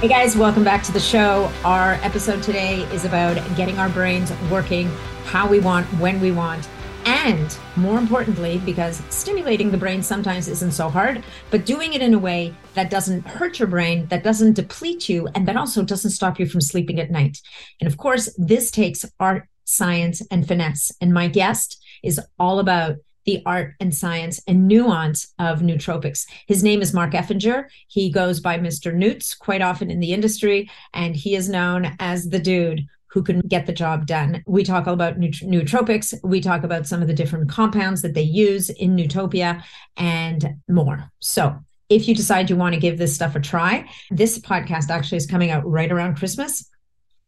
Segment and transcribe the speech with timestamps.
[0.00, 1.52] Hey guys, welcome back to the show.
[1.62, 4.88] Our episode today is about getting our brains working
[5.26, 6.70] how we want, when we want,
[7.04, 12.14] and more importantly, because stimulating the brain sometimes isn't so hard, but doing it in
[12.14, 16.12] a way that doesn't hurt your brain, that doesn't deplete you, and that also doesn't
[16.12, 17.38] stop you from sleeping at night.
[17.78, 20.90] And of course, this takes art, science, and finesse.
[21.02, 26.26] And my guest is all about the art and science and nuance of nootropics.
[26.46, 27.66] His name is Mark Effinger.
[27.88, 28.94] He goes by Mr.
[28.94, 33.40] Newts quite often in the industry, and he is known as the dude who can
[33.40, 34.42] get the job done.
[34.46, 36.14] We talk all about nootropics.
[36.22, 39.62] We talk about some of the different compounds that they use in Nootopia
[39.96, 41.10] and more.
[41.18, 45.18] So, if you decide you want to give this stuff a try, this podcast actually
[45.18, 46.70] is coming out right around Christmas.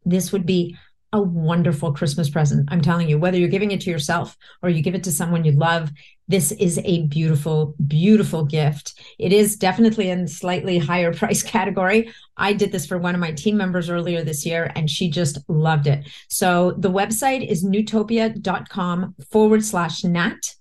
[0.05, 0.77] This would be
[1.13, 2.69] a wonderful Christmas present.
[2.71, 5.45] I'm telling you, whether you're giving it to yourself or you give it to someone
[5.45, 5.91] you love,
[6.27, 8.99] this is a beautiful, beautiful gift.
[9.19, 12.13] It is definitely in slightly higher price category.
[12.37, 15.39] I did this for one of my team members earlier this year and she just
[15.49, 16.09] loved it.
[16.29, 20.55] So the website is nootopia.com forward slash nat.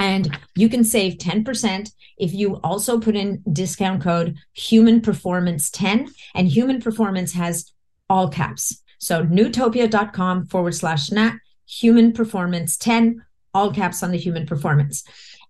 [0.00, 6.08] And you can save 10% if you also put in discount code human performance 10
[6.34, 7.72] and human performance has
[8.08, 11.34] all caps so nootopia.com forward slash nat,
[11.66, 15.04] human performance 10, all caps on the human performance.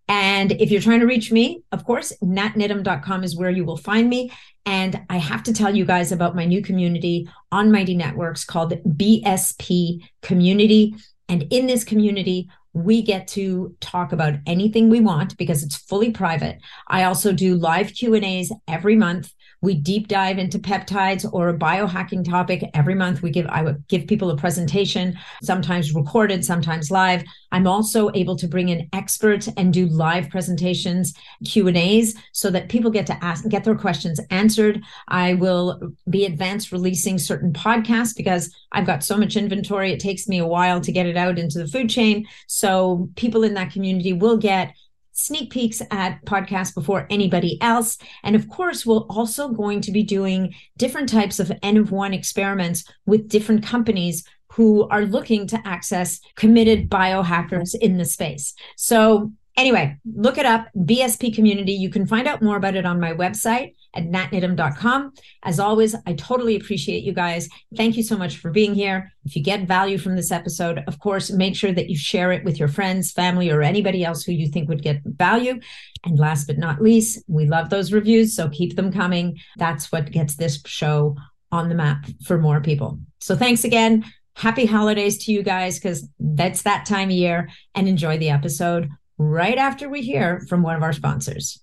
[0.06, 4.08] And if you're trying to reach me, of course, natniddam.com is where you will find
[4.10, 4.30] me.
[4.66, 8.72] And I have to tell you guys about my new community on Mighty Networks called
[8.84, 10.94] BSP Community.
[11.28, 16.10] And in this community, we get to talk about anything we want because it's fully
[16.10, 16.58] private.
[16.88, 19.32] I also do live Q&As every month
[19.64, 23.22] we deep dive into peptides or a biohacking topic every month.
[23.22, 27.24] We give I would give people a presentation, sometimes recorded, sometimes live.
[27.50, 31.14] I'm also able to bring in experts and do live presentations,
[31.44, 34.82] Q and A's, so that people get to ask get their questions answered.
[35.08, 39.92] I will be advanced releasing certain podcasts because I've got so much inventory.
[39.92, 42.26] It takes me a while to get it out into the food chain.
[42.48, 44.74] So people in that community will get
[45.14, 47.96] sneak peeks at podcasts before anybody else.
[48.22, 52.12] And of course, we're also going to be doing different types of N of one
[52.12, 58.54] experiments with different companies who are looking to access committed biohackers in the space.
[58.76, 61.72] So Anyway, look it up, BSP community.
[61.72, 65.12] You can find out more about it on my website at natniddam.com.
[65.44, 67.48] As always, I totally appreciate you guys.
[67.76, 69.12] Thank you so much for being here.
[69.24, 72.42] If you get value from this episode, of course, make sure that you share it
[72.42, 75.60] with your friends, family, or anybody else who you think would get value.
[76.04, 79.38] And last but not least, we love those reviews, so keep them coming.
[79.56, 81.16] That's what gets this show
[81.52, 82.98] on the map for more people.
[83.20, 84.04] So thanks again.
[84.34, 88.90] Happy holidays to you guys because that's that time of year and enjoy the episode
[89.18, 91.60] right after we hear from one of our sponsors.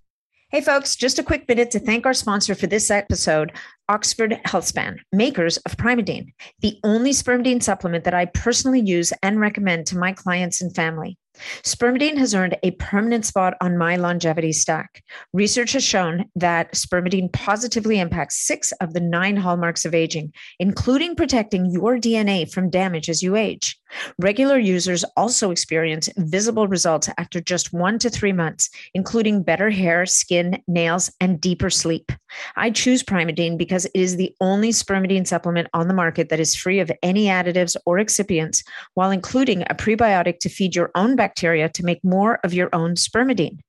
[0.52, 3.54] Hey, folks, just a quick minute to thank our sponsor for this episode,
[3.88, 9.88] Oxford Healthspan, makers of Primeadine, the only spermidine supplement that I personally use and recommend
[9.88, 11.18] to my clients and family.
[11.64, 15.02] Spermidine has earned a permanent spot on my longevity stack.
[15.32, 21.16] Research has shown that spermidine positively impacts six of the nine hallmarks of aging, including
[21.16, 23.80] protecting your DNA from damage as you age.
[24.20, 30.06] Regular users also experience visible results after just one to three months, including better hair,
[30.06, 32.12] skin, nails, and deeper sleep.
[32.56, 36.56] I choose Primeadine because it is the only spermidine supplement on the market that is
[36.56, 38.64] free of any additives or excipients,
[38.94, 42.96] while including a prebiotic to feed your own bacteria to make more of your own
[42.96, 43.60] spermidine.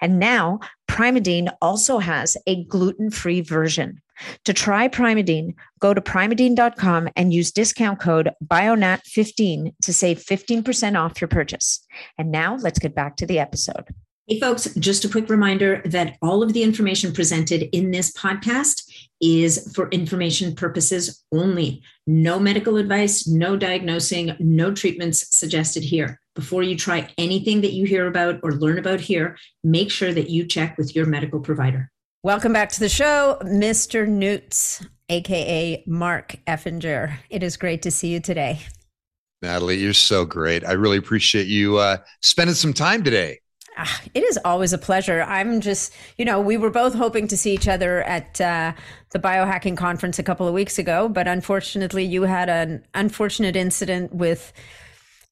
[0.00, 4.00] And now, Primeadine also has a gluten free version.
[4.44, 11.20] To try Primeadine, go to primeadine.com and use discount code BIONAT15 to save 15% off
[11.20, 11.84] your purchase.
[12.18, 13.94] And now let's get back to the episode.
[14.30, 18.88] Hey, folks, just a quick reminder that all of the information presented in this podcast
[19.20, 21.82] is for information purposes only.
[22.06, 26.20] No medical advice, no diagnosing, no treatments suggested here.
[26.36, 30.30] Before you try anything that you hear about or learn about here, make sure that
[30.30, 31.90] you check with your medical provider.
[32.22, 34.06] Welcome back to the show, Mr.
[34.06, 37.16] Newts, aka Mark Effinger.
[37.30, 38.60] It is great to see you today.
[39.40, 40.62] Natalie, you're so great.
[40.62, 43.38] I really appreciate you uh, spending some time today.
[43.78, 45.22] ah, it is always a pleasure.
[45.22, 48.74] I'm just, you know, we were both hoping to see each other at uh,
[49.12, 54.14] the biohacking conference a couple of weeks ago, but unfortunately, you had an unfortunate incident
[54.14, 54.52] with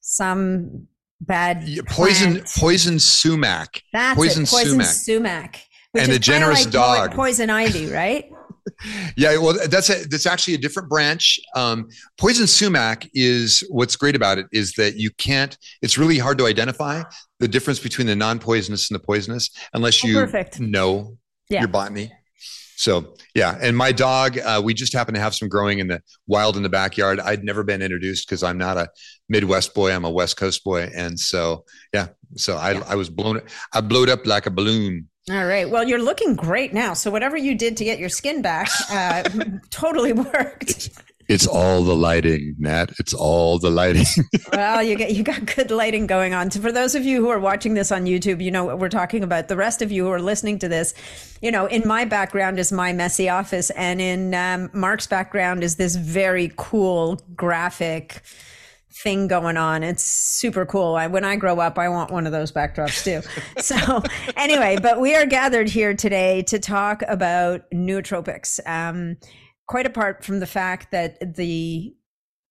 [0.01, 0.89] some
[1.21, 2.49] bad poison plant.
[2.57, 3.83] poison sumac.
[3.93, 4.87] That's poison, it, poison sumac.
[4.87, 5.68] sumac
[5.99, 7.13] and a generous like dog.
[7.13, 8.31] Poison ivy, right?
[9.17, 11.41] yeah, well, that's a, that's actually a different branch.
[11.55, 15.57] Um, poison sumac is what's great about it is that you can't.
[15.83, 17.03] It's really hard to identify
[17.41, 21.17] the difference between the non-poisonous and the poisonous unless oh, you oh, know
[21.49, 21.61] yeah.
[21.61, 22.13] your botany.
[22.77, 26.01] So yeah, and my dog, uh, we just happen to have some growing in the
[26.29, 27.19] wild in the backyard.
[27.19, 28.89] I'd never been introduced because I'm not a
[29.29, 29.93] Midwest boy.
[29.93, 32.85] I'm a West Coast boy, and so yeah, so I, yeah.
[32.87, 33.41] I was blown.
[33.75, 35.09] I blowed up like a balloon.
[35.31, 35.69] All right.
[35.69, 36.95] Well, you're looking great now.
[36.95, 39.23] So whatever you did to get your skin back, uh,
[39.71, 40.91] totally worked.
[41.29, 42.91] It's all the lighting, Nat.
[42.99, 44.07] It's all the lighting.
[44.53, 46.51] well, you get you got good lighting going on.
[46.51, 48.89] So for those of you who are watching this on YouTube, you know what we're
[48.89, 49.49] talking about.
[49.49, 50.95] The rest of you who are listening to this,
[51.43, 55.77] you know, in my background is my messy office, and in um, Mark's background is
[55.77, 58.23] this very cool graphic
[58.93, 59.83] thing going on.
[59.83, 60.95] It's super cool.
[60.95, 63.29] I, when I grow up, I want one of those backdrops too.
[63.63, 64.03] so
[64.37, 68.59] anyway, but we are gathered here today to talk about nootropics.
[68.67, 69.17] Um,
[69.67, 71.95] quite apart from the fact that the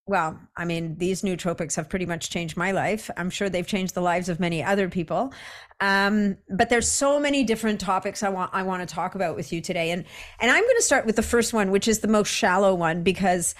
[0.09, 3.09] well, I mean, these nootropics have pretty much changed my life.
[3.17, 5.33] I'm sure they've changed the lives of many other people.
[5.81, 9.51] Um, but there's so many different topics I want I want to talk about with
[9.51, 10.05] you today, and
[10.39, 13.03] and I'm going to start with the first one, which is the most shallow one,
[13.03, 13.53] because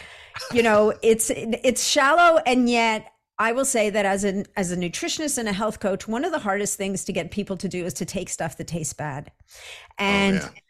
[0.51, 4.77] you know it's it's shallow, and yet I will say that as an as a
[4.77, 7.85] nutritionist and a health coach, one of the hardest things to get people to do
[7.85, 9.43] is to take stuff that tastes bad, oh,
[9.99, 10.39] and.
[10.41, 10.61] Oh, yeah.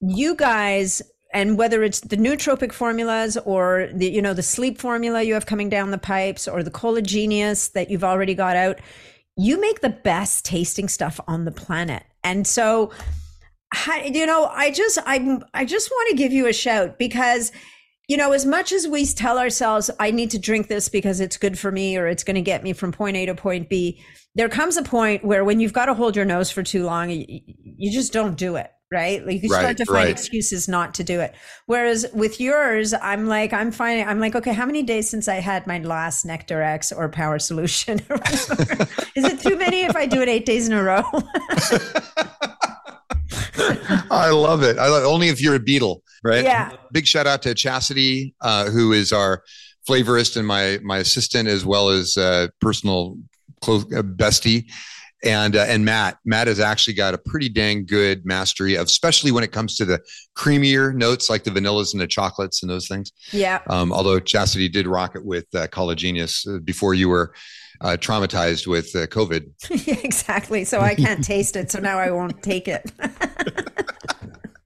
[0.00, 1.02] You guys
[1.32, 5.46] and whether it's the nootropic formulas or the you know the sleep formula you have
[5.46, 8.78] coming down the pipes or the Collagenius that you've already got out
[9.36, 12.90] you make the best tasting stuff on the planet and so
[14.04, 17.52] you know i just i i just want to give you a shout because
[18.08, 21.36] you know as much as we tell ourselves i need to drink this because it's
[21.36, 24.02] good for me or it's going to get me from point a to point b
[24.34, 27.10] there comes a point where when you've got to hold your nose for too long
[27.10, 29.24] you, you just don't do it right?
[29.26, 30.08] Like you right, start to find right.
[30.08, 31.34] excuses not to do it.
[31.66, 35.36] Whereas with yours, I'm like, I'm finding, I'm like, okay, how many days since I
[35.36, 37.98] had my last Nectar X or Power Solution?
[39.14, 41.02] Is it too many if I do it eight days in a row?
[44.10, 44.78] I love it.
[44.78, 45.06] I love it.
[45.06, 46.44] only if you're a beetle, right?
[46.44, 46.72] Yeah.
[46.92, 49.42] Big shout out to Chastity, uh, who is our
[49.88, 53.16] flavorist and my my assistant as well as uh, personal
[53.60, 54.66] close uh, bestie
[55.24, 59.32] and uh, and Matt Matt has actually got a pretty dang good mastery of especially
[59.32, 60.00] when it comes to the
[60.36, 63.12] creamier notes like the vanillas and the chocolates and those things.
[63.32, 63.60] Yeah.
[63.68, 67.34] Um, although Chastity did rock it with uh, Collagenius uh, before you were
[67.80, 70.04] uh, traumatized with uh, COVID.
[70.04, 70.64] exactly.
[70.64, 72.90] So I can't taste it, so now I won't take it.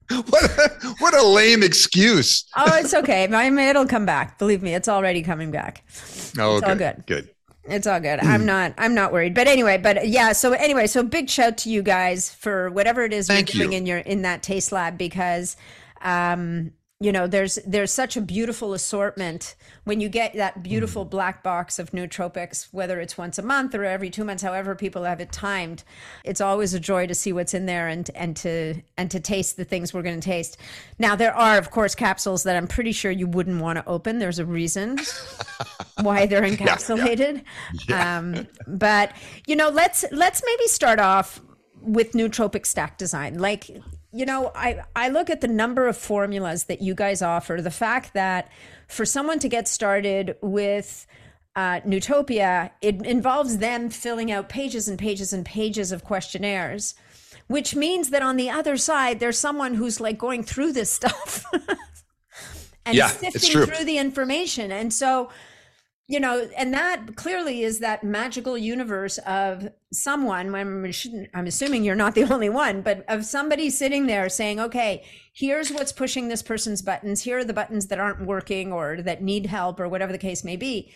[0.09, 2.45] what a, what a lame excuse.
[2.55, 3.27] oh, it's okay.
[3.27, 4.37] My it'll come back.
[4.39, 5.83] Believe me, it's already coming back.
[6.37, 7.03] Oh, it's all good.
[7.05, 7.29] Good.
[7.65, 8.19] It's all good.
[8.19, 8.73] I'm not.
[8.77, 9.33] I'm not worried.
[9.33, 9.77] But anyway.
[9.77, 10.33] But yeah.
[10.33, 10.87] So anyway.
[10.87, 13.77] So big shout to you guys for whatever it is Thank you're doing you.
[13.77, 15.55] in your in that taste lab because
[16.01, 16.71] um,
[17.03, 21.09] you know there's there's such a beautiful assortment when you get that beautiful mm.
[21.09, 25.03] black box of nootropics whether it's once a month or every two months however people
[25.03, 25.83] have it timed
[26.23, 29.57] it's always a joy to see what's in there and and to and to taste
[29.57, 30.57] the things we're going to taste.
[30.99, 34.19] Now there are of course capsules that i'm pretty sure you wouldn't want to open.
[34.19, 34.97] There's a reason
[36.01, 37.43] why they're encapsulated
[37.87, 38.17] yeah, yeah.
[38.17, 39.15] Um, but
[39.47, 41.41] you know let's let's maybe start off
[41.81, 43.39] with nootropic stack design.
[43.39, 43.69] Like
[44.13, 47.71] you know, I, I look at the number of formulas that you guys offer, the
[47.71, 48.51] fact that
[48.87, 51.07] for someone to get started with
[51.55, 56.93] uh, Nootopia, it involves them filling out pages and pages and pages of questionnaires,
[57.47, 61.43] which means that on the other side, there's someone who's like going through this stuff
[62.85, 64.71] and yeah, sifting through the information.
[64.71, 65.31] And so,
[66.07, 70.53] you know, and that clearly is that magical universe of someone.
[70.53, 70.91] I'm,
[71.33, 75.71] I'm assuming you're not the only one, but of somebody sitting there saying, okay, here's
[75.71, 77.21] what's pushing this person's buttons.
[77.21, 80.43] Here are the buttons that aren't working or that need help or whatever the case
[80.43, 80.93] may be.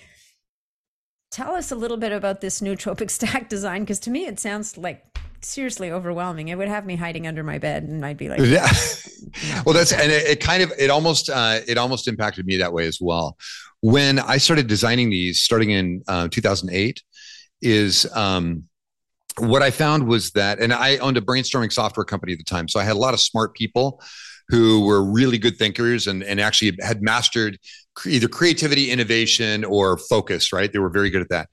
[1.31, 4.77] Tell us a little bit about this nootropic stack design, because to me, it sounds
[4.77, 5.03] like
[5.41, 6.47] seriously overwhelming.
[6.47, 8.71] It would have me hiding under my bed, and I'd be like, "Yeah."
[9.65, 12.73] well, that's and it, it, kind of it almost uh, it almost impacted me that
[12.73, 13.37] way as well.
[13.81, 17.03] When I started designing these, starting in uh, 2008,
[17.61, 18.66] is um,
[19.39, 22.67] what I found was that, and I owned a brainstorming software company at the time,
[22.67, 24.01] so I had a lot of smart people
[24.49, 27.57] who were really good thinkers and and actually had mastered
[28.05, 30.53] either creativity, innovation, or focus.
[30.53, 31.49] Right, they were very good at that.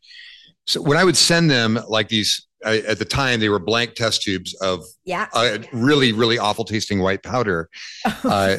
[0.67, 3.95] So when I would send them like these I, at the time they were blank
[3.95, 7.69] test tubes of yeah uh, really really awful tasting white powder.
[8.25, 8.57] Uh,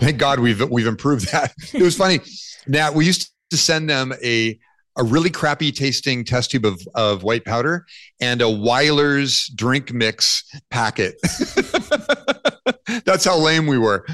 [0.00, 1.52] thank God we've we've improved that.
[1.74, 2.20] It was funny.
[2.68, 4.58] Now we used to send them a
[4.98, 7.86] a really crappy tasting test tube of, of white powder
[8.20, 11.14] and a Wyler's drink mix packet.
[13.04, 14.04] That's how lame we were.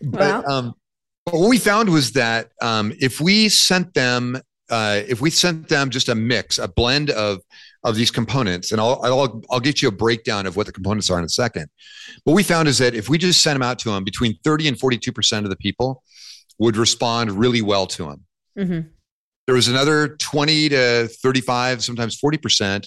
[0.00, 0.74] But, um,
[1.26, 5.68] but what we found was that um, if we sent them, uh, if we sent
[5.68, 7.40] them just a mix, a blend of
[7.84, 11.10] of these components, and I'll, I'll I'll get you a breakdown of what the components
[11.10, 11.66] are in a second.
[12.24, 14.68] What we found is that if we just sent them out to them, between thirty
[14.68, 16.02] and forty two percent of the people
[16.58, 18.24] would respond really well to them.
[18.56, 18.88] Mm-hmm.
[19.46, 22.86] There was another 20 to 35, sometimes 40%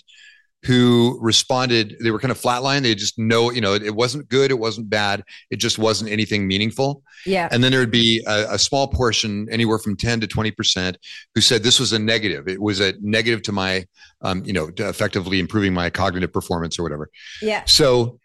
[0.65, 1.95] who responded.
[2.01, 2.81] They were kind of flatline.
[2.81, 4.49] They just know, you know, it, it, wasn't good.
[4.49, 5.23] It wasn't bad.
[5.51, 7.03] It just wasn't anything meaningful.
[7.25, 7.47] Yeah.
[7.51, 10.95] And then there would be a, a small portion, anywhere from 10 to 20%,
[11.35, 12.47] who said this was a negative.
[12.47, 13.85] It was a negative to my,
[14.21, 17.09] um, you know, effectively improving my cognitive performance or whatever.
[17.41, 17.63] Yeah.
[17.65, 18.19] So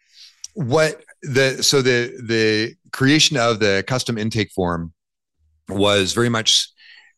[0.54, 4.94] what the, so the, the creation of the custom intake form
[5.68, 6.70] was very much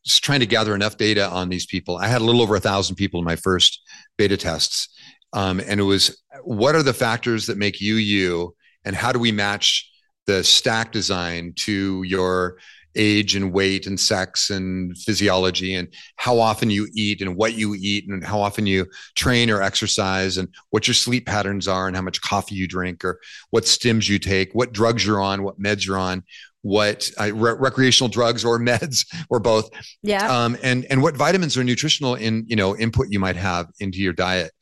[0.05, 1.97] just trying to gather enough data on these people.
[1.97, 3.81] I had a little over a thousand people in my first
[4.17, 4.89] beta tests.
[5.33, 8.55] Um, and it was what are the factors that make you you,
[8.85, 9.91] and how do we match
[10.27, 12.59] the stack design to your
[12.95, 17.75] age and weight and sex and physiology and how often you eat and what you
[17.75, 21.97] eat and how often you train or exercise and what your sleep patterns are and
[21.97, 23.19] how much coffee you drink or
[23.51, 26.23] what stims you take, what drugs you're on, what meds you're on,
[26.63, 29.71] what uh, re- recreational drugs or meds or both.
[30.03, 30.27] Yeah.
[30.27, 33.99] Um, and and what vitamins or nutritional in you know input you might have into
[33.99, 34.53] your diet.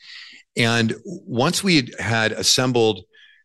[0.56, 3.04] And once we had assembled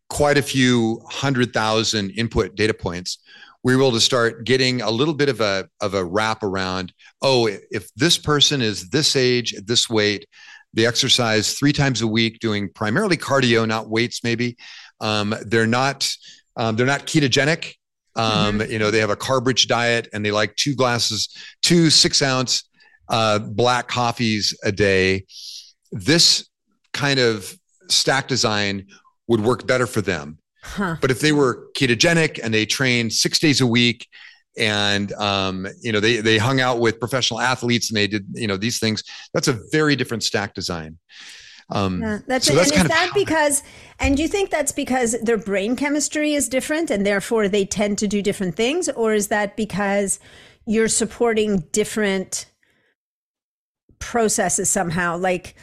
[0.09, 3.19] quite a few hundred thousand input data points
[3.65, 6.93] we were able to start getting a little bit of a of a wrap around
[7.21, 10.27] oh if this person is this age this weight
[10.73, 14.55] they exercise three times a week doing primarily cardio not weights maybe
[15.01, 16.07] um, they're not
[16.55, 17.73] um, they're not ketogenic
[18.15, 18.71] um, mm-hmm.
[18.71, 21.29] You know, they have a carb rich diet and they like two glasses,
[21.61, 22.63] two six ounce
[23.09, 25.25] uh, black coffees a day.
[25.91, 26.47] This
[26.93, 27.53] kind of
[27.89, 28.87] stack design
[29.27, 30.37] would work better for them.
[30.63, 30.95] Huh.
[30.99, 34.07] But if they were ketogenic and they trained six days a week
[34.57, 38.47] and um, you know they they hung out with professional athletes and they did you
[38.47, 39.03] know these things,
[39.33, 40.97] that's a very different stack design.
[41.69, 43.63] Um, yeah, that's, so that's and is that because
[43.99, 47.97] and do you think that's because their brain chemistry is different and therefore they tend
[47.99, 48.87] to do different things?
[48.89, 50.19] Or is that because
[50.67, 52.45] you're supporting different
[53.97, 55.17] processes somehow?
[55.17, 55.55] Like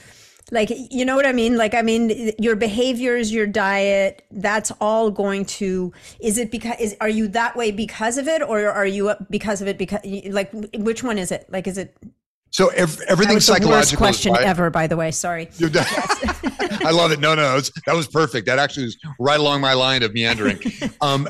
[0.50, 1.56] like you know what i mean?
[1.56, 6.96] Like i mean your behaviors your diet that's all going to is it because is
[7.00, 10.50] are you that way because of it or are you because of it because like
[10.74, 11.46] which one is it?
[11.48, 11.96] Like is it
[12.52, 13.70] so ev- everything psychological.
[13.70, 15.10] worst question by, ever, by the way.
[15.10, 15.48] Sorry.
[16.84, 17.18] I love it.
[17.18, 18.46] No, no, was, that was perfect.
[18.46, 20.60] That actually was right along my line of meandering.
[21.00, 21.26] um,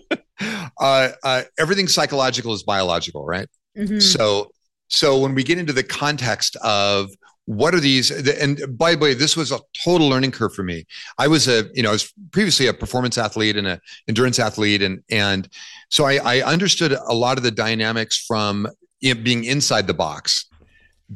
[0.80, 3.48] uh, uh, everything psychological is biological, right?
[3.78, 4.00] Mm-hmm.
[4.00, 4.50] So,
[4.88, 7.08] so when we get into the context of
[7.46, 10.86] what are these and by the way this was a total learning curve for me
[11.18, 14.80] i was a you know i was previously a performance athlete and an endurance athlete
[14.80, 15.48] and and
[15.90, 18.68] so i, I understood a lot of the dynamics from
[19.02, 20.46] being inside the box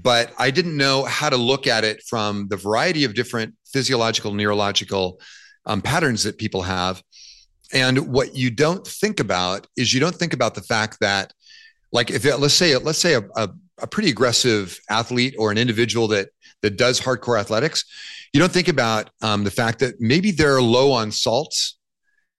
[0.03, 4.35] but I didn't know how to look at it from the variety of different physiological,
[4.35, 5.19] neurological
[5.65, 7.03] um, patterns that people have.
[7.73, 11.33] And what you don't think about is you don't think about the fact that,
[11.93, 15.57] like, if it, let's say let's say a, a, a pretty aggressive athlete or an
[15.57, 16.29] individual that
[16.61, 17.85] that does hardcore athletics,
[18.33, 21.79] you don't think about um, the fact that maybe they're low on salts,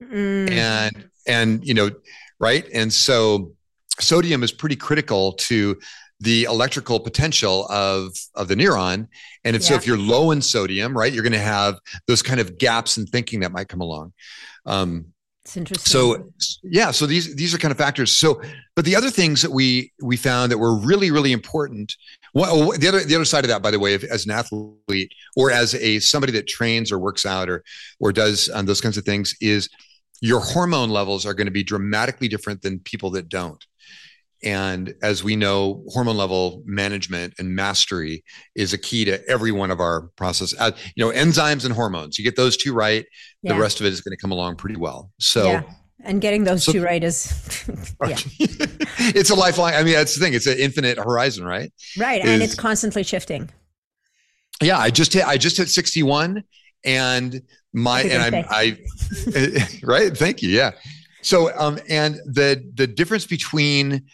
[0.02, 0.50] mm.
[0.52, 1.90] and and you know,
[2.40, 3.52] right, and so
[4.00, 5.78] sodium is pretty critical to
[6.20, 9.08] the electrical potential of of the neuron
[9.44, 9.68] and if, yeah.
[9.68, 12.98] so if you're low in sodium right you're going to have those kind of gaps
[12.98, 14.12] in thinking that might come along
[14.66, 15.06] um,
[15.48, 15.90] it's interesting.
[15.90, 16.30] So
[16.62, 18.12] yeah, so these these are kind of factors.
[18.12, 18.42] So,
[18.76, 21.96] but the other things that we we found that were really really important.
[22.34, 25.10] Well, the other the other side of that, by the way, if, as an athlete
[25.38, 27.64] or as a somebody that trains or works out or
[28.02, 29.70] or does um, those kinds of things, is
[30.20, 33.66] your hormone levels are going to be dramatically different than people that don't.
[34.44, 38.24] And as we know, hormone level management and mastery
[38.56, 40.54] is a key to every one of our process.
[40.60, 42.18] Uh, you know, enzymes and hormones.
[42.18, 43.06] You get those two right,
[43.42, 43.54] yeah.
[43.54, 45.12] the rest of it is going to come along pretty well.
[45.20, 45.52] So.
[45.52, 45.64] Yeah.
[46.04, 47.34] And getting those so, two right is,
[48.08, 48.18] yeah.
[48.40, 49.74] it's a lifeline.
[49.74, 50.36] I mean, that's the thing.
[50.36, 51.74] It's an infinite horizon, right?
[51.98, 53.50] Right, is, and it's constantly shifting.
[54.62, 55.28] Yeah, I just hit.
[55.28, 56.44] I just hit sixty-one,
[56.86, 57.42] and
[57.74, 58.78] my and I'm I,
[59.84, 60.16] right.
[60.16, 60.50] Thank you.
[60.50, 60.72] Yeah.
[61.22, 64.06] So, um, and the the difference between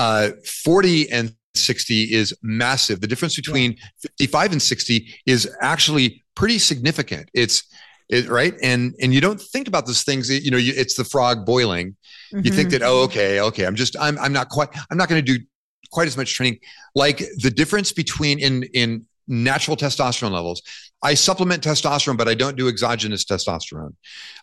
[0.00, 0.30] uh,
[0.64, 3.02] 40 and 60 is massive.
[3.02, 7.30] The difference between 55 and 60 is actually pretty significant.
[7.34, 7.64] It's
[8.08, 10.30] it, right, and and you don't think about those things.
[10.30, 11.96] You know, you, it's the frog boiling.
[12.32, 12.44] Mm-hmm.
[12.44, 12.78] You think mm-hmm.
[12.78, 15.44] that oh, okay, okay, I'm just I'm I'm not quite I'm not going to do
[15.92, 16.58] quite as much training.
[16.94, 20.60] Like the difference between in in natural testosterone levels.
[21.02, 23.94] I supplement testosterone, but I don't do exogenous testosterone.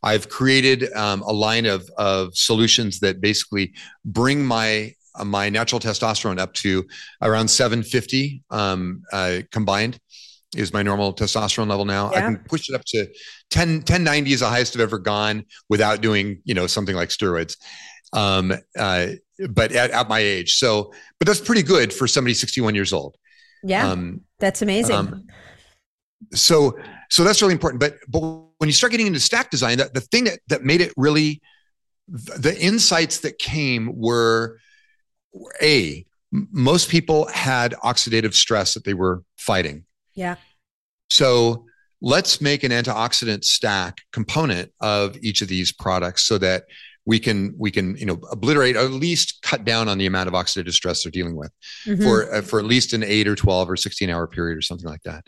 [0.01, 3.73] I've created um, a line of of solutions that basically
[4.05, 4.93] bring my
[5.25, 6.85] my natural testosterone up to
[7.21, 9.99] around 750 um, uh, combined
[10.55, 12.11] is my normal testosterone level now.
[12.11, 12.17] Yeah.
[12.17, 13.07] I can push it up to
[13.49, 17.57] 10, 1090 is the highest I've ever gone without doing, you know, something like steroids.
[18.13, 19.07] Um, uh,
[19.49, 20.55] but at, at my age.
[20.55, 23.15] So, but that's pretty good for somebody 61 years old.
[23.63, 23.89] Yeah.
[23.89, 24.95] Um, that's amazing.
[24.95, 25.27] Um,
[26.33, 26.77] so,
[27.09, 27.79] so that's really important.
[27.79, 28.21] But, but
[28.57, 31.41] when you start getting into stack design, that the thing that, that made it really,
[32.07, 34.59] the insights that came were
[35.61, 39.85] a, most people had oxidative stress that they were fighting.
[40.13, 40.35] Yeah.
[41.09, 41.65] So
[42.01, 46.63] let's make an antioxidant stack component of each of these products so that
[47.05, 50.27] we can we can you know obliterate or at least cut down on the amount
[50.27, 51.51] of oxidative stress they're dealing with
[51.85, 52.03] mm-hmm.
[52.03, 54.87] for uh, for at least an 8 or 12 or 16 hour period or something
[54.87, 55.25] like that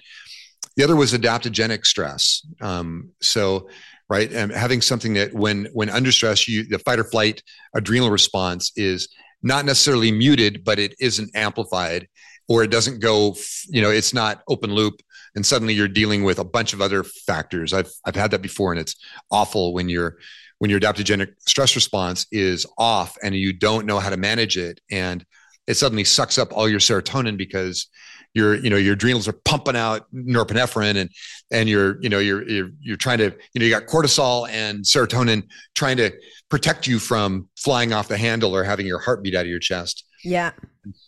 [0.76, 3.70] the other was adaptogenic stress um, so
[4.10, 7.42] right and having something that when when under stress you the fight or flight
[7.74, 9.08] adrenal response is
[9.42, 12.08] not necessarily muted but it isn't amplified
[12.48, 13.36] or it doesn't go
[13.68, 15.02] you know it's not open loop
[15.36, 17.74] and suddenly you're dealing with a bunch of other factors.
[17.74, 18.96] I've i've had that before and it's
[19.32, 20.18] awful when you're
[20.58, 24.82] when your adaptogenic stress response is off and you don't know how to manage it
[24.92, 25.26] and
[25.68, 27.88] it suddenly sucks up all your serotonin because
[28.34, 31.10] your you know your adrenals are pumping out norepinephrine and
[31.52, 34.84] and you're you know you're you're you're trying to you know you got cortisol and
[34.84, 35.44] serotonin
[35.76, 36.12] trying to
[36.50, 39.60] protect you from flying off the handle or having your heart beat out of your
[39.60, 40.52] chest yeah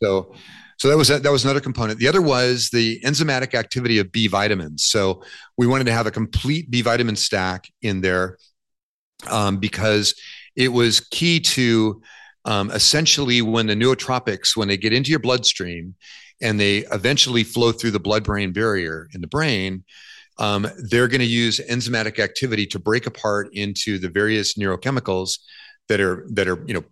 [0.02, 0.34] so
[0.82, 2.00] so that was that was another component.
[2.00, 4.84] The other was the enzymatic activity of B vitamins.
[4.84, 5.22] So
[5.56, 8.40] we wanted to have a complete B vitamin stack in there
[9.30, 10.16] um, because
[10.56, 12.02] it was key to
[12.46, 15.94] um, essentially when the nootropics when they get into your bloodstream
[16.42, 19.84] and they eventually flow through the blood-brain barrier in the brain.
[20.38, 25.40] Um, they're going to use enzymatic activity to break apart into the various neurochemicals
[25.88, 26.84] that are that are you know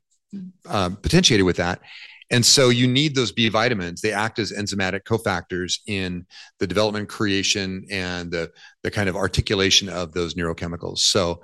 [0.68, 1.82] uh, potentiated with that
[2.32, 4.02] and so you need those B vitamins.
[4.02, 6.26] They act as enzymatic cofactors in
[6.60, 8.52] the development, creation, and the,
[8.84, 11.00] the kind of articulation of those neurochemicals.
[11.00, 11.42] So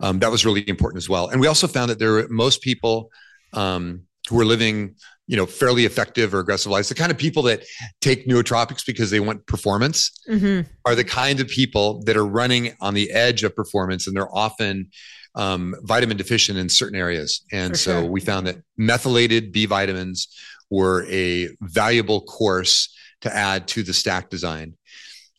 [0.00, 1.28] um, that was really important as well.
[1.28, 3.10] And we also found that there were most people
[3.54, 6.88] um, who were living, you know, fairly effective or aggressive lives.
[6.88, 7.64] The kind of people that
[8.00, 10.68] take nootropics because they want performance mm-hmm.
[10.84, 14.34] are the kind of people that are running on the edge of performance, and they're
[14.34, 14.90] often
[15.34, 17.42] um, vitamin deficient in certain areas.
[17.52, 18.10] And For so sure.
[18.10, 20.28] we found that methylated B vitamins
[20.70, 24.74] were a valuable course to add to the stack design.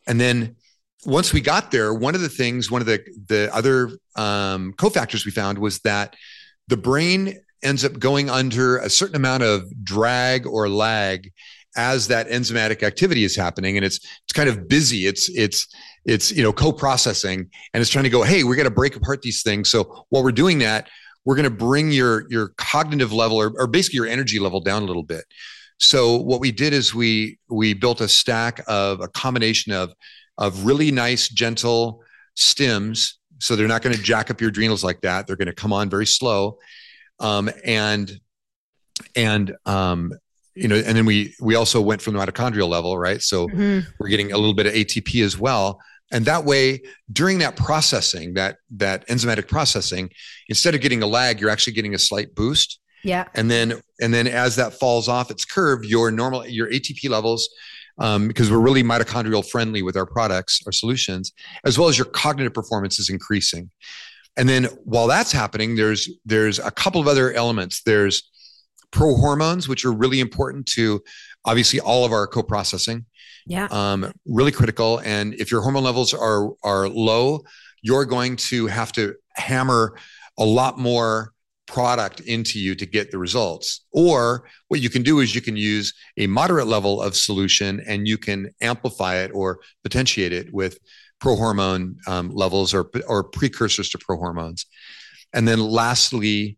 [0.06, 0.56] And then
[1.06, 5.26] once we got there, one of the things, one of the the other um, cofactors
[5.26, 6.16] we found was that
[6.68, 11.32] the brain ends up going under a certain amount of drag or lag
[11.76, 13.78] as that enzymatic activity is happening.
[13.78, 15.06] And it's it's kind of busy.
[15.06, 15.68] It's it's
[16.06, 19.22] it's you know co-processing and it's trying to go hey we're going to break apart
[19.22, 19.70] these things.
[19.70, 20.90] So while we're doing that
[21.26, 24.84] we're going to bring your your cognitive level or, or basically your energy level down
[24.84, 25.26] a little bit.
[25.80, 29.94] So what we did is we we built a stack of a combination of
[30.38, 32.02] of really nice gentle
[32.36, 35.28] stims so they're not going to jack up your adrenals like that.
[35.28, 36.58] They're going to come on very slow
[37.20, 38.20] um, and
[39.16, 40.14] and um,
[40.56, 43.22] you know, and then we we also went from the mitochondrial level, right?
[43.22, 43.90] So mm-hmm.
[44.00, 45.80] we're getting a little bit of ATP as well.
[46.12, 50.10] And that way, during that processing, that that enzymatic processing,
[50.48, 52.80] instead of getting a lag, you're actually getting a slight boost.
[53.04, 53.26] Yeah.
[53.36, 57.50] And then and then as that falls off its curve, your normal your ATP levels,
[58.00, 61.34] um, because we're really mitochondrial friendly with our products, our solutions,
[61.66, 63.70] as well as your cognitive performance is increasing.
[64.38, 67.82] And then while that's happening, there's there's a couple of other elements.
[67.84, 68.30] There's
[68.92, 71.02] prohormones, which are really important to
[71.44, 73.06] obviously all of our co-processing.
[73.48, 73.68] Yeah.
[73.72, 75.00] Um, really critical.
[75.00, 77.42] And if your hormone levels are are low,
[77.82, 79.98] you're going to have to hammer
[80.38, 81.34] a lot more
[81.68, 83.86] product into you to get the results.
[83.92, 88.08] Or what you can do is you can use a moderate level of solution and
[88.08, 90.80] you can amplify it or potentiate it with
[91.22, 94.66] prohormone um, levels or, or precursors to prohormones.
[95.34, 96.58] And then lastly,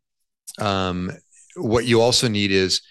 [0.60, 1.12] um,
[1.56, 2.82] what you also need is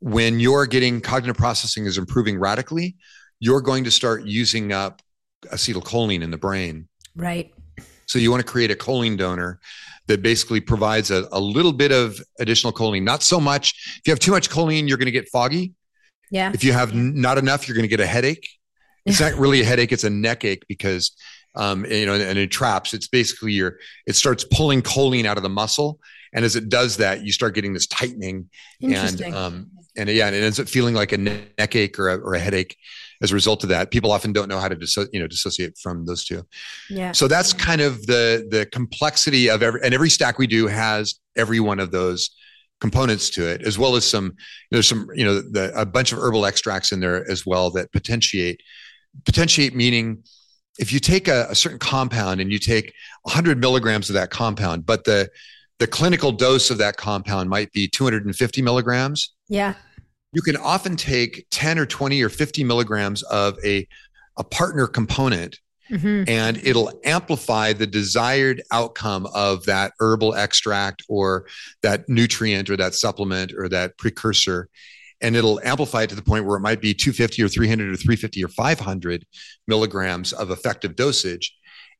[0.00, 2.96] when you're getting cognitive processing is improving radically,
[3.40, 5.00] you're going to start using up
[5.46, 6.88] acetylcholine in the brain.
[7.16, 7.52] Right.
[8.06, 9.60] So you want to create a choline donor
[10.06, 13.98] that basically provides a, a little bit of additional choline, not so much.
[13.98, 15.72] If you have too much choline, you're going to get foggy.
[16.30, 16.50] Yeah.
[16.52, 18.48] If you have not enough, you're going to get a headache.
[19.04, 21.12] It's not really a headache; it's a neck ache because
[21.54, 22.94] um, you know, and it traps.
[22.94, 26.00] It's basically your it starts pulling choline out of the muscle,
[26.32, 28.48] and as it does that, you start getting this tightening,
[28.80, 32.16] and um, and yeah, and it ends up feeling like a neck ache or a,
[32.18, 32.76] or a headache
[33.22, 33.90] as a result of that.
[33.90, 36.42] People often don't know how to disso- you know dissociate from those two.
[36.88, 37.12] Yeah.
[37.12, 41.16] So that's kind of the the complexity of every and every stack we do has
[41.36, 42.30] every one of those
[42.80, 44.34] components to it, as well as some
[44.70, 47.92] there's some you know the, a bunch of herbal extracts in there as well that
[47.92, 48.62] potentiate
[49.24, 50.22] potentiate meaning
[50.78, 54.86] if you take a, a, certain compound and you take 100 milligrams of that compound,
[54.86, 55.30] but the
[55.78, 59.34] the clinical dose of that compound might be 250 milligrams.
[59.48, 59.74] Yeah.
[60.32, 63.88] You can often take 10 or 20 or 50 milligrams of a,
[64.38, 65.58] a partner component
[65.90, 66.24] mm-hmm.
[66.28, 71.46] and it'll amplify the desired outcome of that herbal extract or
[71.82, 74.68] that nutrient or that supplement or that precursor
[75.22, 77.96] and it'll amplify it to the point where it might be 250 or 300 or
[77.96, 79.24] 350 or 500
[79.66, 81.56] milligrams of effective dosage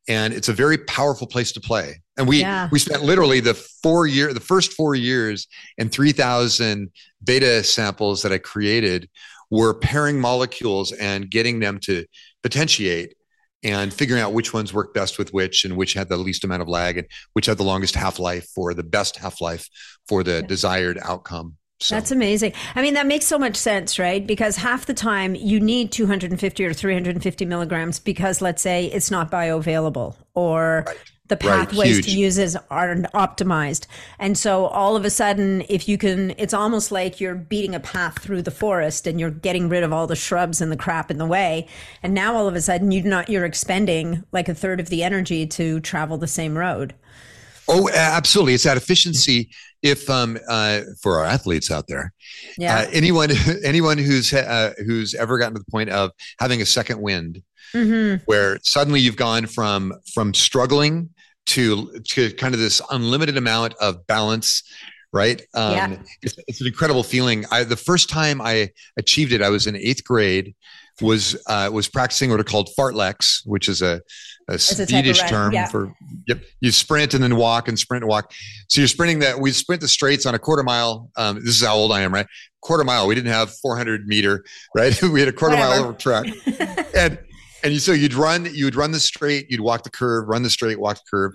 [0.07, 2.67] and it's a very powerful place to play and we yeah.
[2.71, 6.89] we spent literally the four year the first four years and 3000
[7.23, 9.09] beta samples that i created
[9.49, 12.05] were pairing molecules and getting them to
[12.41, 13.15] potentiate
[13.63, 16.61] and figuring out which ones work best with which and which had the least amount
[16.61, 19.69] of lag and which had the longest half-life for the best half-life
[20.07, 20.47] for the yeah.
[20.47, 21.95] desired outcome so.
[21.95, 22.53] That's amazing.
[22.75, 24.25] I mean, that makes so much sense, right?
[24.25, 29.29] Because half the time you need 250 or 350 milligrams because, let's say, it's not
[29.29, 30.97] bioavailable or right.
[31.27, 32.03] the pathways right.
[32.05, 33.87] to use it aren't optimized.
[34.17, 37.79] And so all of a sudden, if you can, it's almost like you're beating a
[37.79, 41.11] path through the forest and you're getting rid of all the shrubs and the crap
[41.11, 41.67] in the way.
[42.01, 45.03] And now all of a sudden, you're not, you're expending like a third of the
[45.03, 46.93] energy to travel the same road.
[47.67, 48.53] Oh, absolutely.
[48.53, 49.49] It's that efficiency.
[49.81, 52.13] If um, uh, for our athletes out there,
[52.57, 52.79] yeah.
[52.79, 53.31] Uh, anyone
[53.65, 58.23] anyone who's uh, who's ever gotten to the point of having a second wind, mm-hmm.
[58.23, 61.09] where suddenly you've gone from from struggling
[61.47, 64.63] to to kind of this unlimited amount of balance,
[65.11, 65.41] right?
[65.53, 65.97] Um, yeah.
[66.21, 67.45] it's, it's an incredible feeling.
[67.51, 70.55] I, the first time I achieved it, I was in eighth grade.
[71.01, 73.99] Was uh, was practicing what are called fartleks, which is a
[74.49, 75.67] a Swedish a term yeah.
[75.67, 75.93] for
[76.27, 76.41] yep.
[76.59, 78.33] You sprint and then walk and sprint and walk.
[78.67, 79.39] So you're sprinting that.
[79.39, 81.09] We sprint the straights on a quarter mile.
[81.15, 82.27] Um, this is how old I am, right?
[82.61, 83.07] Quarter mile.
[83.07, 84.43] We didn't have 400 meter,
[84.75, 85.01] right?
[85.01, 85.83] we had a quarter Whatever.
[85.83, 86.25] mile track,
[86.95, 87.19] and
[87.63, 90.49] and you, so you'd run, you'd run the straight, you'd walk the curve, run the
[90.49, 91.33] straight, walk the curve,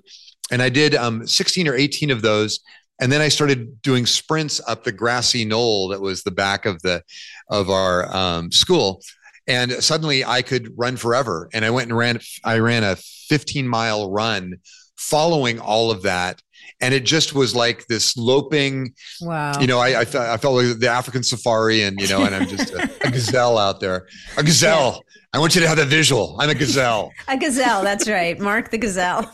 [0.51, 2.61] and I did um, 16 or 18 of those.
[3.01, 6.83] And then I started doing sprints up the grassy knoll that was the back of
[6.83, 7.03] the
[7.49, 9.01] of our um, school
[9.49, 11.49] and suddenly I could run forever.
[11.53, 12.21] And I went and ran.
[12.45, 14.59] I ran a 15 mile run
[14.97, 16.43] following all of that.
[16.81, 19.59] And it just was like this loping wow.
[19.59, 22.33] you know i i, felt, I felt like the african safari and you know and
[22.35, 24.07] i'm just a, a gazelle out there.
[24.37, 24.93] A gazelle.
[24.93, 25.21] Yeah.
[25.33, 26.37] i want you to have that visual.
[26.39, 27.13] I'm a gazelle.
[27.27, 27.83] A gazelle.
[27.83, 28.39] That's right.
[28.39, 29.33] Mark the gazelle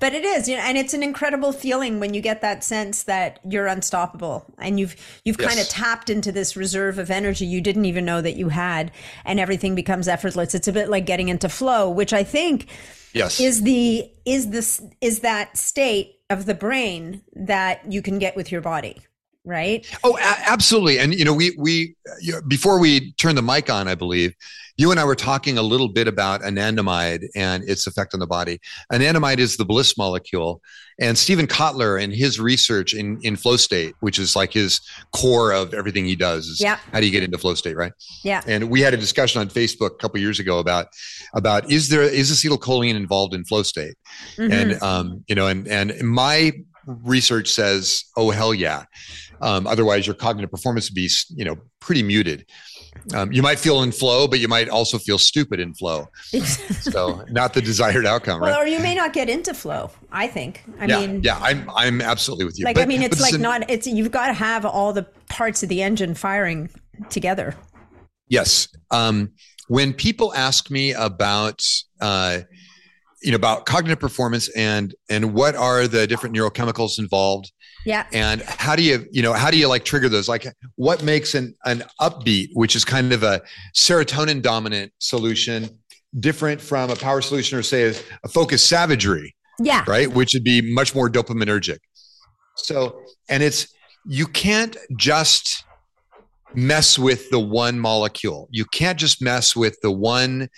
[0.00, 3.04] but it is you know and it's an incredible feeling when you get that sense
[3.04, 5.48] that you're unstoppable and you've you've yes.
[5.48, 8.90] kind of tapped into this reserve of energy you didn't even know that you had
[9.24, 10.54] and everything becomes effortless.
[10.54, 12.68] It's a bit like getting into flow which i think
[13.12, 13.40] yes.
[13.40, 18.50] is the is this is that state of the brain that you can get with
[18.50, 19.00] your body
[19.46, 23.42] right oh a- absolutely and you know we we you know, before we turn the
[23.42, 24.34] mic on i believe
[24.76, 28.26] you and I were talking a little bit about anandamide and its effect on the
[28.26, 28.60] body.
[28.92, 30.60] Anandamide is the bliss molecule.
[31.00, 34.80] And Steven Kotler and his research in, in flow state, which is like his
[35.14, 36.78] core of everything he does, is yep.
[36.92, 37.92] how do you get into flow state, right?
[38.22, 38.42] Yeah.
[38.46, 40.88] And we had a discussion on Facebook a couple years ago about
[41.34, 43.96] about is there is acetylcholine involved in flow state?
[44.36, 44.52] Mm-hmm.
[44.52, 46.52] And um, you know, and and my
[46.86, 48.84] research says, oh hell yeah.
[49.40, 52.46] Um, otherwise, your cognitive performance would be, you know, pretty muted.
[53.14, 56.06] Um, you might feel in flow, but you might also feel stupid in flow.
[56.80, 58.62] so not the desired outcome, well, right?
[58.62, 59.90] Or you may not get into flow.
[60.10, 60.64] I think.
[60.80, 62.64] I yeah, mean, yeah, I'm I'm absolutely with you.
[62.64, 63.68] Like but, I mean, it's like not.
[63.70, 66.70] It's you've got to have all the parts of the engine firing
[67.10, 67.54] together.
[68.28, 68.68] Yes.
[68.90, 69.32] Um,
[69.68, 71.62] when people ask me about
[72.00, 72.40] uh,
[73.22, 77.52] you know about cognitive performance and and what are the different neurochemicals involved
[77.86, 78.04] yeah.
[78.12, 80.28] And how do you, you know, how do you like trigger those?
[80.28, 83.40] Like what makes an, an upbeat, which is kind of a
[83.76, 85.70] serotonin dominant solution,
[86.18, 89.36] different from a power solution or say a, a focused savagery?
[89.60, 89.84] Yeah.
[89.86, 90.12] Right.
[90.12, 91.78] Which would be much more dopaminergic.
[92.56, 93.72] So, and it's,
[94.04, 95.64] you can't just
[96.54, 98.48] mess with the one molecule.
[98.50, 100.48] You can't just mess with the one,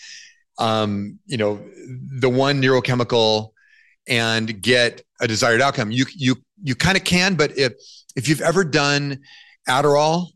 [0.59, 1.61] um, you know,
[2.21, 3.51] the one neurochemical
[4.09, 5.91] and get a desired outcome.
[5.91, 7.73] You you you kind of can, but if
[8.17, 9.19] if you've ever done
[9.69, 10.29] Adderall,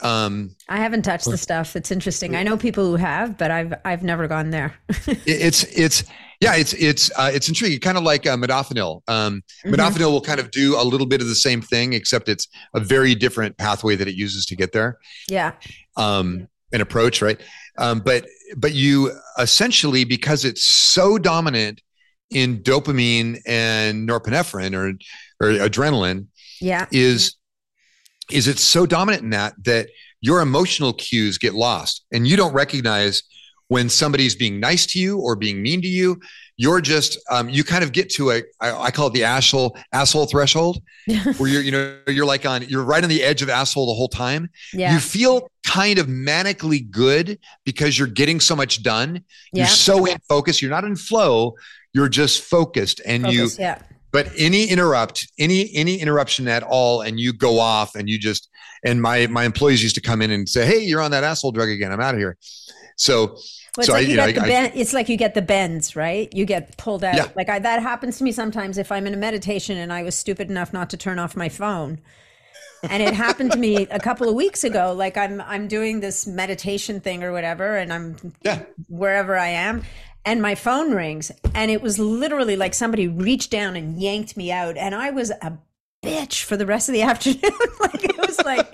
[0.00, 1.76] Um, I haven't touched the stuff.
[1.76, 2.34] It's interesting.
[2.34, 4.74] I know people who have, but I've I've never gone there.
[5.26, 6.02] it's it's
[6.40, 7.78] yeah, it's it's uh, it's intriguing.
[7.78, 9.02] Kind of like uh, modafinil.
[9.06, 9.74] Um, Mhm.
[9.76, 12.80] Modafinil will kind of do a little bit of the same thing, except it's a
[12.80, 14.98] very different pathway that it uses to get there.
[15.28, 15.52] Yeah.
[15.96, 17.40] um, an approach, right?
[17.78, 21.80] Um, but but you essentially because it's so dominant
[22.30, 24.88] in dopamine and norepinephrine or
[25.46, 26.26] or adrenaline
[26.60, 26.86] Yeah.
[26.90, 27.36] is
[28.30, 29.88] is it's so dominant in that that
[30.20, 33.22] your emotional cues get lost and you don't recognize
[33.68, 36.20] when somebody's being nice to you or being mean to you
[36.62, 39.76] you're just um, you kind of get to a I, I call it the asshole
[39.92, 40.82] asshole threshold
[41.38, 43.94] where you're you know you're like on you're right on the edge of asshole the
[43.94, 44.92] whole time Yeah.
[44.94, 49.22] you feel kind of manically good because you're getting so much done.
[49.52, 49.62] Yeah.
[49.64, 50.60] You're so in focus.
[50.62, 51.54] You're not in flow.
[51.94, 53.64] You're just focused, and Focus, you.
[53.64, 53.78] yeah.
[54.12, 58.48] But any interrupt, any any interruption at all, and you go off, and you just.
[58.84, 61.52] And my my employees used to come in and say, "Hey, you're on that asshole
[61.52, 61.92] drug again.
[61.92, 62.36] I'm out of here."
[62.96, 63.36] So
[63.76, 65.16] Well, it's So I- like you you know, get the I- I- it's like you
[65.16, 66.32] get the bends, right?
[66.34, 67.14] You get pulled out.
[67.14, 67.28] Yeah.
[67.34, 70.14] Like I, that happens to me sometimes if I'm in a meditation and I was
[70.14, 72.00] stupid enough not to turn off my phone.
[72.82, 74.92] And it happened to me a couple of weeks ago.
[74.92, 79.84] Like I'm I'm doing this meditation thing or whatever, and I'm yeah, wherever I am,
[80.26, 84.50] and my phone rings, and it was literally like somebody reached down and yanked me
[84.52, 85.56] out, and I was a
[86.02, 87.40] bitch for the rest of the afternoon.
[87.80, 88.68] like it was like,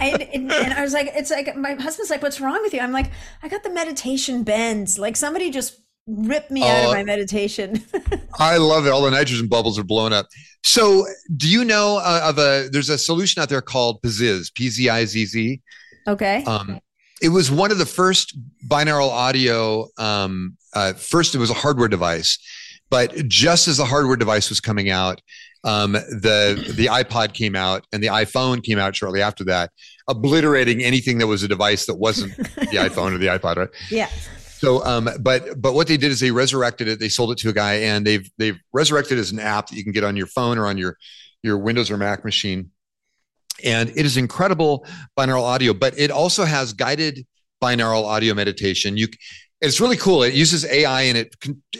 [0.00, 2.80] I, and, and I was like, it's like my husband's like, "What's wrong with you?"
[2.80, 3.10] I'm like,
[3.42, 4.98] "I got the meditation bends.
[4.98, 6.92] Like somebody just ripped me out of Oh.
[6.92, 7.82] my meditation."
[8.38, 8.90] I love it.
[8.90, 10.26] All the nitrogen bubbles are blowing up.
[10.64, 11.06] So,
[11.36, 12.68] do you know uh, of a?
[12.70, 15.62] There's a solution out there called Pzizz, P Z I Z Z.
[16.08, 16.42] okay.
[16.44, 16.80] Um,
[17.22, 19.88] it was one of the first binaural audio.
[19.98, 22.38] Um, uh, first, it was a hardware device,
[22.90, 25.20] but just as the hardware device was coming out,
[25.64, 29.70] um, the the iPod came out and the iPhone came out shortly after that,
[30.08, 32.44] obliterating anything that was a device that wasn't the
[32.76, 33.56] iPhone or the iPod.
[33.56, 33.70] Right?
[33.90, 34.10] yeah.
[34.58, 37.00] So, um, but but what they did is they resurrected it.
[37.00, 39.76] They sold it to a guy, and they've they've resurrected it as an app that
[39.76, 40.96] you can get on your phone or on your
[41.42, 42.70] your Windows or Mac machine.
[43.62, 44.86] And it is incredible
[45.18, 47.26] binaural audio, but it also has guided
[47.62, 48.96] binaural audio meditation.
[48.96, 49.08] You,
[49.66, 50.22] it's really cool.
[50.22, 51.34] It uses AI and it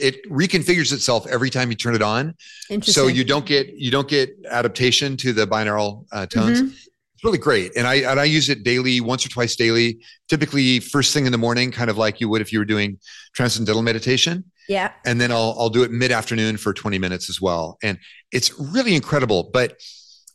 [0.09, 2.35] it reconfigures itself every time you turn it on,
[2.71, 2.93] Interesting.
[2.95, 6.73] so you don't get you don't get adaptation to the binaural uh, tones Mhm.
[7.15, 10.81] it's really great and i and i use it daily once or twice daily typically
[10.81, 12.99] first thing in the morning kind of like you would if you were doing
[13.35, 14.91] transcendental meditation Yeah.
[15.07, 17.99] and then i'll i'll do it mid-afternoon for 20 minutes as well and
[18.33, 19.69] it's really incredible but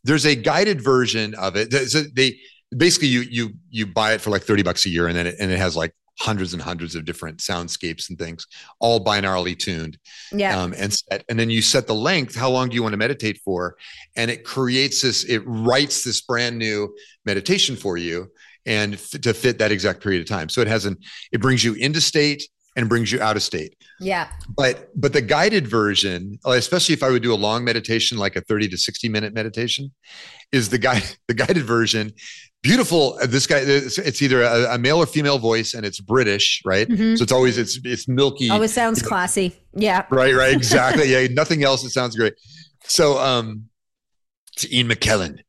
[0.04, 2.40] there's a guided version of it There's a- they
[2.76, 5.36] basically you you you buy it for like 30 bucks a year and then it,
[5.40, 8.46] and it has like hundreds and hundreds of different soundscapes and things
[8.80, 9.98] all binaurally tuned
[10.34, 10.60] Yeah.
[10.62, 12.36] um, and set, and then you set the length.
[12.36, 13.78] How long do you want to meditate for?
[14.16, 15.24] And it creates this.
[15.24, 16.94] It writes this brand new
[17.26, 18.32] meditation for you,
[18.66, 20.50] and f- to fit that exact period of time.
[20.50, 20.98] So it has an.
[21.32, 22.44] It brings you into state
[22.76, 23.76] and brings you out of state.
[24.00, 24.30] yeah.
[24.56, 28.42] But but the guided version, especially if I would do a long meditation, like a
[28.42, 29.92] thirty to sixty minute meditation,
[30.52, 32.12] is the guide the guided version.
[32.62, 33.18] Beautiful.
[33.22, 33.60] Uh, This guy.
[33.60, 36.88] It's, it's either a, a male or female voice, and it's British, right?
[36.90, 37.18] Mhm.
[37.18, 39.56] So it's always it's it's milky Always sounds classy.
[39.74, 40.06] Yeah.
[40.10, 42.34] right right exactly yeah nothing else it sounds great
[42.84, 43.69] so um
[44.64, 45.40] it's Ian McKellen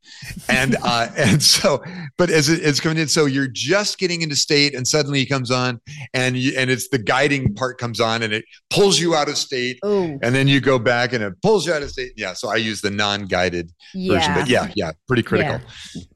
[0.48, 1.82] and uh and so
[2.18, 5.26] but as it, it's coming in so you're just getting into state and suddenly he
[5.26, 5.80] comes on
[6.14, 9.36] and you, and it's the guiding part comes on and it pulls you out of
[9.36, 10.18] state Oh.
[10.22, 12.56] and then you go back and it pulls you out of state yeah so I
[12.56, 15.60] use the non-guided version but yeah yeah pretty critical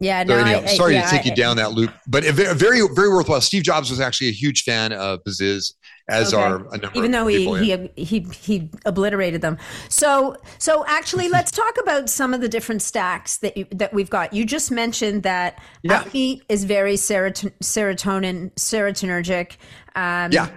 [0.00, 0.22] Yeah.
[0.24, 0.38] so No.
[0.38, 3.08] anyhow, I- I- sorry yeah, to take I- you down that loop but very very
[3.08, 5.72] worthwhile Steve Jobs was actually a huge fan of Pzizz
[6.08, 6.42] as Okay.
[6.42, 7.86] are a number even though he, people, yeah.
[7.96, 9.56] he he he obliterated them.
[9.88, 14.10] So so actually let's talk about some of the different stacks that you that we've
[14.10, 14.32] got.
[14.34, 16.02] You just mentioned that Yeah.
[16.04, 19.52] upbeat is very seroton- serotonin serotonergic.
[19.96, 20.48] Um yeah.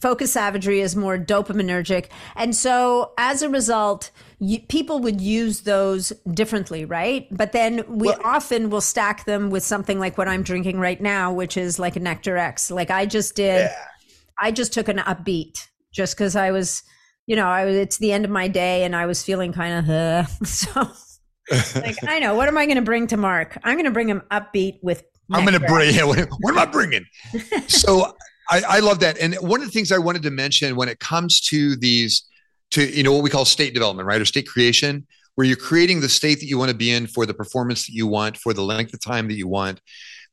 [0.00, 2.06] Focus savagery is more dopaminergic.
[2.36, 7.26] And so as a result you, people would use those differently right?
[7.30, 11.00] But then we Well- often will stack them with something like what i'm drinking right
[11.00, 12.70] now which is like a nectar x.
[12.72, 13.70] Like i just did
[14.40, 16.82] i just took an upbeat just because i was
[17.26, 19.78] you know i was it's the end of my day and i was feeling kind
[19.78, 20.90] of uh, so
[21.80, 24.08] like i know what am i going to bring to mark i'm going to bring
[24.08, 25.94] him upbeat with I'm going to bring.
[26.06, 27.06] What, what am I bringing?
[27.68, 28.14] so
[28.50, 29.18] I, I love that.
[29.18, 32.24] And one of the things I wanted to mention when it comes to these,
[32.72, 36.00] to you know what we call state development, right, or state creation, where you're creating
[36.00, 38.52] the state that you want to be in for the performance that you want, for
[38.52, 39.80] the length of time that you want,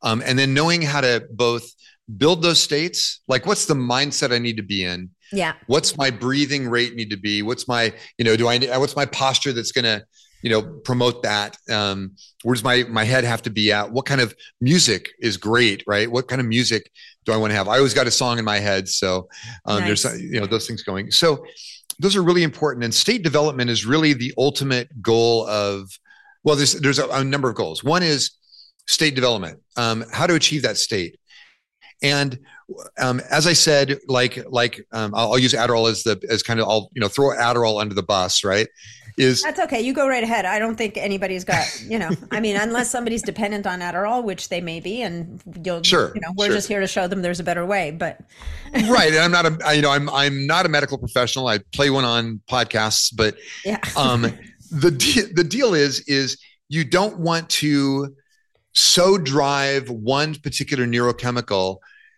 [0.01, 1.71] um, and then knowing how to both
[2.17, 3.21] build those states.
[3.27, 5.09] Like, what's the mindset I need to be in?
[5.31, 5.53] yeah.
[5.67, 7.41] What's my breathing rate need to be?
[7.41, 10.05] What's my, you know, do I, what's my posture that's going to
[10.43, 11.57] you know promote that?
[11.69, 13.91] Um where does my my head have to be at?
[13.91, 16.09] What kind of music is great right?
[16.09, 16.91] What kind of music
[17.25, 17.67] do i want to have?
[17.67, 19.27] I always got a song in my head so
[19.65, 20.03] um nice.
[20.03, 21.11] there's you know those things going.
[21.11, 21.43] So
[21.99, 25.89] those are really important and state development is really the ultimate goal of
[26.43, 27.83] well there's there's a, a number of goals.
[27.83, 28.31] One is
[28.87, 29.59] state development.
[29.75, 31.19] Um how to achieve that state
[32.01, 32.39] and
[32.99, 36.59] um, as I said, like like um, I'll, I'll, use Adderall as the as kind
[36.59, 38.67] of I'll you know throw Adderall under the bus, right?
[39.17, 39.81] Is that's okay.
[39.81, 40.45] You go right ahead.
[40.45, 42.11] I don't think anybody's got you know.
[42.31, 46.11] I mean, unless somebody's dependent on Adderall, which they may be, and you'll sure.
[46.13, 46.55] You know, we're sure.
[46.55, 47.91] just here to show them there's a better way.
[47.91, 48.19] But
[48.73, 51.47] right, and I'm not a you know I'm I'm not a medical professional.
[51.47, 53.79] I play one on podcasts, but yeah.
[53.95, 54.21] um,
[54.71, 56.37] the the deal is is
[56.69, 58.13] you don't want to
[58.77, 61.77] so drive one particular neurochemical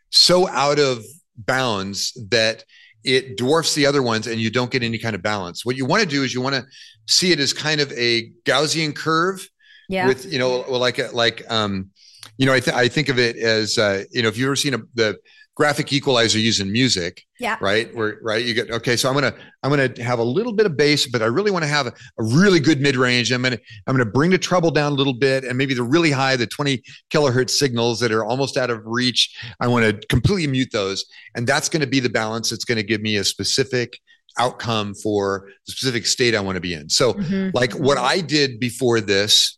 [0.09, 1.05] so out of
[1.37, 2.65] bounds that
[3.03, 5.65] it dwarfs the other ones and you don't get any kind of balance.
[5.65, 6.65] What you want to do is you want to
[7.07, 9.47] see it as kind of a Gaussian curve
[9.87, 10.05] yeah.
[10.05, 11.91] with, you know, like, like, um,
[12.37, 14.55] you know, I, th- I think of it as, uh, you know, if you've ever
[14.57, 15.17] seen a, the
[15.59, 17.21] graphic equalizer using music.
[17.37, 17.57] Yeah.
[17.59, 17.93] Right.
[17.93, 18.43] Where right.
[18.43, 18.95] You get okay.
[18.95, 21.63] So I'm gonna I'm gonna have a little bit of bass, but I really want
[21.63, 23.31] to have a, a really good mid range.
[23.31, 26.11] I'm gonna I'm gonna bring the treble down a little bit, and maybe the really
[26.11, 26.81] high, the 20
[27.13, 29.37] kilohertz signals that are almost out of reach.
[29.59, 31.03] I want to completely mute those,
[31.35, 32.49] and that's going to be the balance.
[32.49, 33.99] That's going to give me a specific
[34.37, 36.89] outcome for the specific state I want to be in.
[36.89, 37.49] So, mm-hmm.
[37.53, 39.57] like what I did before this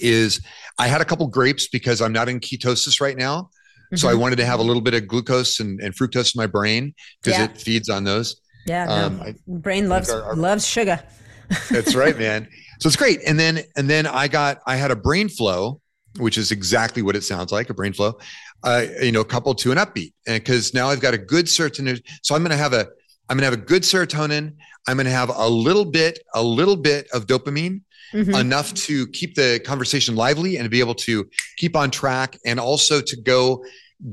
[0.00, 0.40] is
[0.76, 3.50] I had a couple grapes because I'm not in ketosis right now.
[3.94, 4.00] Mm-hmm.
[4.00, 4.20] So I mm-hmm.
[4.22, 7.38] wanted to have a little bit of glucose and, and fructose in my brain because
[7.38, 7.44] yeah.
[7.44, 8.40] it feeds on those.
[8.66, 9.24] Yeah, um, no.
[9.24, 11.02] I, brain loves our, our, loves sugar.
[11.70, 12.48] that's right, man.
[12.80, 13.20] So it's great.
[13.26, 15.80] And then and then I got I had a brain flow,
[16.18, 18.18] which is exactly what it sounds like a brain flow.
[18.62, 22.00] Uh, you know, coupled to an upbeat, and because now I've got a good serotonin.
[22.22, 22.86] So I'm going to have a
[23.28, 24.54] I'm going to have a good serotonin.
[24.86, 27.82] I'm going to have a little bit a little bit of dopamine.
[28.12, 28.34] Mm-hmm.
[28.36, 32.60] enough to keep the conversation lively and to be able to keep on track and
[32.60, 33.64] also to go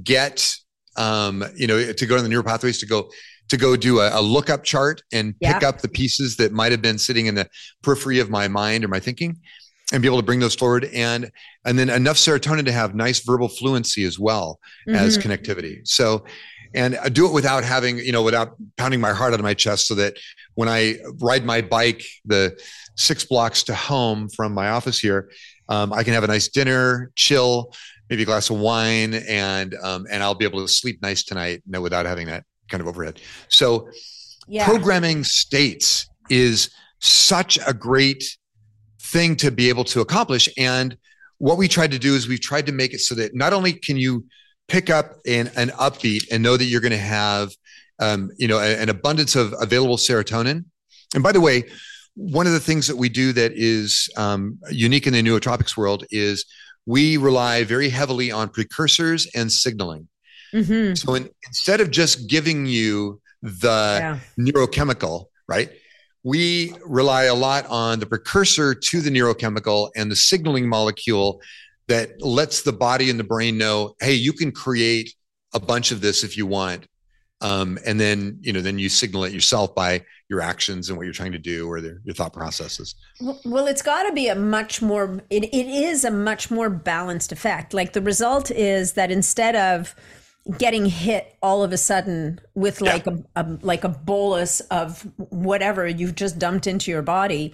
[0.03, 0.55] get
[0.97, 3.09] um, you know to go to the neural pathways to go
[3.49, 6.81] to go do a, a lookup chart and pick up the pieces that might have
[6.81, 7.47] been sitting in the
[7.83, 9.37] periphery of my mind or my thinking
[9.91, 10.85] and be able to bring those forward.
[10.93, 11.29] And
[11.65, 14.97] and then enough serotonin to have nice verbal fluency as well mm-hmm.
[14.97, 15.85] as connectivity.
[15.85, 16.23] So
[16.73, 19.53] and I do it without having you know without pounding my heart out of my
[19.53, 20.17] chest so that
[20.55, 22.57] when i ride my bike the
[22.95, 25.29] six blocks to home from my office here
[25.69, 27.73] um, i can have a nice dinner chill
[28.11, 31.63] maybe a glass of wine, and um, and I'll be able to sleep nice tonight
[31.65, 33.21] you know, without having that kind of overhead.
[33.47, 33.89] So,
[34.47, 34.65] yeah.
[34.65, 36.69] programming states is
[36.99, 38.23] such a great
[39.01, 40.49] thing to be able to accomplish.
[40.57, 40.97] And
[41.37, 43.73] what we tried to do is we've tried to make it so that not only
[43.73, 44.25] can you
[44.67, 47.51] pick up an, an upbeat and know that you're going to have
[47.99, 50.65] um, you know an abundance of available serotonin.
[51.13, 51.63] And by the way,
[52.15, 56.03] one of the things that we do that is um, unique in the nootropics world
[56.09, 56.45] is
[56.85, 60.07] we rely very heavily on precursors and signaling.
[60.53, 60.95] Mm-hmm.
[60.95, 64.19] So in, instead of just giving you the yeah.
[64.39, 65.71] neurochemical, right?
[66.23, 71.41] We rely a lot on the precursor to the neurochemical and the signaling molecule
[71.87, 75.13] that lets the body and the brain know, hey, you can create
[75.53, 76.87] a bunch of this if you want
[77.41, 81.03] um, and then you know then you signal it yourself by your actions and what
[81.03, 82.95] you're trying to do or the, your thought processes
[83.45, 87.31] well it's got to be a much more it, it is a much more balanced
[87.31, 89.95] effect like the result is that instead of
[90.57, 93.17] getting hit all of a sudden with like yeah.
[93.35, 97.53] a, a like a bolus of whatever you've just dumped into your body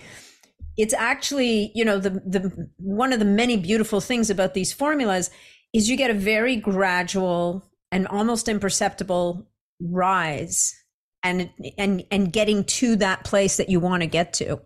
[0.77, 5.29] it's actually you know the the one of the many beautiful things about these formulas
[5.73, 9.47] is you get a very gradual and almost imperceptible
[9.81, 10.75] rise
[11.23, 14.61] and and and getting to that place that you want to get to.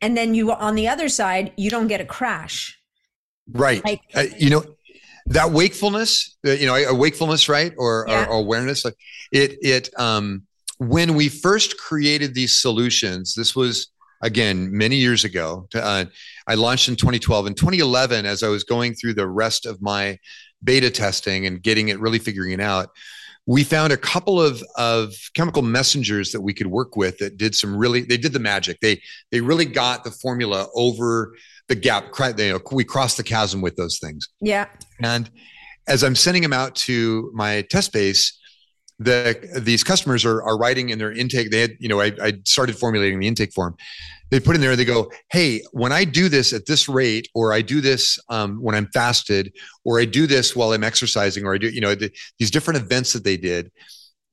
[0.00, 2.78] And then you on the other side you don't get a crash.
[3.52, 3.84] Right.
[3.84, 4.64] Like, uh, you know
[5.26, 7.72] that wakefulness uh, you know a wakefulness right?
[7.76, 8.26] Or, yeah.
[8.26, 8.96] or, awareness like
[9.32, 10.42] it it um
[10.78, 13.88] when we first created these solutions this was
[14.22, 16.06] again many years ago uh,
[16.46, 20.18] i launched in 2012 in 2011 as i was going through the rest of my
[20.64, 22.88] beta testing and getting it really figuring it out
[23.50, 27.52] we found a couple of, of chemical messengers that we could work with that did
[27.52, 28.78] some really they did the magic.
[28.78, 31.34] They they really got the formula over
[31.66, 34.28] the gap they, we crossed the chasm with those things.
[34.40, 34.66] Yeah.
[35.02, 35.28] And
[35.88, 38.38] as i'm sending them out to my test base
[38.98, 42.32] the these customers are, are writing in their intake they had you know I, I
[42.44, 43.76] started formulating the intake form
[44.30, 47.52] they put in there they go hey when i do this at this rate or
[47.52, 49.52] i do this um, when i'm fasted
[49.84, 52.80] or i do this while i'm exercising or i do you know the, these different
[52.80, 53.70] events that they did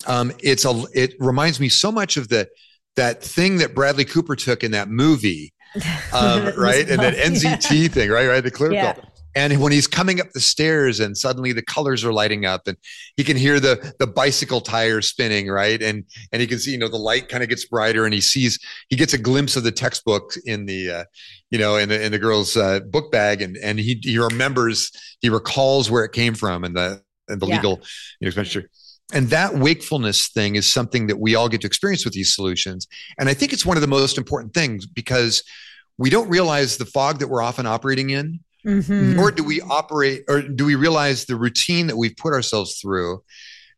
[0.05, 2.47] um, it's a it reminds me so much of the
[2.95, 5.53] that thing that bradley cooper took in that movie
[6.13, 6.89] um, right?
[6.89, 7.87] and that NZT yeah.
[7.87, 8.27] thing, right?
[8.27, 8.93] Right, the clear yeah.
[8.93, 9.03] pill.
[9.35, 12.75] And when he's coming up the stairs and suddenly the colors are lighting up and
[13.17, 15.81] he can hear the the bicycle tire spinning, right?
[15.81, 18.21] And and he can see, you know, the light kind of gets brighter and he
[18.21, 18.59] sees
[18.89, 21.03] he gets a glimpse of the textbook in the uh,
[21.51, 24.91] you know, in the in the girl's uh, book bag and and he he remembers
[25.21, 27.55] he recalls where it came from and the and the yeah.
[27.55, 27.71] legal
[28.19, 28.69] you know, expenditure
[29.13, 32.87] and that wakefulness thing is something that we all get to experience with these solutions
[33.19, 35.43] and i think it's one of the most important things because
[35.97, 39.15] we don't realize the fog that we're often operating in mm-hmm.
[39.15, 43.23] nor do we operate or do we realize the routine that we've put ourselves through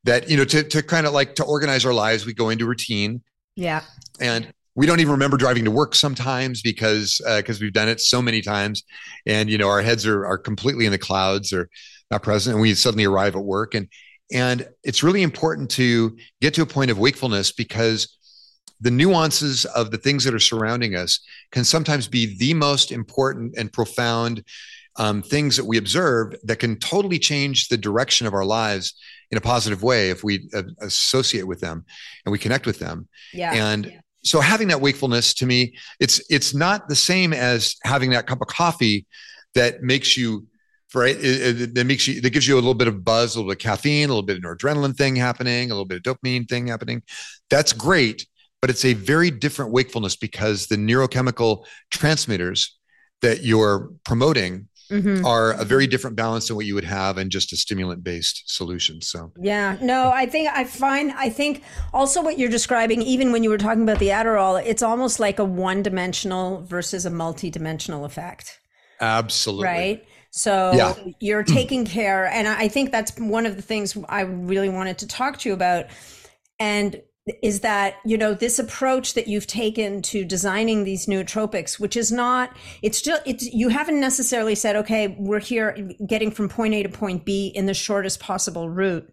[0.03, 2.65] that you know to, to kind of like to organize our lives we go into
[2.65, 3.21] routine.
[3.55, 3.81] Yeah.
[4.19, 7.99] And we don't even remember driving to work sometimes because because uh, we've done it
[7.99, 8.83] so many times.
[9.25, 11.69] And you know our heads are, are completely in the clouds or
[12.11, 13.75] not present and we suddenly arrive at work.
[13.75, 13.87] And
[14.31, 18.15] and it's really important to get to a point of wakefulness because
[18.81, 21.19] the nuances of the things that are surrounding us
[21.51, 24.43] can sometimes be the most important and profound
[24.95, 28.93] um, things that we observe that can totally change the direction of our lives
[29.31, 31.85] in a positive way if we uh, associate with them
[32.25, 33.07] and we connect with them.
[33.33, 33.53] Yeah.
[33.53, 33.99] And yeah.
[34.23, 38.41] so having that wakefulness to me, it's it's not the same as having that cup
[38.41, 39.05] of coffee
[39.55, 40.47] that makes you
[40.95, 41.15] right?
[41.15, 43.51] It, it, that makes you that gives you a little bit of buzz, a little
[43.51, 46.47] bit of caffeine, a little bit of adrenaline thing happening, a little bit of dopamine
[46.47, 47.03] thing happening.
[47.49, 48.25] That's great,
[48.61, 52.77] but it's a very different wakefulness because the neurochemical transmitters
[53.21, 55.23] that you're promoting Mm-hmm.
[55.23, 58.43] are a very different balance than what you would have in just a stimulant based
[58.47, 59.01] solution.
[59.01, 61.61] So, yeah, no, I think I find, I think
[61.93, 65.37] also what you're describing, even when you were talking about the Adderall, it's almost like
[65.37, 68.59] a one dimensional versus a multi dimensional effect.
[68.99, 69.65] Absolutely.
[69.65, 70.05] Right.
[70.31, 70.95] So yeah.
[71.19, 72.25] you're taking care.
[72.25, 75.53] And I think that's one of the things I really wanted to talk to you
[75.53, 75.85] about.
[76.59, 77.01] And
[77.41, 82.11] is that you know this approach that you've taken to designing these nootropics which is
[82.11, 86.83] not it's still it's you haven't necessarily said okay we're here getting from point a
[86.83, 89.11] to point b in the shortest possible route.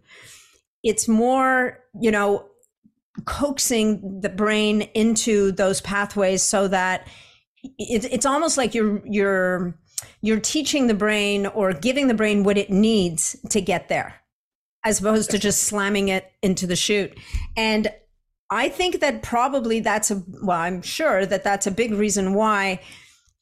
[0.82, 2.46] It's more you know
[3.24, 7.08] coaxing the brain into those pathways so that
[7.78, 9.78] it's it's almost like you're you're
[10.20, 14.14] you're teaching the brain or giving the brain what it needs to get there
[14.84, 17.12] as opposed to just slamming it into the chute.
[17.56, 17.88] And
[18.50, 22.80] i think that probably that's a well i'm sure that that's a big reason why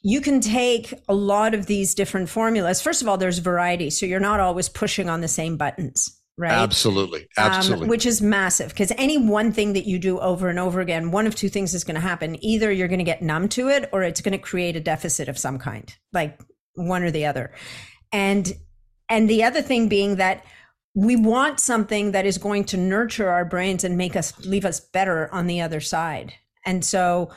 [0.06, 2.82] you can take a lot of these different formulas.
[2.82, 6.52] First of all there's variety so you're not always pushing on the same buttons right?
[6.52, 7.28] Absolutely.
[7.38, 7.84] Absolutely.
[7.84, 11.10] um, which is massive because any one thing that you do over and over again
[11.10, 12.42] one of two things is going to happen.
[12.44, 15.28] Either you're going to get numb to it or it's going to create a deficit
[15.28, 16.38] of some kind like
[16.74, 17.52] one or the other.
[18.12, 18.52] And
[19.08, 20.44] and the other thing being that
[20.94, 24.80] we want something that is going to nurture our brains and make us leave us
[24.80, 26.34] better on the other side.
[26.64, 27.30] And so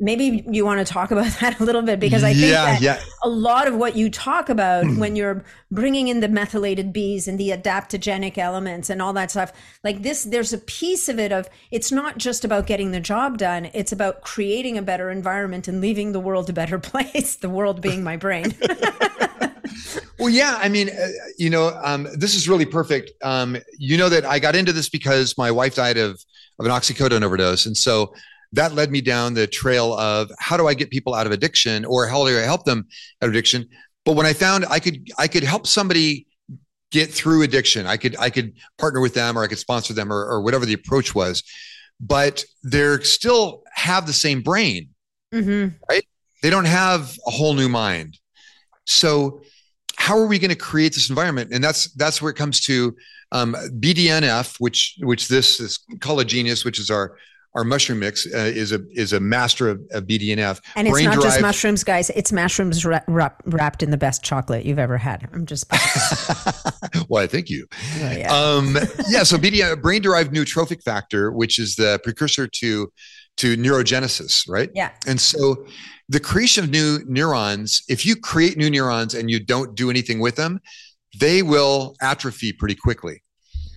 [0.00, 2.80] maybe you want to talk about that a little bit because I think yeah, that
[2.80, 3.00] yeah.
[3.22, 7.38] a lot of what you talk about when you're bringing in the methylated Bs and
[7.38, 9.52] the adaptogenic elements and all that stuff,
[9.84, 13.38] like this, there's a piece of it of it's not just about getting the job
[13.38, 17.50] done, it's about creating a better environment and leaving the world a better place, the
[17.50, 18.54] world being my brain.
[20.18, 23.12] well, yeah, I mean, uh, you know, um, this is really perfect.
[23.22, 26.24] Um, you know that I got into this because my wife died of
[26.58, 28.12] of an oxycodone overdose, and so
[28.52, 31.84] that led me down the trail of how do I get people out of addiction
[31.84, 32.86] or how do I help them
[33.22, 33.68] out of addiction?
[34.04, 36.26] But when I found I could I could help somebody
[36.90, 40.12] get through addiction, I could I could partner with them or I could sponsor them
[40.12, 41.42] or, or whatever the approach was,
[42.00, 44.88] but they're still have the same brain,
[45.32, 45.74] mm-hmm.
[45.90, 46.04] right?
[46.42, 48.18] They don't have a whole new mind.
[48.86, 49.42] So
[49.96, 51.50] how are we going to create this environment?
[51.52, 52.96] And that's that's where it comes to
[53.32, 57.18] um, BDNF, which which this is Collagenius, which is our
[57.54, 60.60] our mushroom mix uh, is a is a master of, of BDNF.
[60.76, 62.10] And it's not just mushrooms, guys.
[62.10, 65.28] It's mushrooms ra- wrapped in the best chocolate you've ever had.
[65.32, 65.64] I'm just.
[67.08, 67.66] Why, thank you.
[68.00, 68.34] Oh, yeah.
[68.34, 68.76] Um,
[69.08, 69.22] yeah.
[69.22, 72.92] So BDNF, brain derived neurotrophic factor, which is the precursor to
[73.38, 74.70] to neurogenesis, right?
[74.74, 74.90] Yeah.
[75.06, 75.66] And so
[76.08, 80.18] the creation of new neurons, if you create new neurons and you don't do anything
[80.18, 80.60] with them,
[81.18, 83.22] they will atrophy pretty quickly.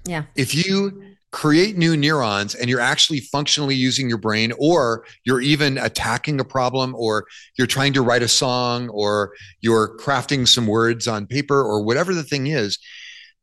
[0.05, 0.23] Yeah.
[0.35, 5.77] If you create new neurons and you're actually functionally using your brain or you're even
[5.77, 7.25] attacking a problem or
[7.57, 12.13] you're trying to write a song or you're crafting some words on paper or whatever
[12.13, 12.77] the thing is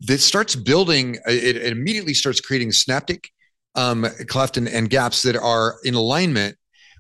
[0.00, 3.30] that starts building it, it immediately starts creating synaptic
[3.74, 6.56] um, cleft and, and gaps that are in alignment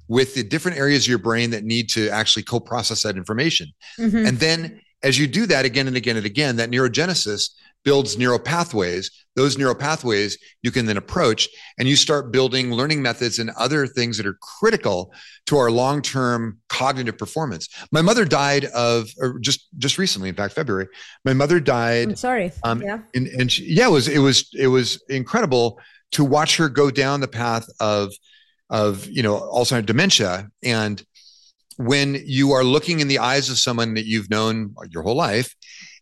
[0.08, 3.68] with the different areas of your brain that need to actually co-process that information
[3.98, 4.26] mm-hmm.
[4.26, 7.50] and then as you do that again and again and again that neurogenesis
[7.88, 9.10] builds neural pathways.
[9.34, 13.86] Those neural pathways you can then approach and you start building learning methods and other
[13.86, 15.10] things that are critical
[15.46, 17.66] to our long term cognitive performance.
[17.90, 19.08] My mother died of
[19.40, 20.86] just just recently, in fact, February.
[21.24, 22.08] My mother died.
[22.08, 22.52] I'm sorry.
[22.62, 22.98] Um, yeah.
[23.14, 25.80] And, and she, yeah, it was it was it was incredible
[26.12, 28.12] to watch her go down the path of
[28.68, 31.02] of you know Alzheimer's dementia and
[31.78, 35.54] when you are looking in the eyes of someone that you've known your whole life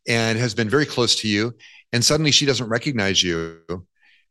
[0.08, 1.54] and has been very close to you
[1.92, 3.60] and suddenly she doesn't recognize you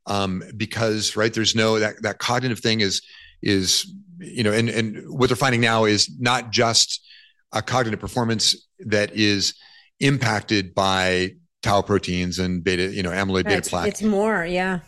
[0.08, 3.02] um, because right there's no that that cognitive thing is
[3.42, 7.06] is you know and and what they're finding now is not just
[7.52, 9.56] a cognitive performance that is
[10.00, 11.32] impacted by
[11.64, 13.88] tau proteins and beta you know amyloid beta plaque.
[13.88, 14.80] it's more yeah.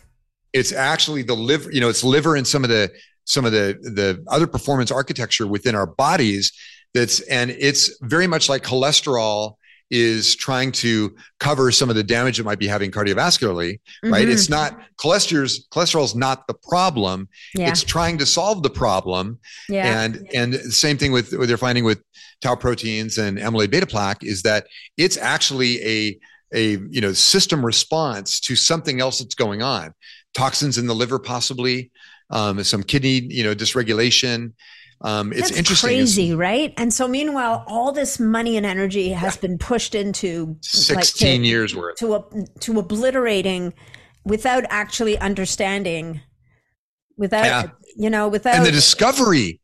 [0.54, 2.90] It's actually the liver you know it's liver and some of the
[3.24, 6.52] some of the the other performance architecture within our bodies
[6.94, 9.54] that's and it's very much like cholesterol
[9.90, 14.12] is trying to cover some of the damage it might be having cardiovascularly mm-hmm.
[14.12, 17.68] right it's not cholesterol's cholesterol's not the problem yeah.
[17.68, 20.02] it's trying to solve the problem yeah.
[20.02, 22.02] and and the same thing with what they're finding with
[22.42, 24.66] tau proteins and amyloid beta plaque is that
[24.96, 26.18] it's actually a
[26.54, 29.92] a you know system response to something else that's going on
[30.34, 31.90] toxins in the liver possibly
[32.30, 34.52] um, some kidney you know dysregulation
[35.00, 35.88] um, it's That's interesting.
[35.90, 36.74] Crazy, right?
[36.76, 39.40] And so, meanwhile, all this money and energy has yeah.
[39.42, 42.24] been pushed into sixteen like, to, years worth to
[42.60, 43.74] to obliterating
[44.24, 46.20] without actually understanding,
[47.16, 47.68] without yeah.
[47.96, 49.60] you know, without and the discovery.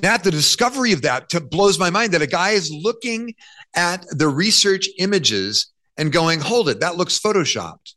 [0.00, 3.34] That the discovery of that to, blows my mind that a guy is looking
[3.74, 7.94] at the research images and going, "Hold it, that looks photoshopped,"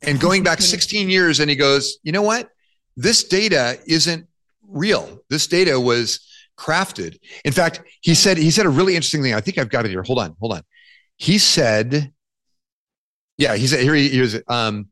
[0.00, 2.48] and going back 16 years, and he goes, "You know what?
[2.96, 4.26] This data isn't
[4.68, 5.20] real.
[5.30, 6.20] This data was
[6.58, 7.18] crafted.
[7.44, 9.34] In fact, he said he said a really interesting thing.
[9.34, 10.02] I think I've got it here.
[10.02, 10.62] Hold on, hold on.
[11.16, 12.12] He said,
[13.38, 14.88] yeah, he said here he here's um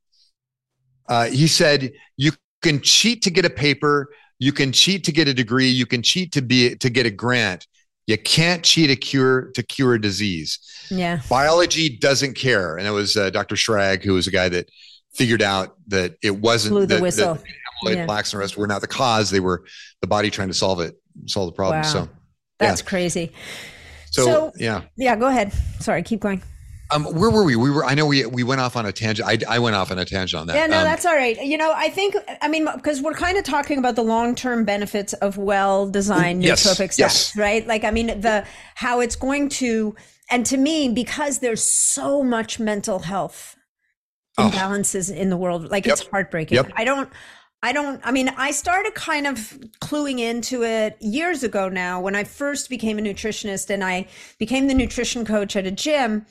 [1.08, 5.28] uh, he said you can cheat to get a paper, you can cheat to get
[5.28, 7.66] a degree, you can cheat to be to get a grant.
[8.06, 10.58] You can't cheat a cure to cure a disease.
[10.90, 11.20] Yeah.
[11.30, 12.76] Biology doesn't care.
[12.76, 13.54] And it was uh, Dr.
[13.54, 14.68] Schrag, who was a guy that
[15.14, 17.34] figured out that it wasn't Blew the, the whistle.
[17.34, 17.44] The,
[17.84, 18.06] amyloid yeah.
[18.06, 19.64] plaques and the rest were not the cause; they were
[20.00, 20.94] the body trying to solve it,
[21.26, 21.82] solve the problem.
[21.82, 21.88] Wow.
[21.88, 22.08] So
[22.58, 22.88] that's yeah.
[22.88, 23.32] crazy.
[24.10, 25.16] So, so, yeah, yeah.
[25.16, 25.52] Go ahead.
[25.80, 26.42] Sorry, keep going.
[26.90, 27.56] Um, where were we?
[27.56, 27.84] We were.
[27.84, 29.26] I know we we went off on a tangent.
[29.26, 30.54] I, I went off on a tangent on that.
[30.54, 31.42] Yeah, no, um, that's all right.
[31.42, 32.14] You know, I think.
[32.42, 36.44] I mean, because we're kind of talking about the long term benefits of well designed
[36.44, 37.36] yes, nootropic yes.
[37.36, 37.66] right?
[37.66, 39.96] Like, I mean, the how it's going to,
[40.30, 43.56] and to me, because there's so much mental health
[44.36, 44.50] oh.
[44.50, 45.16] imbalances oh.
[45.16, 45.94] in the world, like yep.
[45.94, 46.56] it's heartbreaking.
[46.56, 46.72] Yep.
[46.76, 47.08] I don't.
[47.64, 49.38] I don't, I mean, I started kind of
[49.80, 54.06] cluing into it years ago now when I first became a nutritionist and I
[54.38, 56.26] became the nutrition coach at a gym.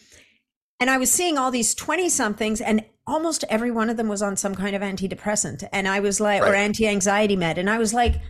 [0.80, 4.22] And I was seeing all these 20 somethings, and almost every one of them was
[4.22, 5.68] on some kind of antidepressant.
[5.74, 6.52] And I was like, right.
[6.52, 7.58] or anti anxiety med.
[7.58, 8.22] And I was like,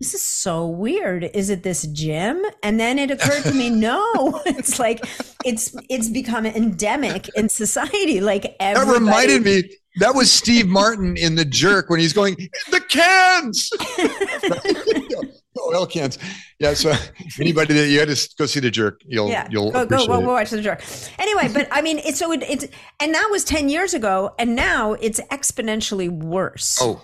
[0.00, 1.24] this is so weird.
[1.34, 2.42] Is it this gym?
[2.62, 5.04] And then it occurred to me, no, it's like
[5.44, 8.22] it's it's become endemic in society.
[8.22, 12.36] Like everybody, that reminded me that was Steve Martin in The Jerk when he's going,
[12.70, 13.70] the cans,
[15.58, 16.18] oh, oil cans.
[16.58, 16.74] Yeah.
[16.74, 16.92] So
[17.40, 19.48] anybody that you had to go see The Jerk, you'll, yeah.
[19.50, 20.82] you'll go, go, go, watch The Jerk.
[21.18, 22.66] Anyway, but I mean, it's so it, it's,
[23.00, 24.34] and that was 10 years ago.
[24.38, 26.78] And now it's exponentially worse.
[26.80, 27.02] Oh,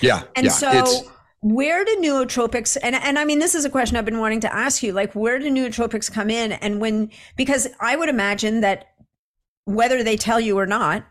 [0.00, 0.22] yeah.
[0.34, 4.04] And yeah, so, where do nootropics and and I mean this is a question I've
[4.04, 7.94] been wanting to ask you like where do nootropics come in and when because I
[7.94, 8.86] would imagine that
[9.64, 11.04] whether they tell you or not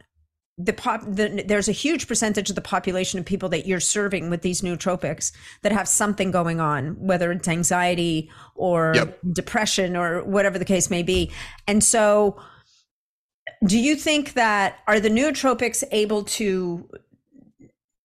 [0.58, 4.30] the pop the, there's a huge percentage of the population of people that you're serving
[4.30, 5.34] with these nootropics
[5.64, 9.20] that have something going on whether it's anxiety or yep.
[9.34, 11.30] depression or whatever the case may be
[11.68, 12.40] and so
[13.66, 16.88] do you think that are the nootropics able to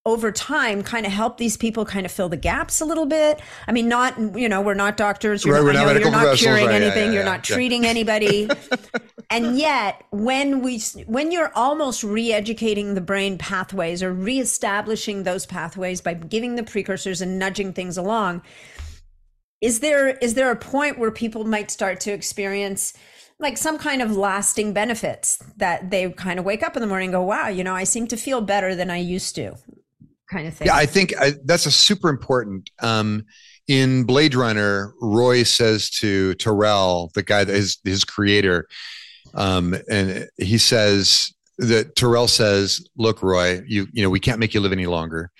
[0.06, 3.38] over time kind of help these people kind of fill the gaps a little bit
[3.68, 6.74] i mean not you know we're not doctors you're right, not, you're not curing right,
[6.74, 7.54] anything yeah, yeah, you're not yeah.
[7.54, 8.48] treating anybody
[9.30, 16.00] and yet when we when you're almost re-educating the brain pathways or re-establishing those pathways
[16.00, 18.42] by giving the precursors and nudging things along
[19.60, 22.94] is there is there a point where people might start to experience
[23.38, 27.08] like some kind of lasting benefits that they kind of wake up in the morning
[27.08, 29.54] and go wow you know i seem to feel better than i used to
[30.30, 30.66] kind of thing.
[30.66, 32.70] Yeah, I think I, that's a super important.
[32.80, 33.26] Um,
[33.68, 38.66] in Blade Runner, Roy says to Tyrell, the guy that is his creator,
[39.34, 44.54] um, and he says that Tyrell says, "Look, Roy, you you know we can't make
[44.54, 45.30] you live any longer."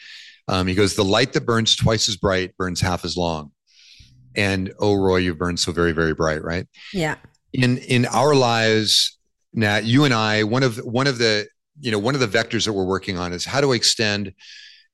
[0.49, 3.53] Um, he goes, "The light that burns twice as bright burns half as long."
[4.37, 6.67] And oh, Roy, you burn so very very bright, right?
[6.93, 7.17] Yeah.
[7.53, 9.19] In in our lives,
[9.55, 11.47] Nat, you and I, one of one of the
[11.81, 14.33] you know one of the vectors that we're working on is how to extend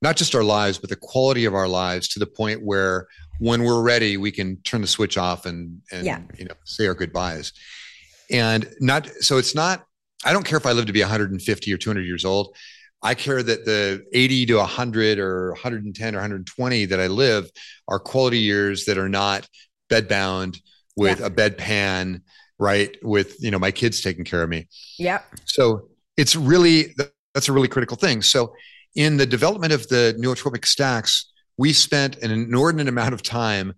[0.03, 3.07] not just our lives, but the quality of our lives to the point where
[3.39, 6.21] when we're ready, we can turn the switch off and and Yeah.
[6.39, 7.53] you know say our goodbyes.
[8.31, 9.85] And not so it's not.
[10.25, 12.57] I don't care if I live to be 150 or 200 years old.
[13.03, 17.49] I care that the 80 to 100 or 110 or 120 that I live
[17.89, 19.47] are quality years that are not
[19.91, 20.61] bedbound
[20.97, 22.23] with a bedpan,
[22.59, 22.97] right?
[23.03, 24.67] With you know my kids taking care of me.
[24.99, 25.25] Yep.
[25.45, 26.95] So it's really
[27.35, 28.23] that's a really critical thing.
[28.23, 28.55] So
[28.95, 33.75] in the development of the nootropic stacks, we spent an inordinate amount of time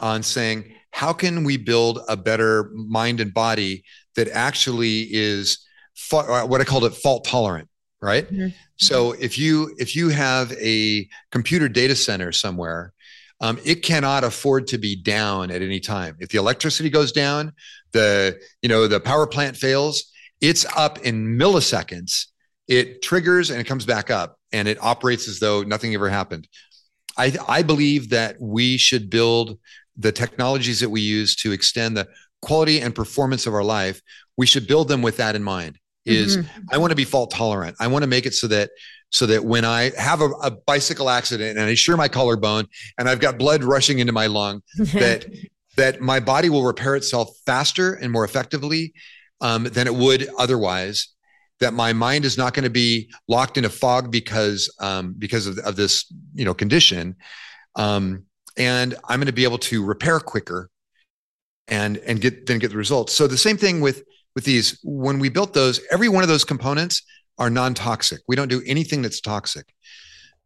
[0.00, 3.84] on saying how can we build a better mind and body
[4.16, 5.58] that actually is
[5.96, 7.68] fa- what I called it fault tolerant,
[8.00, 8.30] right?
[8.32, 8.54] Mhm.
[8.76, 12.92] So if you if you have a computer data center somewhere,
[13.40, 16.16] um, it cannot afford to be down at any time.
[16.20, 17.52] If the electricity goes down,
[17.92, 22.26] the you know the power plant fails, it's up in milliseconds.
[22.68, 26.48] It triggers and it comes back up, and it operates as though nothing ever happened.
[27.16, 29.58] I I believe that we should build
[29.96, 32.08] the technologies that we use to extend the
[32.42, 34.00] quality and performance of our life.
[34.36, 35.78] We should build them with that in mind.
[36.04, 36.46] Is Mhm.
[36.70, 37.76] I want to be fault tolerant.
[37.80, 38.70] I want to make it so that
[39.10, 42.66] so that when I have a, a bicycle accident and I shear my collarbone
[42.98, 45.26] and I've got blood rushing into my lung, that
[45.76, 48.92] that my body will repair itself faster and more effectively
[49.40, 51.08] um, than it would otherwise.
[51.60, 55.46] That my mind is not going to be locked in a fog because um, because
[55.46, 57.16] of, of this you know condition,
[57.76, 58.24] um,
[58.56, 60.70] and I'm going to be able to repair quicker
[61.68, 63.12] and and get then get the results.
[63.12, 64.02] So the same thing with
[64.34, 67.02] with these when we built those, every one of those components
[67.38, 68.20] are non-toxic.
[68.28, 69.66] We don't do anything that's toxic.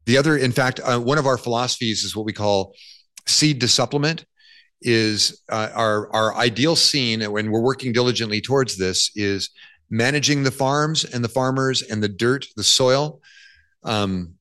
[0.07, 2.75] The other, in fact, uh, one of our philosophies is what we call
[3.27, 4.25] seed to supplement.
[4.81, 9.51] Is uh, our our ideal scene when we're working diligently towards this is
[9.91, 13.21] managing the farms and the farmers and the dirt, the soil,
[13.83, 14.35] um,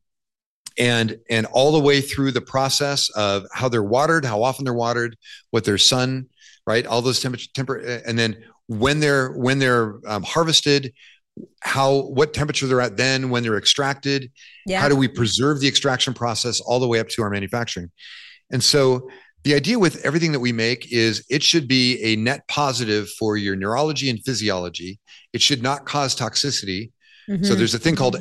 [0.78, 4.74] and and all the way through the process of how they're watered, how often they're
[4.74, 5.16] watered,
[5.52, 6.28] what their sun,
[6.66, 10.94] right, all those temperature, temper, and then when they're when they're um, harvested,
[11.62, 14.32] how what temperature they're at then when they're extracted,
[14.66, 14.80] yeah.
[14.82, 17.92] how do we preserve the extraction process all the way up to our manufacturing,
[18.52, 19.08] and so
[19.44, 23.38] the idea with everything that we make is it should be a net positive for
[23.38, 25.00] your neurology and physiology.
[25.32, 26.92] It should not cause toxicity.
[27.28, 27.58] So Mhm.
[27.58, 28.18] there's a thing called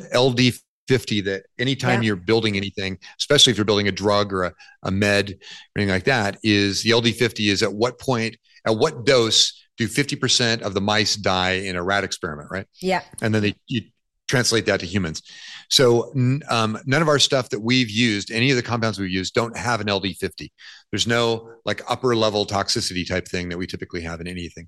[0.87, 2.07] LD50 that anytime Yeah.
[2.07, 5.35] you're building anything, especially if you're building a drug or a, a med or
[5.79, 10.61] anything like that, is the LD50 is at what point, at what dose do 50%
[10.61, 12.65] of the mice die in a rat experiment, right?
[12.81, 13.03] yeah.
[13.21, 13.81] And then they you
[14.27, 15.21] translate that to humans.
[15.69, 16.11] So
[16.49, 19.55] um, none of our stuff that we've used, any of the compounds we've used, don't
[19.55, 20.51] have an LD50.
[20.91, 24.67] There's no like upper level toxicity type thing that we typically have in anything.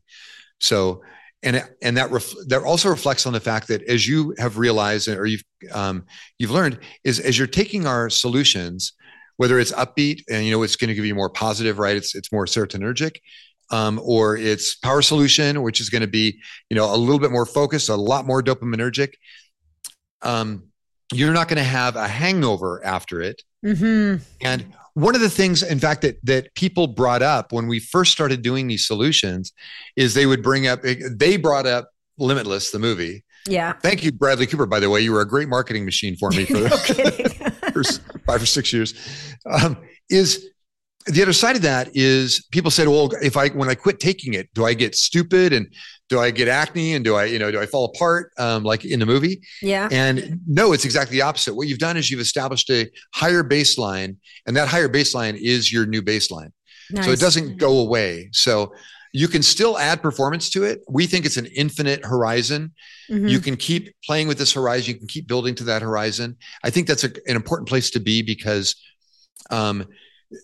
[0.61, 1.01] So
[1.43, 4.57] and it- and that ref, that also reflects on the fact that as you have
[4.57, 6.05] realized or you've um,
[6.37, 8.93] you've learned is as you're taking our solutions,
[9.37, 11.95] whether it's upbeat and you know it's going to give you more positive, right?
[11.95, 13.17] It's it's more serotonergic.
[13.71, 17.29] Um, or it's power solution, which is going to be, you know, a little bit
[17.29, 19.13] more focused, a lot more dopaminergic.
[20.23, 20.63] Um,
[21.13, 23.43] you're not going to have a hangover after it.
[23.63, 27.79] hmm And one of the things, in fact, that that people brought up when we
[27.79, 29.53] first started doing these solutions
[29.95, 31.89] is they would bring up they brought up
[32.19, 33.23] Limitless, the movie.
[33.47, 33.73] Yeah.
[33.81, 34.65] Thank you, Bradley Cooper.
[34.65, 37.31] By the way, you were a great marketing machine for me for no kidding.
[38.25, 38.93] five or six years.
[39.45, 39.77] Um,
[40.09, 40.49] is
[41.05, 44.33] the other side of that is people said, well, if I when I quit taking
[44.33, 45.73] it, do I get stupid and
[46.09, 48.83] do I get acne and do I you know do I fall apart um, like
[48.83, 49.41] in the movie?
[49.61, 49.87] yeah.
[49.91, 51.55] And no, it's exactly the opposite.
[51.55, 55.85] What you've done is you've established a higher baseline, and that higher baseline is your
[55.85, 56.51] new baseline.
[56.91, 57.05] Nice.
[57.05, 58.29] So it doesn't go away.
[58.33, 58.73] So
[59.13, 60.81] you can still add performance to it.
[60.87, 62.73] We think it's an infinite horizon.
[63.09, 63.29] Mhm.
[63.29, 64.93] You can keep playing with this horizon.
[64.93, 66.37] You can keep building to that horizon.
[66.63, 68.75] I think that's a, an important place to be because,
[69.49, 69.87] um,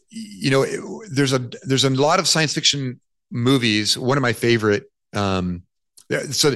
[0.09, 0.66] you know,
[1.11, 2.99] there's a there's a lot of science fiction
[3.32, 3.97] movies.
[3.97, 4.84] One of my favorite.
[5.16, 5.63] Um,
[6.32, 6.55] so,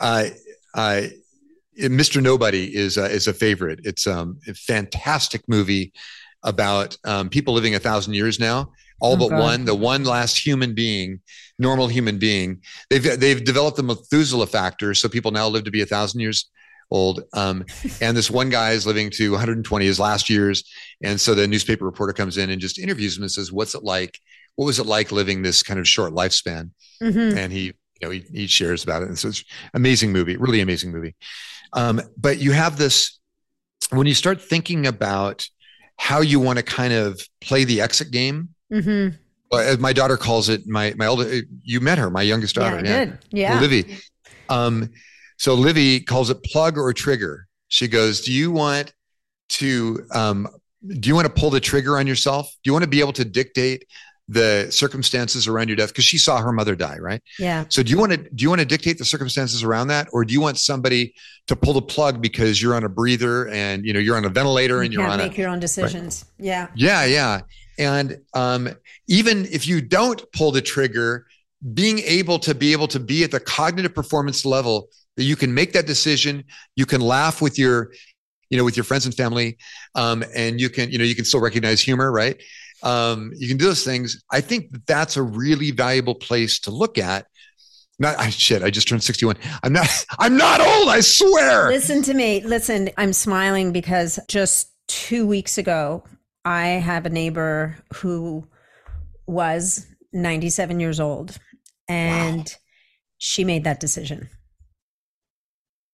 [0.00, 0.26] uh,
[0.74, 1.02] uh,
[1.78, 2.22] Mr.
[2.22, 3.80] Nobody is a, is a favorite.
[3.84, 5.92] It's um, a fantastic movie
[6.42, 8.72] about um, people living a thousand years now.
[9.00, 9.40] All Oh, but God.
[9.40, 11.20] one, the one last human being,
[11.58, 12.60] normal human being.
[12.90, 16.50] They've they've developed the Methuselah factor, so people now live to be a thousand years
[16.90, 17.22] old.
[17.32, 17.64] Um,
[18.00, 20.64] and this one guy is living to 120, his last years.
[21.00, 23.84] And so the newspaper reporter comes in and just interviews him and says, "What's it
[23.84, 24.18] like?
[24.56, 27.36] What was it like living this kind of short lifespan?" Mhm.
[27.36, 29.44] and he you know he, he shares about it and so it's
[29.74, 31.14] amazing movie really amazing movie
[31.72, 33.18] um, but you have this
[33.90, 35.46] when you start thinking about
[35.96, 39.16] how you want to kind of play the exit game Mhm.
[39.52, 42.62] uh, as my daughter calls it my my older you met her my youngest Yeah,
[42.64, 43.18] daughter I did.
[43.30, 43.60] Yeah.
[43.60, 43.96] Livy.
[44.48, 44.90] Um,
[45.38, 47.46] so Livy calls it plug or trigger.
[47.68, 48.92] She goes, "Do you want
[49.50, 50.48] to um,
[50.86, 52.46] do you want to pull the trigger on yourself?
[52.62, 53.84] Do you want to be able to dictate
[54.28, 55.88] the circumstances around your death?
[55.88, 57.22] Because she saw her mother die, right?
[57.38, 57.64] Yeah.
[57.68, 60.24] So do you want to do you want to dictate the circumstances around that, or
[60.24, 61.14] do you want somebody
[61.46, 64.28] to pull the plug because you're on a breather and you know you're on a
[64.28, 66.26] ventilator You and you're can't on make a your own decisions.
[66.38, 66.68] Yeah.
[66.74, 67.40] yeah yeah,
[67.78, 68.68] and um,
[69.08, 71.26] even if you don't pull the trigger,
[71.74, 75.52] being able to be able to be at the cognitive performance level that you can
[75.52, 76.44] make that decision,
[76.76, 77.92] you can laugh with your
[78.50, 79.58] you know with your friends and family
[79.94, 82.42] um, and you can you know you can still recognize humor right
[82.82, 84.22] um, you can do those things.
[84.30, 87.26] I think that that's a really valuable place to look at.
[88.00, 89.88] Not I, shit i just turned 61 i'm not
[90.20, 91.66] i'm not old i swear!
[91.66, 92.40] Listen to me.
[92.44, 96.04] Listen, I'm smiling because just two weeks ago,
[96.44, 98.46] I have a neighbor who
[99.26, 101.36] was 97 years old
[101.88, 102.54] and
[103.18, 104.28] she made that decision.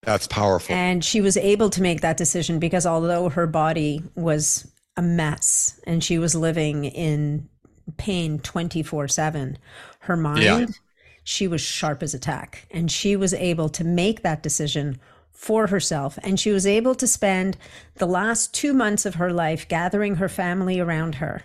[0.03, 0.75] that's powerful.
[0.75, 5.81] And she was able to make that decision because although her body was a mess
[5.87, 7.49] and she was living in
[7.97, 9.59] pain 24 7,
[10.01, 10.67] her mind, Yeah.
[11.25, 12.67] she was sharp as a tack.
[12.71, 14.99] And she was able to make that decision
[15.33, 16.19] for herself.
[16.23, 17.57] And she was able to spend
[17.97, 21.43] the last two months of her life gathering her family around her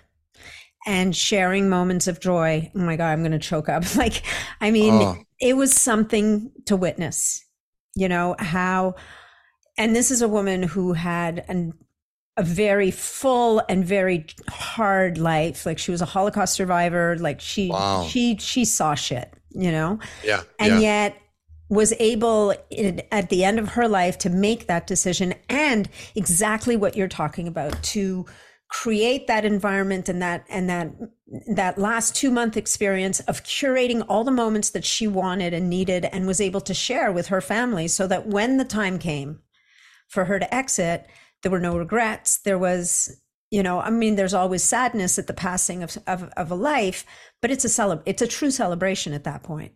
[0.88, 2.72] and sharing moments of joy.
[2.74, 3.84] Oh my God, I'm going to choke up.
[3.98, 4.24] Like,
[4.62, 5.18] I mean, Oh.
[5.42, 7.44] it was something to witness,
[7.96, 8.96] you know, how,
[9.78, 11.74] and this is a woman who had an,
[12.38, 15.66] a very full and very hard life.
[15.66, 17.18] Like she was a Holocaust survivor.
[17.20, 18.08] Like she, Wow.
[18.10, 21.22] she, she saw shit, you know, yeah and yeah yet
[21.70, 26.76] was able in, at the end of her life to make that decision and exactly
[26.76, 28.26] what you're talking about to
[28.70, 30.92] create that environment and that and that
[31.56, 36.06] that last 2 month experience of curating all the moments that she wanted and needed
[36.06, 39.40] and was able to share with her family so that when the time came
[40.08, 41.08] for her to exit
[41.42, 43.22] there were no regrets there was
[43.52, 47.06] you know i mean there's always sadness at the passing of of, of a life
[47.42, 49.72] but it's a celeb- it's a true celebration at that point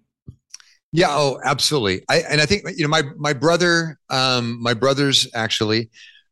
[0.95, 2.03] Yeah, oh, absolutely.
[2.07, 5.89] I and I think you know my my brother, um, my brothers actually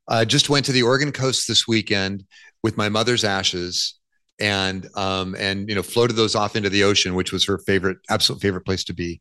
[0.08, 2.24] uh, just went to the Oregon coast this weekend
[2.62, 3.96] with my mother's ashes,
[4.40, 7.98] and um, and you know floated those off into the ocean, which was her favorite,
[8.08, 9.20] absolute favorite place to be.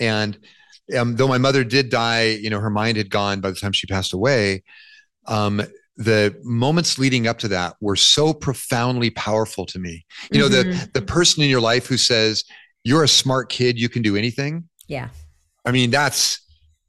[0.00, 0.36] And
[0.98, 3.72] um, though my mother did die, you know, her mind had gone by the time
[3.72, 4.64] she passed away.
[5.28, 5.62] Um,
[5.96, 10.04] the moments leading up to that were so profoundly powerful to me.
[10.30, 10.92] You know, the Mhm.
[10.92, 12.44] the person in your life who says
[12.84, 14.64] you're a smart kid, you can do anything.
[14.88, 15.08] yeah
[15.64, 16.40] I mean, that's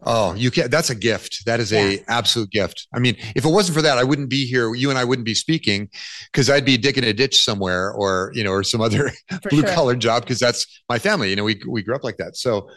[0.04, 1.46] oh, you can that's a gift.
[1.46, 2.88] That is a absolute gift.
[2.94, 4.76] I mean, if it wasn't for that, I wouldn't be here.
[4.76, 5.90] You and I wouldn't be speaking
[6.32, 9.12] because I'd be digging a ditch somewhere or, you know, or some other
[9.50, 9.74] blue sure.
[9.74, 11.30] collar job because that's my family.
[11.32, 12.36] You know, we we grew up like that.
[12.38, 12.70] So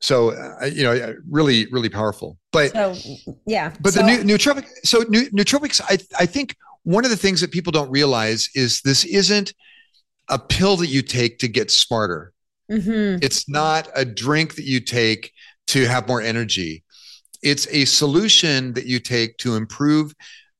[0.00, 2.38] so uh, you know, really really powerful.
[2.52, 2.94] But So
[3.46, 7.16] yeah, but so, the new nootropic so nu- nootropics I I think one of the
[7.16, 9.52] things that people don't realize is this isn't
[10.28, 12.32] a pill that you take to get smarter.
[12.70, 13.22] Mhm.
[13.22, 15.32] It's not a drink that you take
[15.68, 16.84] to have more energy.
[17.42, 20.12] It's a solution that you take to improve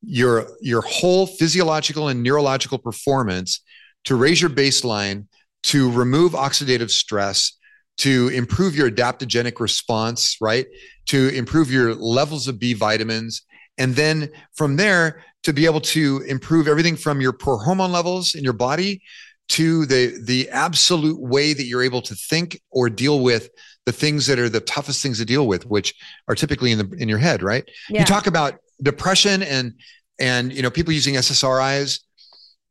[0.02, 3.60] your your whole physiological and neurological performance,
[4.04, 5.26] to raise your baseline,
[5.64, 7.57] to remove oxidative stress,
[7.98, 10.66] to improve your adaptogenic response, right?
[11.06, 13.42] To improve your levels of B vitamins,
[13.76, 18.34] and then from there to be able to improve everything from your poor hormone levels
[18.34, 19.02] in your body
[19.48, 23.48] to the the absolute way that you're able to think or deal with
[23.86, 25.94] the things that are the toughest things to deal with which
[26.28, 28.00] are typically in the in your head right yeah.
[28.00, 29.72] you talk about depression and
[30.20, 32.00] and you know people using ssris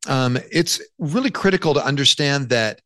[0.08, 2.80] um, it's really critical to understand that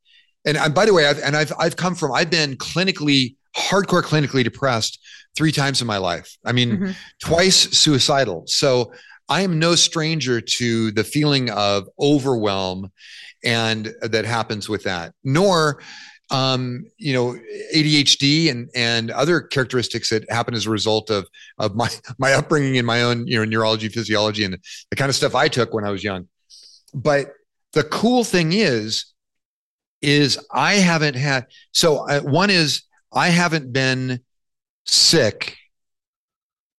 [0.45, 4.01] and I, by the way I've, and I've i've come from i've been clinically hardcore
[4.01, 4.99] clinically depressed
[5.35, 6.37] three times in my life.
[6.45, 6.95] I mean Mhm.
[7.21, 8.43] twice suicidal.
[8.47, 8.91] So
[9.29, 12.91] i am no stranger to the feeling of overwhelm
[13.43, 15.81] and that happens with that nor
[16.31, 17.37] um, you know
[17.75, 21.27] ADHD and and other characteristics that happen as a result of
[21.57, 24.57] of my my upbringing and my own you know neurology physiology and
[24.89, 26.27] the kind of stuff I took when I was young.
[26.93, 27.33] But
[27.73, 29.05] the cool thing is
[30.01, 32.83] is I haven't had so uh, one is
[33.13, 34.19] I haven't been
[34.85, 35.57] sick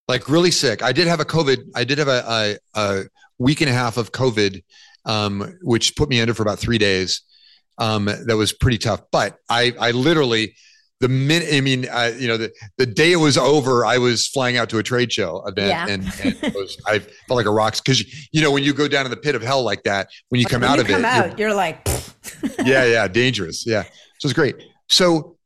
[0.08, 3.02] like really sick I did have a COVID I did have a, a, a
[3.38, 4.62] week and a half of COVID
[5.04, 7.22] um, which put me under for about three days
[7.78, 9.00] um, that was pretty tough.
[9.10, 10.54] But I, I literally,
[11.00, 14.28] the minute, I mean, uh, you know, the, the day it was over, I was
[14.28, 15.86] flying out to a trade show event Yeah.
[15.88, 18.86] and, and it was, I felt like a rock because, you know, when you go
[18.86, 20.86] down in the pit of hell like that, when you come When out you of
[20.88, 21.91] come it, out, you're, like, you're-
[22.64, 23.66] yeah, yeah, dangerous.
[23.66, 23.82] Yeah.
[24.18, 24.56] So it's great.
[24.88, 25.36] So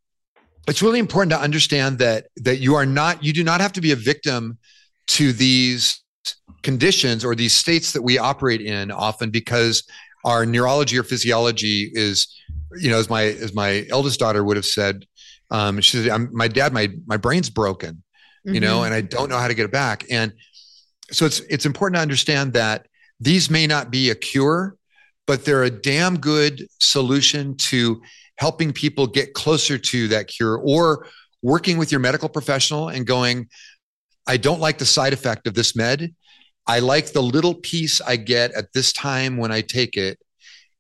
[0.69, 3.81] it's really important to understand that, that you are not, you do not have to
[3.81, 4.59] be a victim
[5.09, 6.03] to these
[6.63, 9.85] conditions or these states that we operate in often because
[10.25, 12.27] our neurology or physiology is,
[12.77, 15.07] you know, as my as my eldest daughter would have said,
[15.51, 18.03] um, she said, I'm, "My dad, my my brain's broken,
[18.45, 18.61] you mm-hmm.
[18.61, 20.33] know, and I don't know how to get it back." And
[21.13, 22.87] so it's it's important to understand that
[23.21, 24.76] these may not be a cure,
[25.27, 28.01] but they're a damn good solution to
[28.39, 31.07] helping people get closer to that cure or
[31.43, 33.49] working with your medical professional and going,
[34.27, 36.15] I don't like the side effect of this med.
[36.67, 40.19] I like the little piece I get at this time when I take it.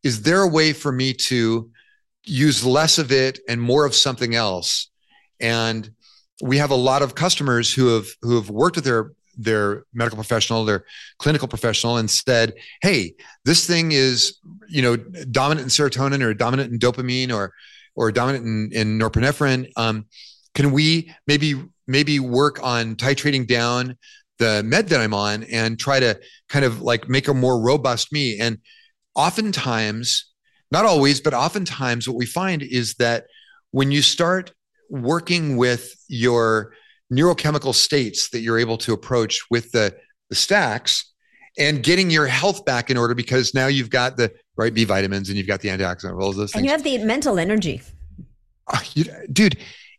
[0.02, 1.70] Is there a way for me to
[2.24, 4.90] use less of it and more of something else?
[5.40, 5.88] And
[6.42, 10.16] we have a lot of customers who have who have worked with their their medical
[10.16, 10.84] professional, their
[11.18, 13.14] clinical professional, and said, "Hey,
[13.44, 17.52] this thing is you know dominant in serotonin or dominant in dopamine or
[17.94, 19.70] or dominant in, in norepinephrine.
[19.76, 20.06] Um,
[20.54, 23.96] can we maybe maybe work on titrating down
[24.38, 26.18] the med that I'm on and try to
[26.48, 28.58] kind of like make a more robust me?" And
[29.14, 30.32] oftentimes,
[30.70, 33.26] not always, but oftentimes, what we find is that
[33.70, 34.52] when you start
[34.88, 36.72] working with your
[37.12, 39.94] neurochemical states that you're able to approach with the,
[40.28, 41.12] the stacks
[41.58, 45.28] and getting your health back in order because now you've got the right B vitamins
[45.28, 46.54] and you've got the antioxidant, all those things.
[46.54, 47.80] And you have the mental energy.
[48.66, 49.58] Uh, you, dude,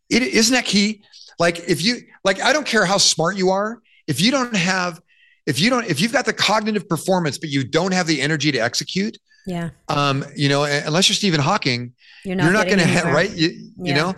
[0.09, 1.03] it isn't that key.
[1.39, 3.81] Like if you like, I don't care how smart you are.
[4.07, 5.01] If you don't have,
[5.45, 8.51] if you don't, if you've got the cognitive performance, but you don't have the energy
[8.51, 9.69] to execute, yeah.
[9.87, 11.93] Um, you know, unless you're Stephen Hawking,
[12.25, 13.31] you're not, not going to have right.
[13.31, 13.69] You, yeah.
[13.77, 14.13] you know,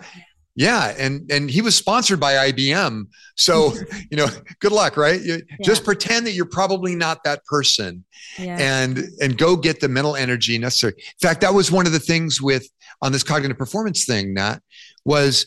[0.60, 3.06] yeah, and and he was sponsored by IBM.
[3.34, 3.72] So,
[4.10, 4.26] you know,
[4.58, 5.18] good luck, right?
[5.18, 5.56] You, yeah.
[5.62, 8.04] Just pretend that you're probably not that person.
[8.38, 8.58] Yeah.
[8.60, 10.92] And and go get the mental energy necessary.
[10.98, 12.68] In fact, that was one of the things with
[13.00, 14.58] on this cognitive performance thing, Nat,
[15.06, 15.46] was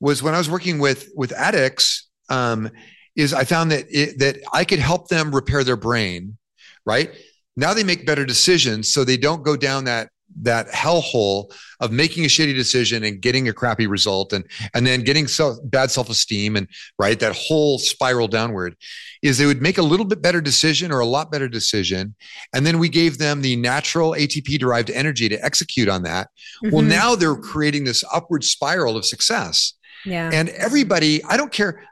[0.00, 2.70] was when I was working with with addicts, um,
[3.16, 6.36] is I found that it, that I could help them repair their brain,
[6.84, 7.10] right?
[7.56, 10.10] Now they make better decisions so they don't go down that
[10.40, 15.02] that hellhole of making a shitty decision and getting a crappy result and and then
[15.02, 16.68] getting so bad self-esteem and
[16.98, 18.76] right that whole spiral downward
[19.22, 22.14] is they would make a little bit better decision or a lot better decision
[22.54, 26.28] and then we gave them the natural ATP derived energy to execute on that
[26.64, 26.74] mm-hmm.
[26.74, 29.74] well now they're creating this upward spiral of success
[30.04, 30.30] yeah.
[30.32, 31.84] And everybody, I don't care.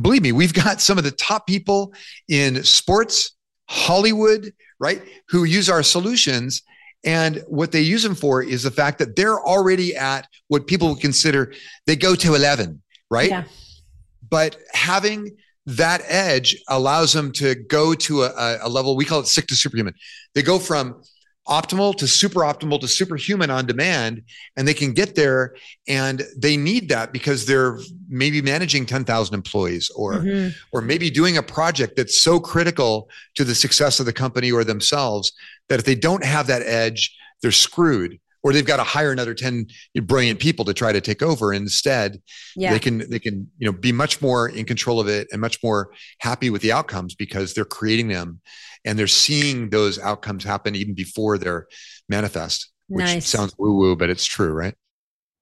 [0.00, 1.92] Believe me, we've got some of the top people
[2.26, 3.36] in sports,
[3.68, 6.62] Hollywood, right, who use our solutions
[7.04, 10.88] and what they use them for is the fact that they're already at what people
[10.88, 11.52] would consider
[11.86, 13.30] they go to 11, right?
[13.30, 13.44] Yeah.
[14.28, 15.36] But having
[15.66, 19.56] that edge allows them to go to a, a level we call it sick to
[19.56, 19.94] superhuman.
[20.34, 21.02] They go from
[21.48, 24.22] optimal to super optimal to superhuman on demand
[24.56, 25.54] and they can get there
[25.86, 27.78] and they need that because they're
[28.08, 30.48] maybe managing 10,000 employees or mm-hmm.
[30.72, 34.64] or maybe doing a project that's so critical to the success of the company or
[34.64, 35.32] themselves
[35.68, 39.34] that if they don't have that edge they're screwed or they've got to hire another
[39.34, 39.66] 10
[40.02, 42.20] brilliant people to try to take over instead
[42.54, 42.72] yeah.
[42.72, 45.58] they can they can you know be much more in control of it and much
[45.62, 45.90] more
[46.20, 48.40] happy with the outcomes because they're creating them
[48.84, 51.66] and they're seeing those outcomes happen even before they're
[52.08, 53.26] manifest which nice.
[53.26, 54.74] sounds woo woo but it's true right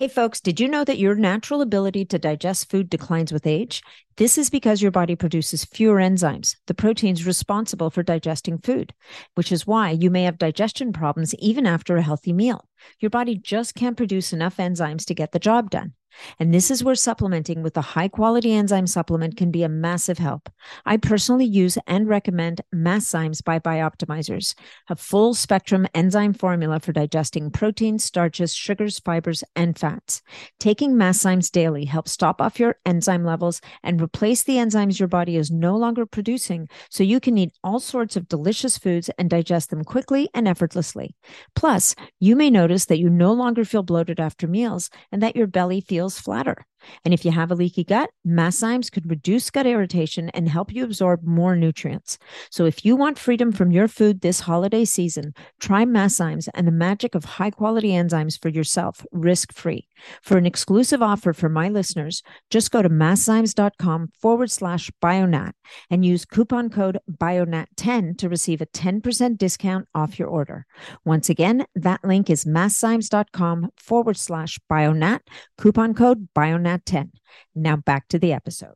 [0.03, 3.85] Hey, folks, did you know that your natural ability to digest food declines with age?
[4.17, 8.93] This is because your body produces fewer enzymes, the proteins responsible for digesting food,
[9.37, 12.69] which is why you may have digestion problems even after a healthy meal.
[12.99, 15.93] Your body just can't produce enough enzymes to get the job done.
[16.39, 20.19] And this is where supplementing with a high quality enzyme supplement can be a massive
[20.19, 20.49] help.
[20.85, 24.55] I personally use and recommend Masszymes by Bioptimizers,
[24.89, 30.23] a full spectrum enzyme formula for digesting proteins, starches, sugars, fibers, and fats.
[30.59, 35.37] Taking Masszymes daily helps stop off your enzyme levels and replace the enzymes your body
[35.37, 39.71] is no longer producing so you can eat all sorts of delicious foods and digest
[39.71, 41.15] them quickly and effortlessly.
[41.55, 45.47] Plus, you may notice that you no longer feel bloated after meals and that your
[45.47, 46.67] belly feels feels flatter.
[47.05, 50.85] And if you have a leaky gut, Masszymes could reduce gut irritation and help you
[50.85, 52.19] absorb more nutrients.
[52.51, 56.73] So if you want freedom from your food this holiday season, try Masszymes and the
[56.73, 59.89] magic of high quality enzymes for yourself, risk free.
[60.23, 65.53] For an exclusive offer for my listeners, just go to masszymes.com forward slash bionat
[65.91, 70.67] and use coupon code bionat10 to receive a 10% discount off your order.
[71.05, 75.21] Once again, that link is masszymes.com forward slash bionat,
[75.59, 77.13] coupon code bionat 10.
[77.55, 78.75] Now back to the episode.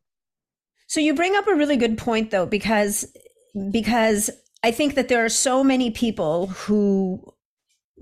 [0.86, 3.06] So you bring up a really good point though because
[3.70, 4.30] because
[4.62, 7.22] I think that there are so many people who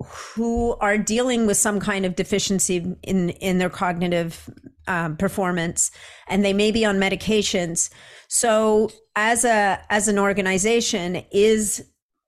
[0.03, 4.49] who are dealing with some kind of deficiency in in their cognitive
[4.87, 5.89] um, performance
[6.27, 7.89] and they may be on medications
[8.27, 11.83] so as a as an organization is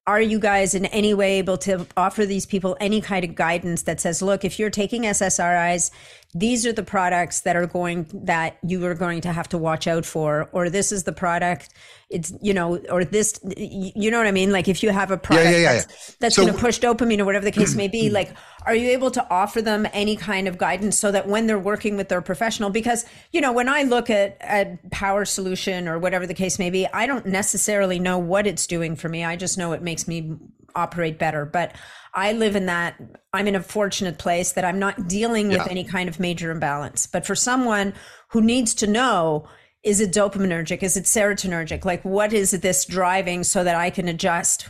[0.07, 3.83] are you guys in any way able to offer these people any kind of guidance
[3.83, 5.91] that says look if you're taking ssris
[6.39, 9.87] these are the products that are going that you are going to have to watch
[9.87, 11.69] out for or this is the product
[12.09, 14.51] it's you know or this you know what i mean?
[14.51, 16.79] Like if you have a product yeah, yeah, yeah, that's, that's so, going to push
[16.79, 18.31] dopamine or whatever the case may be like
[18.65, 21.95] are you able to offer them any kind of guidance so that when they're working
[21.97, 26.25] with their professional because you know when i look at at power solution or whatever
[26.25, 29.23] the case may be i don't necessarily know what it's doing for me.
[29.23, 30.37] I just know it makes me
[30.77, 31.73] operate better but
[32.17, 32.99] I live in that
[33.31, 35.67] I'm in a fortunate place that I'm not dealing with yeah.
[35.69, 37.05] any kind of major imbalance.
[37.05, 37.93] But for someone
[38.31, 39.47] who needs to know,
[39.83, 40.81] is it dopaminergic?
[40.81, 41.85] Is it serotonergic?
[41.85, 44.67] Like, what is this driving so that I can adjust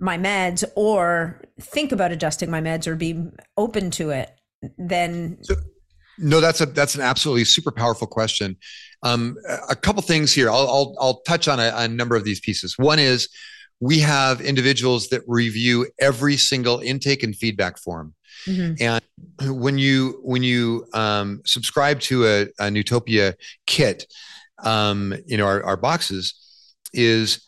[0.00, 3.22] my meds or think about adjusting my meds or be
[3.58, 4.30] open to it?
[4.78, 5.36] Then.
[5.42, 5.56] So,
[6.18, 8.56] no, that's a that's an absolutely super powerful question.
[9.02, 9.36] Um,
[9.68, 10.48] a couple things here.
[10.48, 12.78] I'll I'll, I'll touch on a, a number of these pieces.
[12.78, 13.28] One is
[13.82, 18.14] we have individuals that review every single intake and feedback form.
[18.46, 18.74] Mm-hmm.
[18.80, 23.34] And when you when you um, subscribe to a, a Nootopia
[23.66, 24.06] kit,
[24.62, 26.34] um, you know our, our boxes
[26.92, 27.44] is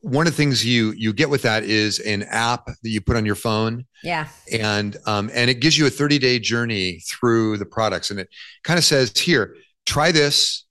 [0.00, 3.14] one of the things you you get with that is an app that you put
[3.14, 3.86] on your phone.
[4.02, 4.26] Yeah.
[4.52, 8.28] And um, and it gives you a 30 day journey through the products, and it
[8.64, 9.54] kind of says here,
[9.86, 10.66] try this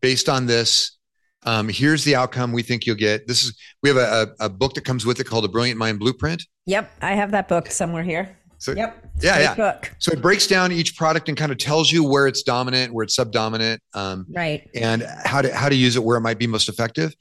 [0.00, 0.96] based on this
[1.44, 3.26] um, here's the outcome we think you'll get.
[3.26, 5.78] This is we have a, a, a, book that comes with it called a Brilliant
[5.78, 6.44] Mind Blueprint.
[6.66, 8.36] Yep, I have that book somewhere here.
[8.58, 9.04] So, yep.
[9.20, 9.54] Yeah, yeah.
[9.56, 9.92] Book.
[9.98, 13.02] So it breaks down each product and kind of tells you where it's dominant, where
[13.02, 16.46] it's subdominant, um, right, and how to how to use it where it might be
[16.46, 17.12] most effective.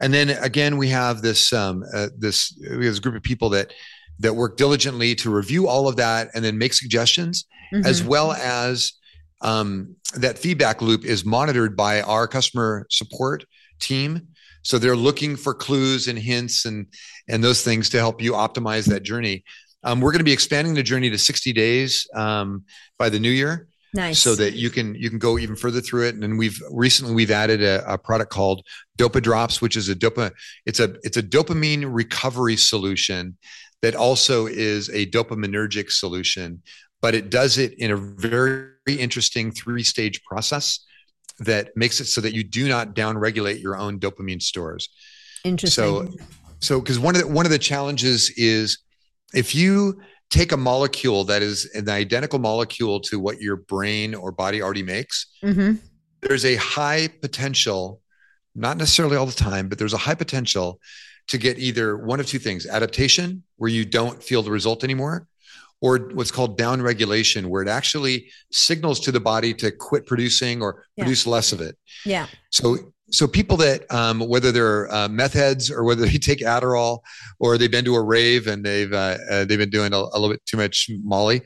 [0.00, 3.50] And then again, we have this um, uh, this we have this group of people
[3.50, 3.72] that
[4.20, 7.84] that work diligently to review all of that and then make suggestions, mm-hmm.
[7.84, 8.92] as well as
[9.40, 13.44] um, that feedback loop is monitored by our customer support
[13.80, 14.28] team.
[14.62, 16.86] So they're looking for clues and hints and
[17.28, 19.44] and those things to help you optimize that journey.
[19.82, 22.64] Um, we're going to be expanding the journey to 60 days um,
[22.98, 23.68] by the new year.
[23.92, 24.18] Nice.
[24.20, 26.14] So that you can you can go even further through it.
[26.14, 28.66] And then we've recently we've added a, a product called
[28.98, 30.32] Dopa Drops, which is a dopa
[30.66, 33.36] it's a it's a dopamine recovery solution
[33.82, 36.60] that also is a dopaminergic solution,
[37.00, 40.80] but it does it in a very interesting three stage process
[41.40, 44.88] that makes it so that you do not downregulate your own dopamine stores.
[45.44, 45.84] Interesting.
[45.84, 46.08] So,
[46.60, 48.78] so because one of the one of the challenges is
[49.34, 54.32] if you take a molecule that is an identical molecule to what your brain or
[54.32, 55.74] body already makes, mm-hmm.
[56.22, 58.00] there's a high potential,
[58.54, 60.80] not necessarily all the time, but there's a high potential
[61.28, 65.26] to get either one of two things adaptation, where you don't feel the result anymore,
[65.80, 70.62] or what's called down regulation, where it actually signals to the body to quit producing
[70.62, 71.04] or yeah.
[71.04, 71.76] produce less of it.
[72.04, 72.26] Yeah.
[72.50, 77.00] So so people that um, whether they're uh, meth heads or whether they take Adderall
[77.38, 80.18] or they've been to a rave and they've uh, uh, they've been doing a, a,
[80.18, 81.42] little bit too much Molly,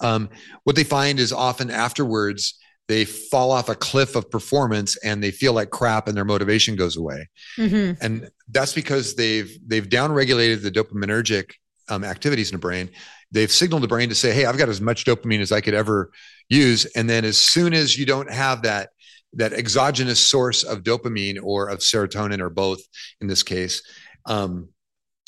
[0.00, 0.28] um,
[0.64, 2.58] what they find is often afterwards
[2.88, 6.76] they fall off a cliff of performance and they feel like crap and their motivation
[6.76, 7.92] goes away, mm-hmm.
[8.04, 11.52] and that's because they've they've downregulated the dopaminergic
[11.88, 12.90] um, activities in the brain
[13.32, 15.74] they've signaled the brain to say, "Hey, I've got as much dopamine as I could
[15.74, 16.10] ever
[16.48, 18.90] use." And then as soon as you don't have that
[19.34, 22.80] that exogenous source of dopamine or of serotonin or both
[23.20, 23.82] in this case,
[24.26, 24.68] um,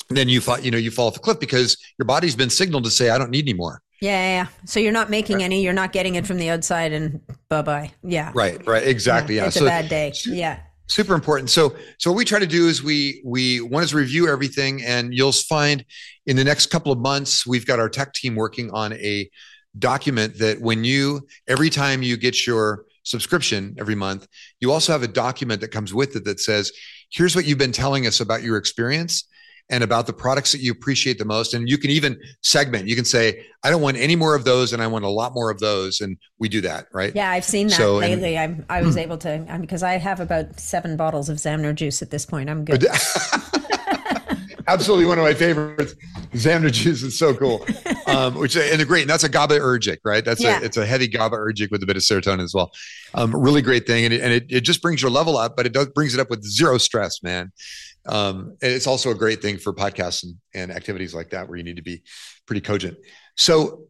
[0.09, 2.83] then you fall, you know, you fall off a cliff because your body's been signaled
[2.83, 4.47] to say, "I don't need any more." Yeah, yeah, yeah.
[4.65, 5.45] So you're not making right.
[5.45, 5.63] any.
[5.63, 7.91] You're not getting it from the outside, and bye bye.
[8.03, 8.31] Yeah.
[8.35, 8.65] Right.
[8.67, 8.85] Right.
[8.85, 9.35] Exactly.
[9.35, 9.43] Yeah.
[9.43, 9.47] yeah.
[9.47, 10.13] It's so, a bad day.
[10.25, 11.49] Yeah super important.
[11.49, 15.13] So so what we try to do is we we want to review everything and
[15.13, 15.85] you'll find
[16.25, 19.29] in the next couple of months we've got our tech team working on a
[19.79, 24.27] document that when you every time you get your subscription every month
[24.61, 26.71] you also have a document that comes with it that says
[27.11, 29.27] here's what you've been telling us about your experience
[29.69, 31.53] and about the products that you appreciate the most.
[31.53, 32.87] And you can even segment.
[32.87, 35.33] You can say, I don't want any more of those, and I want a lot
[35.33, 36.01] more of those.
[36.01, 37.13] And we do that, right?
[37.15, 38.35] Yeah, I've seen that so, lately.
[38.35, 42.11] And, I, was able to because I have about seven bottles of Zamner juice at
[42.11, 42.49] this point.
[42.49, 42.85] I'm good.
[44.67, 45.95] Absolutely, one of my favorites.
[46.33, 47.65] Zamner juice is so cool.
[48.05, 49.01] Um, which and they're great.
[49.01, 50.23] And that's a GABAergic, right?
[50.23, 50.59] That's yeah.
[50.59, 52.71] a it's a heavy GABAergic with a bit of serotonin as well.
[53.15, 55.65] Um, really great thing, and it, and it, it just brings your level up, but
[55.65, 57.51] it does brings it up with zero stress, man.
[58.05, 61.57] Um, and it's also a great thing for podcasts and, and activities like that where
[61.57, 62.03] you need to be
[62.45, 62.97] pretty cogent.
[63.35, 63.87] So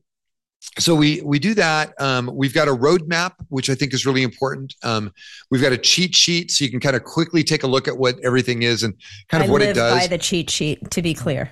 [0.79, 1.93] so we we do that.
[1.99, 4.73] Um, we've got a roadmap, which I think is really important.
[4.81, 5.11] Um,
[5.51, 7.97] we've got a cheat sheet, so you can kind of quickly take a look at
[7.97, 8.93] what everything is and
[9.29, 9.99] kind of I what it does.
[9.99, 11.51] By the cheat sheet, to be clear.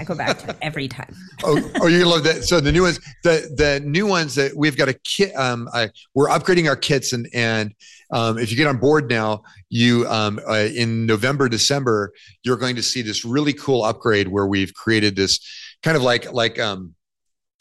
[0.00, 1.14] I go back to it every time.
[1.44, 2.44] oh, oh, you love that.
[2.44, 5.34] So the new ones, the the new ones that we've got a kit.
[5.36, 7.74] Um, I, we're upgrading our kits, and and
[8.10, 12.76] um, if you get on board now, you um, uh, in November, December, you're going
[12.76, 15.40] to see this really cool upgrade where we've created this
[15.82, 16.94] kind of like like um,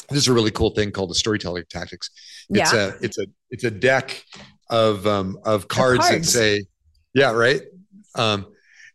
[0.10, 2.10] this is a really cool thing called the storytelling tactics.
[2.50, 2.80] It's Yeah.
[2.80, 4.24] a it's a it's a deck
[4.70, 6.32] of um of cards, that cards.
[6.32, 6.64] say,
[7.14, 7.62] yeah, right.
[8.16, 8.48] Um,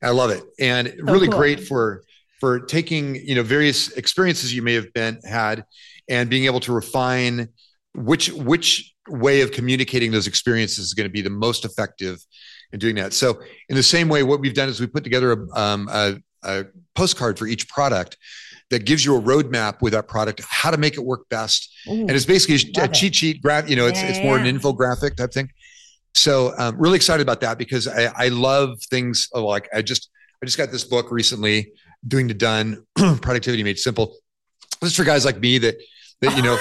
[0.02, 1.38] I love it, and really cool.
[1.38, 2.03] great for
[2.44, 5.64] for taking you know various experiences you may have been had
[6.10, 7.48] and being able to refine
[7.94, 12.18] which which way of communicating those experiences is going to be the most effective
[12.72, 13.14] in doing that.
[13.14, 13.40] So
[13.70, 16.66] in the same way, what we've done is we put together a, um, a, a
[16.94, 18.18] postcard for each product
[18.68, 21.74] that gives you a roadmap with that product, how to make it work best.
[21.88, 22.94] Ooh, And it's basically a Love it.
[22.94, 25.50] cheat sheet graph, you know, it's, Yeah, it's yeah, more an infographic type thing.
[26.14, 30.10] So um, really excited about that because I, I love things like I just,
[30.42, 31.72] I just got this book recently
[32.06, 32.84] doing the done
[33.22, 34.16] productivity made simple.
[34.80, 35.76] This is for guys like me that,
[36.20, 36.58] that, you know,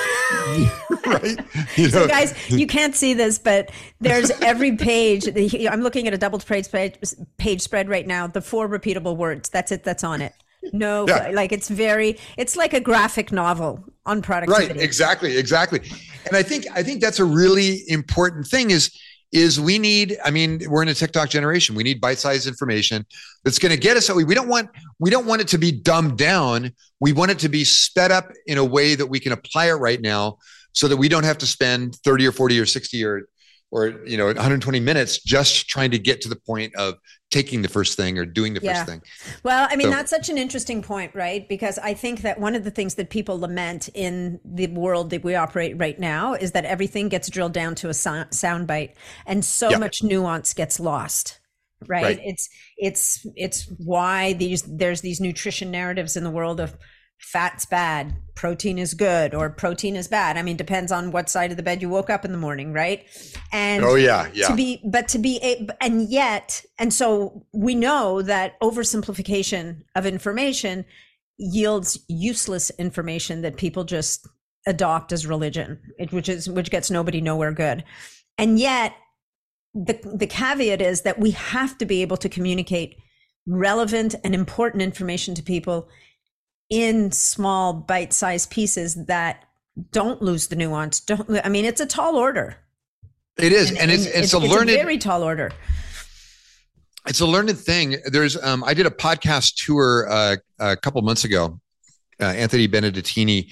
[1.05, 1.39] right.
[1.77, 5.27] You So, know, guys, you can't see this, but there's every page.
[5.67, 6.97] I'm looking at a double page spread,
[7.37, 8.27] page spread right now.
[8.27, 9.49] The four repeatable words.
[9.49, 9.83] That's it.
[9.83, 10.33] That's on it.
[10.71, 11.29] No, Yeah.
[11.33, 12.17] like it's very.
[12.37, 14.73] It's like a graphic novel on productivity.
[14.73, 15.79] right exactly exactly
[16.27, 18.91] and i think i think that's a really important thing is
[19.33, 21.75] is we need i mean we're in a tiktok generation.
[21.75, 23.05] We need bite-sized information
[23.43, 24.69] that's going to get us we don't want
[24.99, 26.71] we don't want it to be dumbed down.
[26.99, 29.73] We want it to be sped up in a way that we can apply it
[29.73, 30.37] right now
[30.73, 33.27] so that we don't have to spend 30 or 40 or 60 or
[33.73, 36.93] or you know 120 minutes just trying to get to the point of
[37.31, 38.75] taking the first thing or doing the Yeah.
[38.75, 39.01] first thing
[39.43, 41.49] Well, I mean, So- that's such an interesting point, right?
[41.49, 45.23] Because I think that one of the things that people lament in the world that
[45.23, 48.95] we operate right now is that everything gets drilled down to a sound bite
[49.25, 49.77] and so Yeah.
[49.77, 51.39] much nuance gets lost.
[51.87, 52.03] Right?
[52.03, 52.19] Right.
[52.23, 52.47] It's
[52.77, 56.77] it's it's why these there's these nutrition narratives in the world of
[57.23, 60.37] fat's bad, protein is good, or protein is bad.
[60.37, 62.73] I mean, depends on what side of the bed you woke up in the morning,
[62.73, 63.05] right?
[63.51, 67.75] And oh yeah yeah to be but to be a, and yet and so we
[67.75, 70.85] know that oversimplification of information
[71.37, 74.27] yields useless information that people just
[74.67, 75.79] adopt as religion
[76.11, 77.83] which is which gets nobody nowhere good
[78.37, 78.93] and yet
[79.73, 82.95] the the caveat is that we have to be able to communicate
[83.47, 85.89] relevant and important information to people
[86.73, 89.45] in small bite-sized pieces that
[89.91, 92.55] don't lose the nuance don't i mean it's a tall order
[93.37, 95.51] it is and, it's it's, a learned very tall order.
[97.07, 97.97] it's a learned thing.
[98.05, 101.59] There's, um, I did a podcast tour uh, a couple months ago.
[102.21, 103.51] Uh, Anthony Benedettini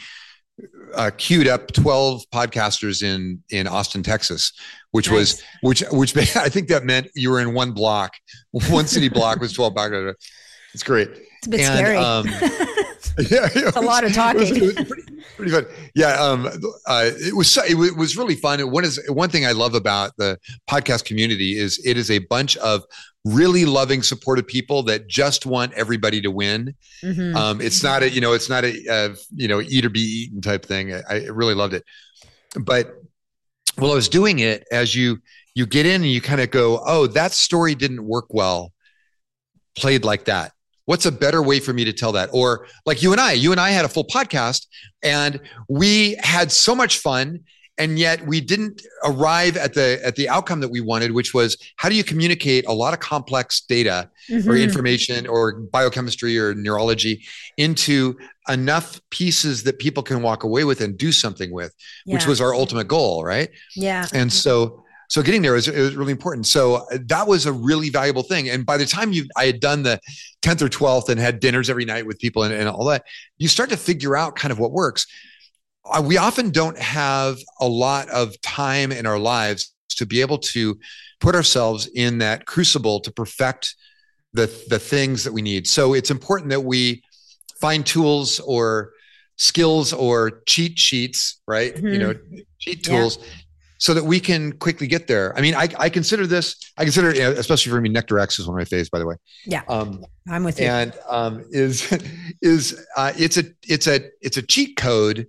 [0.94, 4.54] uh, queued up 12 podcasters in in Austin, Texas,
[4.92, 8.14] which was which which I think that meant you were in one block,
[8.70, 10.14] one city block was 12 podcasters.
[10.76, 11.10] It's great.
[11.10, 11.98] It's a bit And, scary.
[11.98, 12.28] um,
[13.30, 14.56] yeah, it a lot of was- it was- talking.
[14.58, 15.66] it was pretty, pretty fun.
[15.96, 16.48] Yeah, um,
[16.88, 18.60] uh, it was so- it was really fun.
[18.72, 20.38] One is one thing I love about the
[20.70, 22.84] podcast community is it is a bunch of
[23.24, 26.74] really loving, supportive people that just want everybody to win.
[27.04, 27.36] Mhm.
[27.36, 30.00] Um, it's not a you know it's not a uh, you know eat or be
[30.02, 30.94] eaten type thing.
[30.94, 31.84] I, I really loved it,
[32.60, 32.96] but
[33.78, 35.20] while I was doing it, as you
[35.54, 38.72] you get in and you kind of go, oh, that story didn't work well,
[39.76, 40.54] played like that.
[40.92, 42.30] What's a better way for me to tell that?
[42.34, 44.68] Or like you and I, you and I had a full podcast
[45.02, 45.40] and
[45.70, 47.40] we had so much fun
[47.78, 51.56] and yet we didn't arrive at the at the outcome that we wanted which was
[51.78, 54.62] how do you communicate a lot of complex data or Mhm.
[54.64, 57.24] information or biochemistry or neurology
[57.56, 58.18] into
[58.50, 61.74] enough pieces that people can walk away with and do something with
[62.06, 64.06] which was our ultimate goal right yeah.
[64.14, 66.48] and so so getting there was, it was really important.
[66.48, 68.50] So uh, that was a really valuable thing.
[68.50, 70.00] And by the time you i had done the
[70.42, 73.04] 10th or 12th and had dinners every night with people and, and all that
[73.38, 75.06] you start to figure out kind of what works.
[75.84, 80.38] Uh, we often don't have a lot of time in our lives to be able
[80.38, 80.80] to
[81.20, 83.76] put ourselves in that crucible to perfect
[84.32, 85.68] the the things that we need.
[85.68, 87.04] So it's important that we
[87.60, 88.94] find tools or
[89.36, 91.76] skills or cheat sheets right?
[91.76, 92.00] You Mhm.
[92.00, 92.14] know
[92.60, 93.10] cheat Yeah.
[93.82, 97.14] So that we can quickly get there i mean i, I consider this i consider
[97.16, 99.16] you know, especially for me nectar x is one of my faves by the way
[99.46, 99.64] Yeah.
[99.68, 100.68] um, I'm with you.
[100.68, 101.92] and um, is
[102.42, 105.26] is uh, it's a it's a it's a cheat code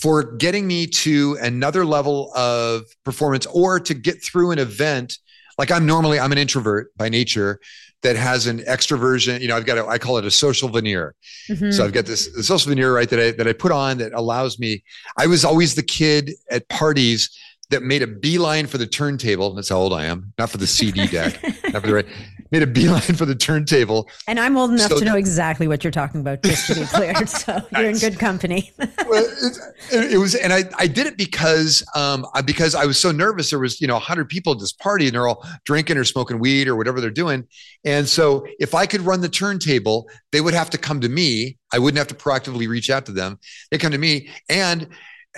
[0.00, 5.18] for getting me to another level of performance or to get through an event
[5.58, 7.58] like i'm normally i'm an introvert by nature
[8.02, 11.16] that has an extroversion you know i've got a, i call it a social veneer
[11.50, 11.72] Mhm.
[11.74, 14.12] so I've got this, this social veneer right that I that I put on that
[14.12, 14.84] allows me.
[15.16, 17.30] I was always the kid at parties
[17.70, 19.52] that made a beeline for the turntable.
[19.52, 20.32] That's how old I am.
[20.38, 21.42] Not for the CD deck.
[21.42, 22.06] not for the right.
[22.50, 24.08] made a beeline for the turntable.
[24.26, 26.86] And I'm old enough so, to know exactly what you're talking about, just to be
[26.86, 27.26] clear.
[27.26, 28.72] so you're in good company.
[28.78, 29.24] well,
[29.90, 33.50] it, it, was, and I, I did it because, um, because I was so nervous.
[33.50, 36.04] There was, you know, a hundred people at this party and they're all drinking or
[36.04, 37.46] smoking weed or whatever they're doing.
[37.84, 41.58] And so if I could run the turntable, they would have to come to me.
[41.72, 43.38] I wouldn't have to proactively reach out to them.
[43.70, 44.88] They come to me and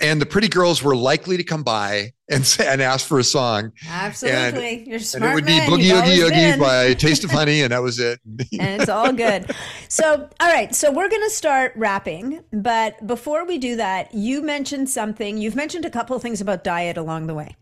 [0.01, 3.23] and the pretty girls were likely to come by and say, and ask for a
[3.23, 3.71] song.
[3.87, 5.23] Absolutely, and, you're smart.
[5.23, 5.69] And it would man.
[5.69, 8.19] be Boogie Oogie Oogie by Taste of Honey, and that was it.
[8.25, 9.53] and it's all good.
[9.87, 14.41] So, all right, so we're going to start wrapping, but before we do that, you
[14.41, 15.37] mentioned something.
[15.37, 17.55] You've mentioned a couple of things about diet along the way.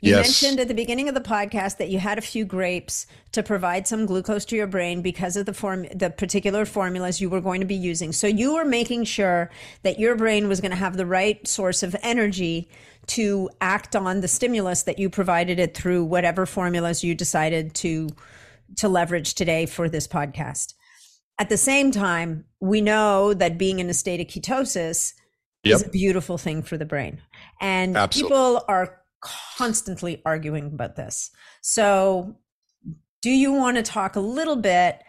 [0.00, 0.42] You yes.
[0.42, 3.86] mentioned at the beginning of the podcast that you had a few grapes to provide
[3.86, 7.60] some glucose to your brain because of the form the particular formulas you were going
[7.60, 8.12] to be using.
[8.12, 9.50] So you were making sure
[9.82, 12.68] that your brain was going to have the right source of energy
[13.08, 18.08] to act on the stimulus that you provided it through whatever formulas you decided to
[18.76, 20.74] to leverage today for this podcast.
[21.38, 25.12] At the same time, we know that being in a state of ketosis
[25.62, 25.76] yep.
[25.76, 27.20] is a beautiful thing for the brain.
[27.60, 28.36] And Absolutely.
[28.36, 29.00] people are
[29.56, 31.30] constantly arguing about this.
[31.60, 32.36] So,
[33.22, 35.02] do you want to talk a little bit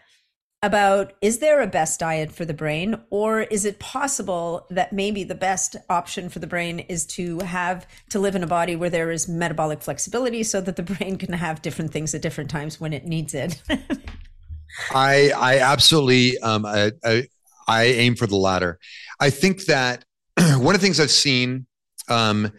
[0.64, 5.24] about is there a best diet for the brain or is it possible that maybe
[5.24, 8.90] the best option for the brain is to have to live in a body where
[8.90, 12.82] there is metabolic flexibility so that the brain can have different things at different times
[12.82, 13.62] when it needs it
[14.92, 17.28] i i absolutely um I, I,
[17.68, 18.80] I aim for the latter
[19.20, 20.06] i think that
[20.38, 21.68] one of the things i've seen
[22.10, 22.52] um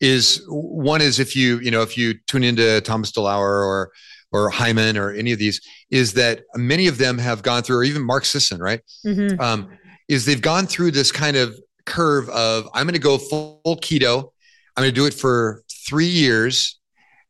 [0.00, 3.92] is one is if you you know if you tune into Thomas DeLauer or
[4.32, 5.60] or Hyman or any of these
[5.90, 9.40] is that many of them have gone through or even Mark Sisson right mm-hmm.
[9.40, 9.70] um,
[10.08, 14.30] is they've gone through this kind of curve of I'm going to go full keto
[14.76, 16.78] I'm going to do it for three years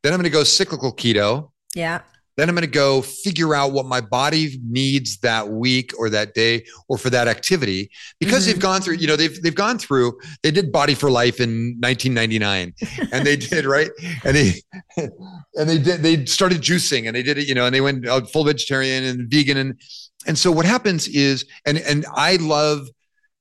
[0.02, 2.00] then I'm going to go cyclical keto yeah
[2.36, 6.34] then I'm going to go figure out what my body needs that week or that
[6.34, 7.90] day or for that activity
[8.20, 8.52] because mm-hmm.
[8.52, 11.76] they've gone through, you know, they've, they've gone through, they did body for life in
[11.80, 12.74] 1999
[13.12, 13.90] and they did, right.
[14.24, 14.62] And they,
[14.96, 18.06] and they did, they started juicing and they did it, you know, and they went
[18.30, 19.56] full vegetarian and vegan.
[19.56, 19.80] And,
[20.26, 22.86] and so what happens is, and, and I love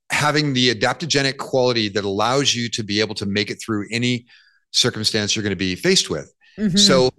[0.09, 4.25] having the adaptogenic quality that allows you to be able to make it through any
[4.71, 6.31] circumstance you're going to be faced with.
[6.57, 6.77] Mm-hmm.
[6.77, 7.11] So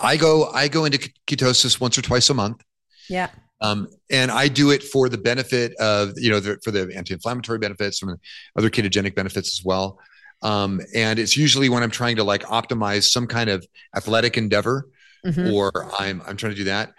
[0.00, 2.62] I go I go into ketosis once or twice a month.
[3.08, 3.30] Yeah.
[3.60, 7.58] Um, and I do it for the benefit of you know the, for the anti-inflammatory
[7.58, 8.16] benefits, some
[8.56, 9.98] other ketogenic benefits as well.
[10.42, 13.66] Um, and it's usually when I'm trying to like optimize some kind of
[13.96, 14.88] athletic endeavor,
[15.24, 15.54] mm-hmm.
[15.54, 16.92] or I'm I'm trying to do that.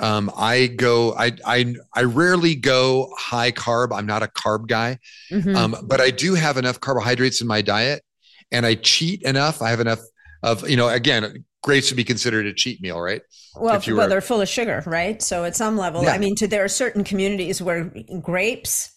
[0.00, 3.96] Um, I go I I I rarely go high carb.
[3.96, 4.98] I'm not a carb guy,
[5.30, 5.56] mm-hmm.
[5.56, 8.02] um, but I do have enough carbohydrates in my diet,
[8.50, 9.62] and I cheat enough.
[9.62, 10.00] I have enough
[10.42, 13.22] of you know again grapes would be considered a cheat meal, right?
[13.54, 15.22] Well, well, were, they're full of sugar, right?
[15.22, 16.12] So at some level, yeah.
[16.12, 18.92] I mean, to, there are certain communities where grapes,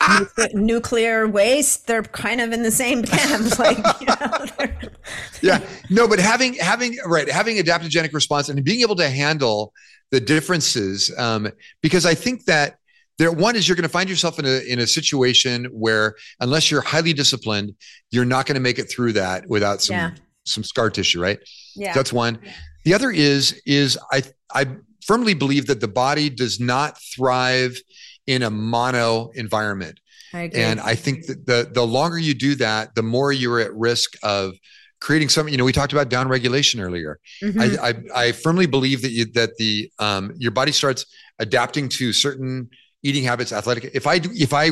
[0.00, 0.24] ah!
[0.54, 3.58] nuclear waste, they're kind of in the same camp.
[3.58, 4.88] like, you know,
[5.42, 5.60] yeah,
[5.90, 9.72] no, but having having right having adaptogenic response and being able to handle
[10.10, 11.48] the differences, um,
[11.82, 12.76] because I think that
[13.18, 16.70] there one is you're going to find yourself in a in a situation where unless
[16.70, 17.74] you're highly disciplined,
[18.10, 19.96] you're not going to make it through that without some.
[19.96, 20.10] Yeah
[20.44, 21.38] some scar tissue, right?
[21.76, 21.92] Yeah.
[21.92, 22.38] So that's one.
[22.84, 24.22] The other is is I
[24.54, 24.66] I
[25.04, 27.80] firmly believe that the body does not thrive
[28.26, 30.00] in a mono environment.
[30.32, 30.62] I agree.
[30.62, 34.14] and I think that the the longer you do that, the more you're at risk
[34.22, 34.54] of
[35.00, 35.52] creating something.
[35.52, 37.18] You know, we talked about down regulation earlier.
[37.42, 37.60] Mm-hmm.
[37.60, 41.06] I, I, I firmly believe that you that the um, your body starts
[41.38, 42.68] adapting to certain
[43.02, 43.90] eating habits, athletic.
[43.94, 44.70] If I do, if I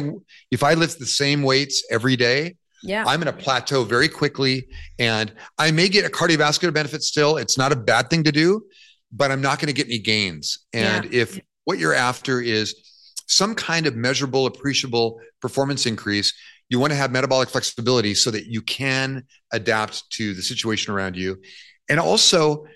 [0.51, 3.05] if I lift the same weights every day, yeah.
[3.07, 4.69] I'm going to plateau very quickly
[4.99, 7.37] and I may get a cardiovascular benefit still.
[7.37, 8.65] It's not a bad thing to do,
[9.13, 10.67] but I'm not going to get any gains.
[10.73, 11.23] And yeah.
[11.23, 12.75] if what you're after is
[13.27, 16.33] some kind of measurable, appreciable performance increase,
[16.69, 21.17] you want to have metabolic flexibility so that you can adapt to the situation around
[21.17, 21.41] you.
[21.89, 22.67] And also,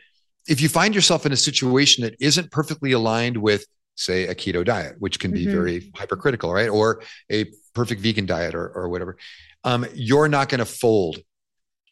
[0.48, 4.64] if you find yourself in a situation that isn't perfectly aligned with, say, a keto
[4.64, 5.52] diet, which can be mm-hmm.
[5.52, 6.68] very hypercritical, right?
[6.68, 9.16] Or a perfect vegan diet or, or whatever,
[9.64, 11.18] um, you're not going to fold.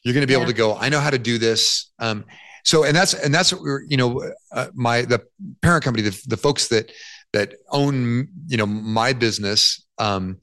[0.02, 0.40] You're going to be yeah.
[0.40, 0.76] able to go.
[0.76, 1.90] I know how to do this.
[1.98, 2.24] Um,
[2.64, 5.22] so, and that's and that's what we're you know uh, my the
[5.62, 6.90] parent company, the, the folks that
[7.32, 10.38] that own you know my business um,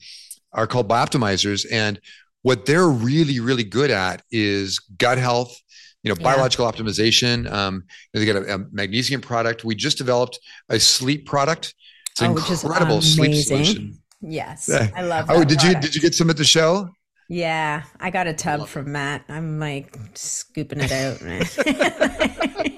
[0.53, 1.99] are called Bioptimizers, and
[2.41, 5.59] what they're really really good at is gut health
[6.07, 6.35] you know, yeah.
[6.35, 7.51] biological optimization.
[7.51, 7.83] Um,
[8.13, 9.65] they got a, a, magnesium product.
[9.65, 10.39] We just developed
[10.69, 11.73] a sleep product.
[12.11, 13.99] It's an oh, incredible sleep solution.
[14.21, 15.29] Yes, I love.
[15.29, 15.33] It.
[15.33, 15.63] Oh, did product.
[15.63, 16.89] you did you get some at the show?
[17.29, 19.25] Yeah, I got a tub from Matt.
[19.27, 21.21] I'm like scooping it out.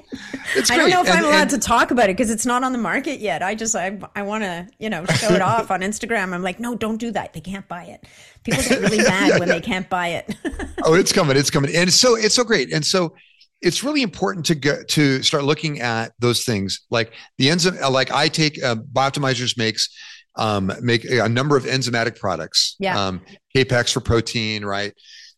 [0.71, 2.63] I don't know if and, I'm allowed and, to talk about it because it's not
[2.63, 3.43] on the market yet.
[3.43, 6.33] I just I I want to you know show it off on Instagram.
[6.33, 7.33] I'm like, no, don't do that.
[7.33, 8.05] They can't buy it.
[8.43, 9.53] People get really mad yeah, when yeah.
[9.53, 10.35] they can't buy it.
[10.83, 11.37] oh, it's coming.
[11.37, 12.73] It's coming, and so it's so great.
[12.73, 13.13] And so
[13.61, 17.77] it's really important to go to start looking at those things like the enzyme.
[17.91, 19.89] Like I take uh, Bioptimizers makes
[20.39, 22.75] um, make a number of enzymatic products.
[22.79, 22.99] Yeah.
[22.99, 23.21] Um,
[23.55, 24.93] Kapex for protein, right?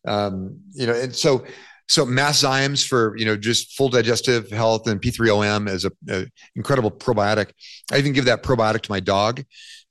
[0.08, 1.44] Um, you know, and so
[1.88, 6.92] so Masszymes for you know just full digestive health and P3OM as a, a incredible
[6.92, 7.52] probiotic.
[7.92, 9.44] I even give that probiotic to my dog.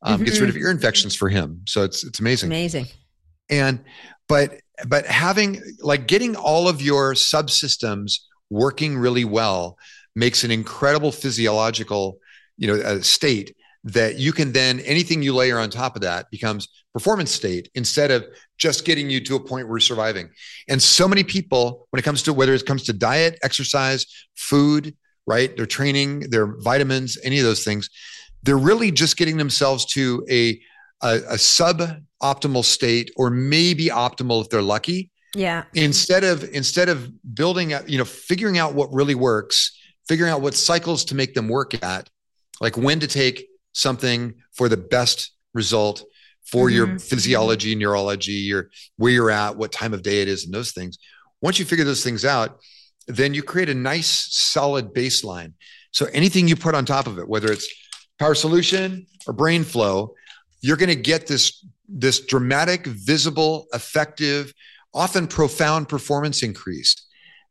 [0.02, 0.24] Um, mm-hmm.
[0.24, 1.62] Gets rid of ear infections for him.
[1.66, 2.48] So it's it's amazing.
[2.48, 2.86] Amazing.
[3.50, 3.84] And
[4.28, 9.76] but but having like getting all of your subsystems working really well
[10.14, 12.18] makes an incredible physiological
[12.56, 13.54] you know uh, state
[13.84, 18.10] that you can then anything you layer on top of that becomes performance state instead
[18.10, 18.26] of
[18.58, 20.28] just getting you to a point where you're surviving.
[20.68, 24.94] And so many people, when it comes to whether it comes to diet, exercise, food,
[25.26, 27.88] right, their training, their vitamins, any of those things,
[28.42, 30.60] they're really just getting themselves to a
[31.02, 35.10] a, a suboptimal state or maybe optimal if they're lucky.
[35.34, 35.64] Yeah.
[35.74, 39.78] Instead of instead of building up, you know, figuring out what really works,
[40.08, 42.10] figuring out what cycles to make them work at,
[42.60, 46.04] like when to take something for the best result
[46.44, 46.76] for mm-hmm.
[46.76, 50.72] your physiology, neurology, your where you're at, what time of day it is, and those
[50.72, 50.98] things.
[51.40, 52.58] Once you figure those things out,
[53.06, 55.52] then you create a nice solid baseline.
[55.92, 57.68] So anything you put on top of it, whether it's
[58.18, 60.14] power solution or brain flow,
[60.60, 64.54] you're going to get this this dramatic, visible, effective,
[64.94, 66.94] often profound performance increase.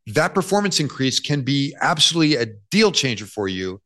[0.06, 3.82] That performance increase can be absolutely a deal changer for you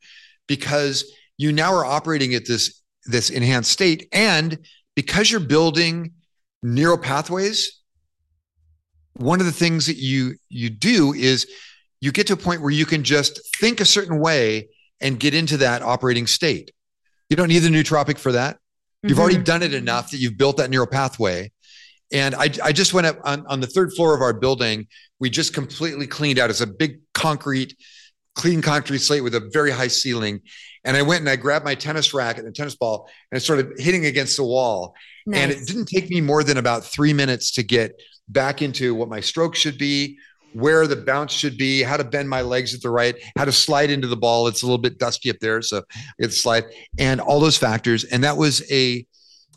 [0.47, 4.09] because you now are operating at this this enhanced state.
[4.12, 4.59] And
[4.94, 6.12] because you're building
[6.62, 7.82] neural pathways
[9.16, 11.47] one of the things that you you do is
[12.01, 14.69] you get to a point where you can just think a certain way
[15.01, 16.70] and get into that operating state.
[17.31, 18.59] You don't need the nootropic for that.
[19.02, 19.20] You've mm-hmm.
[19.20, 21.51] already done it enough that you've built that neural pathway.
[22.12, 24.86] And I, I just went up on, on the third floor of our building.
[25.19, 26.51] We just completely cleaned out.
[26.51, 27.77] It's a big concrete
[28.35, 30.40] clean concrete slate with a very high ceiling.
[30.85, 33.73] And I went and I grabbed my tennis racket and tennis ball and I started
[33.78, 34.94] hitting against the wall.
[35.27, 35.40] Nice.
[35.40, 39.09] And it didn't take me more than about three minutes to get back into what
[39.09, 40.19] my stroke should be,
[40.52, 43.52] where the bounce should be, how to bend my legs at the right, how to
[43.52, 44.47] slide into the ball.
[44.47, 45.82] It's a little bit dusty up there, so
[46.19, 46.65] it's slide,
[46.98, 48.05] and all those factors.
[48.05, 49.06] And that was a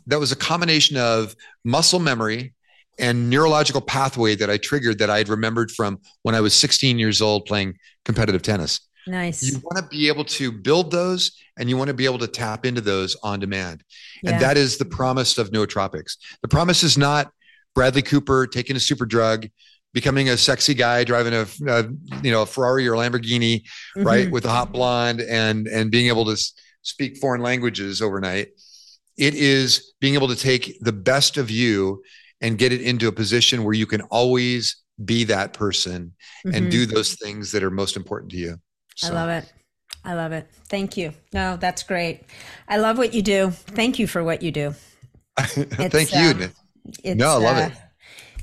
[0.06, 2.54] that was a combination of muscle memory
[2.98, 6.98] and neurological pathway that I triggered that I had remembered from when I was 16
[6.98, 8.80] years old playing competitive tennis.
[9.06, 9.42] Nice.
[9.42, 12.26] You want to be able to build those and you want to be able to
[12.26, 13.82] tap into those on demand.
[14.22, 14.32] Yeah.
[14.32, 16.16] And that is the promise of nootropics.
[16.42, 17.32] The promise is not
[17.74, 19.46] Bradley Cooper taking a super drug,
[19.94, 21.84] becoming a sexy guy driving a, a
[22.22, 24.02] you know a Ferrari or Lamborghini, mm-hmm.
[24.02, 26.36] right, with a hot blonde and and being able to
[26.82, 28.48] speak foreign languages overnight.
[29.16, 32.02] It is being able to take the best of you
[32.40, 36.14] and get it into a position where you can always be that person
[36.46, 36.54] mm-hmm.
[36.54, 38.56] and do those things that are most important to you.
[38.96, 39.08] So.
[39.08, 39.52] I love it.
[40.04, 40.48] I love it.
[40.68, 41.12] Thank you.
[41.32, 42.22] No, that's great.
[42.68, 43.50] I love what you do.
[43.50, 44.74] Thank you for what you do.
[45.38, 46.50] Thank you.
[47.10, 47.72] Um, no, I love uh, it.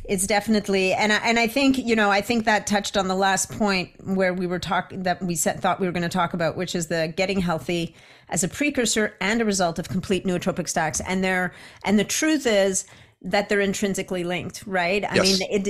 [0.08, 3.16] It's definitely, and I, and I think you know, I think that touched on the
[3.16, 6.34] last point where we were talking that we said, thought we were going to talk
[6.34, 7.96] about, which is the getting healthy
[8.30, 11.02] as a precursor and a result of complete nootropic stacks.
[11.02, 11.54] And there,
[11.84, 12.86] and the truth is,
[13.26, 15.04] that they're intrinsically linked, right?
[15.04, 15.40] I yes.
[15.40, 15.68] mean, it,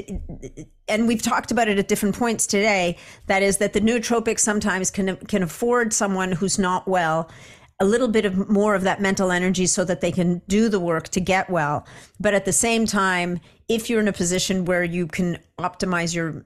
[0.57, 2.97] it, and we've talked about it at different points today.
[3.27, 7.29] That is that the nootropics sometimes can can afford someone who's not well
[7.79, 10.79] a little bit of more of that mental energy so that they can do the
[10.79, 11.85] work to get well.
[12.19, 16.45] But at the same time, if you're in a position where you can optimize your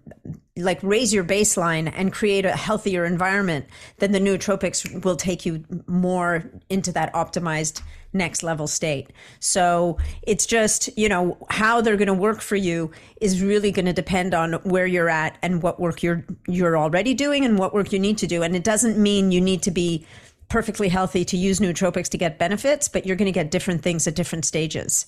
[0.55, 3.65] like raise your baseline and create a healthier environment,
[3.97, 7.81] then the nootropics will take you more into that optimized
[8.13, 9.11] next level state.
[9.39, 12.91] So it's just, you know, how they're going to work for you
[13.21, 17.13] is really going to depend on where you're at and what work you're you're already
[17.13, 18.43] doing and what work you need to do.
[18.43, 20.05] And it doesn't mean you need to be
[20.49, 24.07] perfectly healthy to use nootropics to get benefits, but you're going to get different things
[24.07, 25.05] at different stages.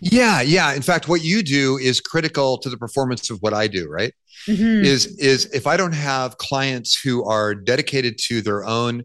[0.00, 0.74] Yeah, yeah.
[0.74, 4.12] In fact, what you do is critical to the performance of what I do, right?
[4.46, 4.84] Mm-hmm.
[4.84, 9.04] Is is if I don't have clients who are dedicated to their own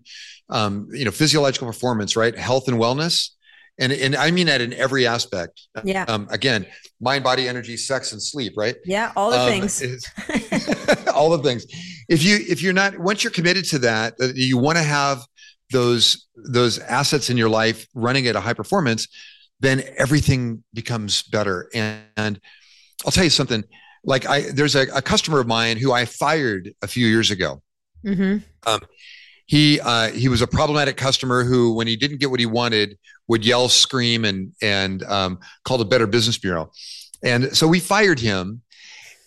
[0.51, 2.37] um, you know, physiological performance, right?
[2.37, 3.29] Health and wellness.
[3.79, 5.67] And, and I mean that in every aspect.
[5.83, 6.03] Yeah.
[6.07, 6.67] Um, again,
[6.99, 8.75] mind, body, energy, sex, and sleep, right?
[8.85, 10.05] Yeah, all the um, things.
[11.15, 11.65] all the things.
[12.07, 15.25] If you if you're not once you're committed to that, you want to have
[15.71, 19.07] those those assets in your life running at a high performance,
[19.61, 21.69] then everything becomes better.
[21.73, 22.41] And, and
[23.05, 23.63] I'll tell you something.
[24.03, 27.61] Like I, there's a, a customer of mine who I fired a few years ago
[28.05, 28.37] Mm-hmm.
[28.69, 28.81] Um,
[29.45, 32.97] he uh, he was a problematic customer who, when he didn't get what he wanted,
[33.27, 36.71] would yell, scream, and and um, call the Better Business Bureau.
[37.23, 38.61] And so we fired him.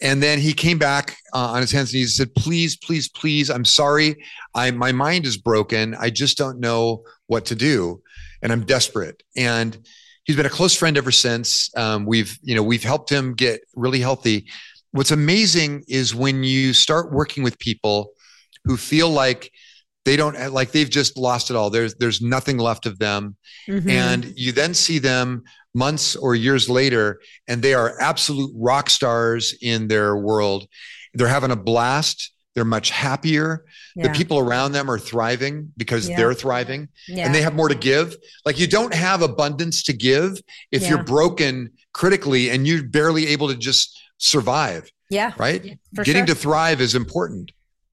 [0.02, 3.08] And then he came back uh, on his hands and knees and said, "Please, please,
[3.08, 4.22] please, I'm sorry.
[4.54, 5.94] I my mind is broken.
[5.98, 8.02] I just don't know what to do,
[8.42, 9.78] and I'm desperate." And
[10.24, 11.70] he's been a close friend ever since.
[11.76, 14.46] Um, we've you know we've helped him get really healthy.
[14.92, 18.12] What's amazing is when you start working with people
[18.64, 19.50] who feel like
[20.04, 21.70] they don't like they've just lost it all.
[21.70, 23.36] There's there's nothing left of them,
[23.68, 23.88] mm-hmm.
[23.88, 25.44] and you then see them
[25.74, 30.68] months or years later, and they are absolute rock stars in their world.
[31.14, 32.32] They're having a blast.
[32.54, 33.64] They're much happier.
[33.96, 34.08] Yeah.
[34.08, 36.16] The people around them are thriving because yeah.
[36.16, 37.26] they're thriving yeah.
[37.26, 38.16] and they have more to give.
[38.44, 40.40] Like you don't have abundance to give
[40.70, 44.88] if you're broken critically and you're barely able to just survive.
[45.10, 45.32] Yeah.
[45.36, 45.78] Right?
[45.94, 46.26] Getting sure.
[46.26, 47.52] to thrive is important.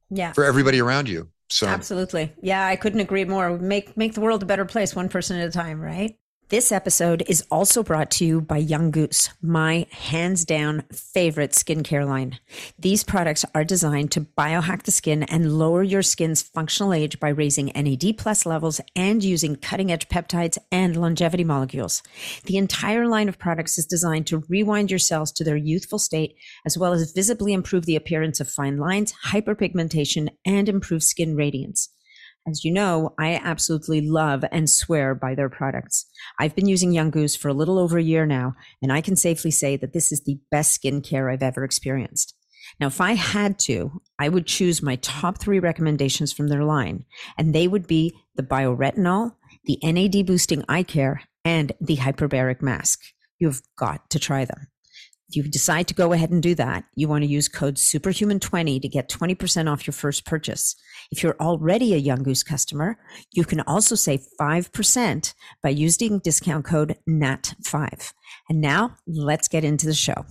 [0.09, 0.33] Yeah.
[0.33, 1.29] For everybody around you.
[1.49, 2.33] So Absolutely.
[2.41, 3.57] Yeah, I couldn't agree more.
[3.57, 6.15] Make make the world a better place one person at a time, right?
[6.51, 12.05] This episode is also brought to you by Young Goose, my hands down favorite skincare
[12.05, 12.39] line.
[12.77, 17.29] These products are designed to biohack the skin and lower your skin's functional age by
[17.29, 22.03] raising NAD plus levels and using cutting edge peptides and longevity molecules.
[22.43, 26.35] The entire line of products is designed to rewind your cells to their youthful state,
[26.65, 31.87] as well as visibly improve the appearance of fine lines, hyperpigmentation, and improve skin radiance.
[32.47, 36.07] As you know, I absolutely love and swear by their products.
[36.39, 39.15] I've been using Young Goose for a little over a year now, and I can
[39.15, 42.35] safely say that this is the best skincare I've ever experienced.
[42.79, 47.05] Now, if I had to, I would choose my top three recommendations from their line,
[47.37, 49.35] and they would be the bioretinol,
[49.65, 53.01] the NAD boosting eye care, and the hyperbaric mask.
[53.39, 54.67] You've got to try them.
[55.29, 58.81] If you decide to go ahead and do that, you want to use code superhuman20
[58.81, 60.75] to get 20% off your first purchase.
[61.11, 62.97] If you're already a Young Goose customer,
[63.33, 68.13] you can also save 5% by using discount code NAT5.
[68.49, 70.25] And now let's get into the show.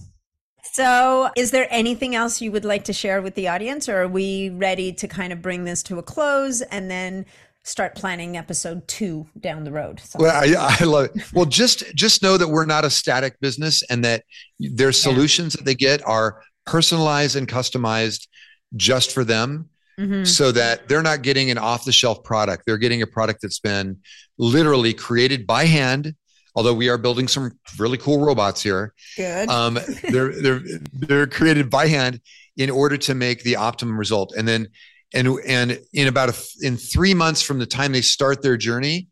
[0.73, 4.09] So, is there anything else you would like to share with the audience, or are
[4.09, 7.27] we ready to kind of bring this to a close and then
[7.65, 10.01] start planning episode two down the road.
[10.01, 10.19] So.
[10.21, 11.33] Well, I, I, love it.
[11.33, 14.25] Well, just just know that we're not a static business, and that
[14.59, 15.59] their solutions yeah.
[15.59, 18.29] that they get are personalized and customized
[18.77, 19.69] just for them.
[20.01, 20.25] Mm-hmm.
[20.25, 22.65] So that they're not getting an off the shelf product.
[22.67, 23.99] They're getting a product that's been
[24.39, 26.15] literally created by hand.
[26.57, 28.95] Although we are building some really cool robots here.
[29.17, 29.49] Good.
[29.49, 29.79] Um,
[30.09, 30.63] they're they're
[30.93, 32.21] they're created by hand
[32.57, 34.33] in order to make the optimum result.
[34.37, 34.69] And then
[35.13, 39.09] and and in about a, in three months from the time they start their journey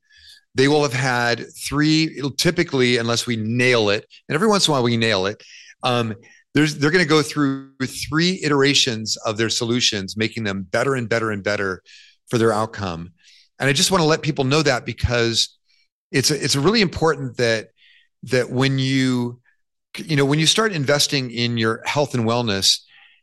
[0.55, 4.73] they will have had three typically unless we nail it and every once in a
[4.73, 5.43] while we nail it
[5.83, 6.15] um,
[6.59, 11.09] there's, they're going to go through three iterations of their solutions making them better and
[11.09, 11.85] better and better
[12.27, 13.13] for their outcome.
[13.61, 15.57] And i just want to let people know that because
[16.11, 17.69] it's it's really important that
[18.25, 19.41] that when you
[19.97, 22.81] you know when you start investing in your health and wellness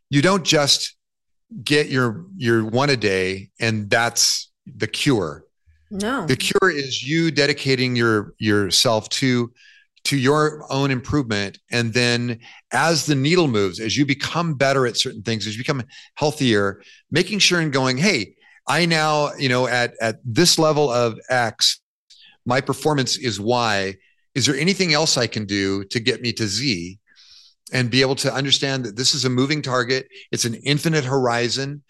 [0.08, 0.96] you don't just
[1.62, 5.44] get your your one a day and that's the cure.
[5.90, 6.26] No.
[6.26, 9.52] The cure is you dedicating your yourself to
[10.06, 11.58] to your own improvement.
[11.70, 12.38] And then
[12.72, 15.82] as the needle moves as you become better at certain things as you become
[16.14, 16.80] healthier
[17.10, 18.34] making sure and going hey
[18.68, 21.80] i now you know at at this level of x
[22.46, 23.96] my performance is y.
[24.34, 26.98] Is there anything else i can do to get me to z?
[27.72, 30.06] And be able to understand that this is a moving target.
[30.30, 31.82] It's an infinite horizon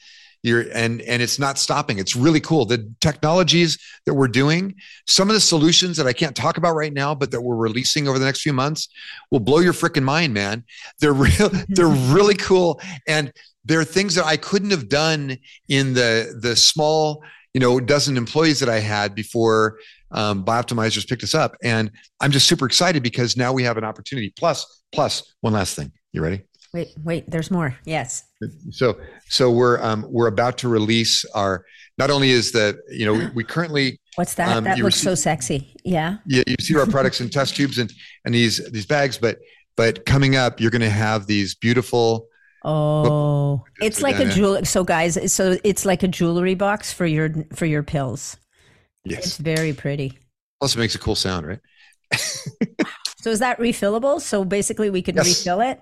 [0.46, 4.74] you're and and it's not stopping it's really cool the technologies that we're doing
[5.06, 8.08] some of the solutions that i can't talk about right now but that we're releasing
[8.08, 8.88] over the next few months
[9.30, 10.64] will blow your freaking mind man
[11.00, 13.32] they're real they're really cool and
[13.64, 15.36] there are things that i couldn't have done
[15.68, 19.78] in the the small you know dozen employees that i had before
[20.12, 21.56] um, Bioptimizers picked us up.
[21.62, 21.90] And
[22.20, 24.32] I'm just super excited because now we have an opportunity.
[24.36, 25.92] Plus, plus one last thing.
[26.12, 26.42] You ready?
[26.76, 27.74] Wait, wait, there's more.
[27.86, 28.24] Yes.
[28.70, 28.98] So,
[29.30, 31.64] so we're, um, we're about to release our,
[31.96, 34.54] not only is the, you know, we currently, what's that?
[34.54, 35.74] Um, that looks so sexy.
[35.84, 36.18] Yeah.
[36.26, 36.42] Yeah.
[36.46, 37.90] You see our products in test tubes and,
[38.26, 39.38] and these, these bags, but,
[39.74, 42.28] but coming up, you're going to have these beautiful,
[42.62, 44.64] Oh, it's like a jewel.
[44.64, 48.36] So guys, so it's like a jewelry box for your for your pills.
[49.04, 49.24] Yes.
[49.24, 50.18] It's very pretty.
[50.60, 51.60] also makes a cool sound, right?
[53.20, 54.20] so is that refillable?
[54.20, 55.26] So basically, we can yes.
[55.26, 55.80] refill it.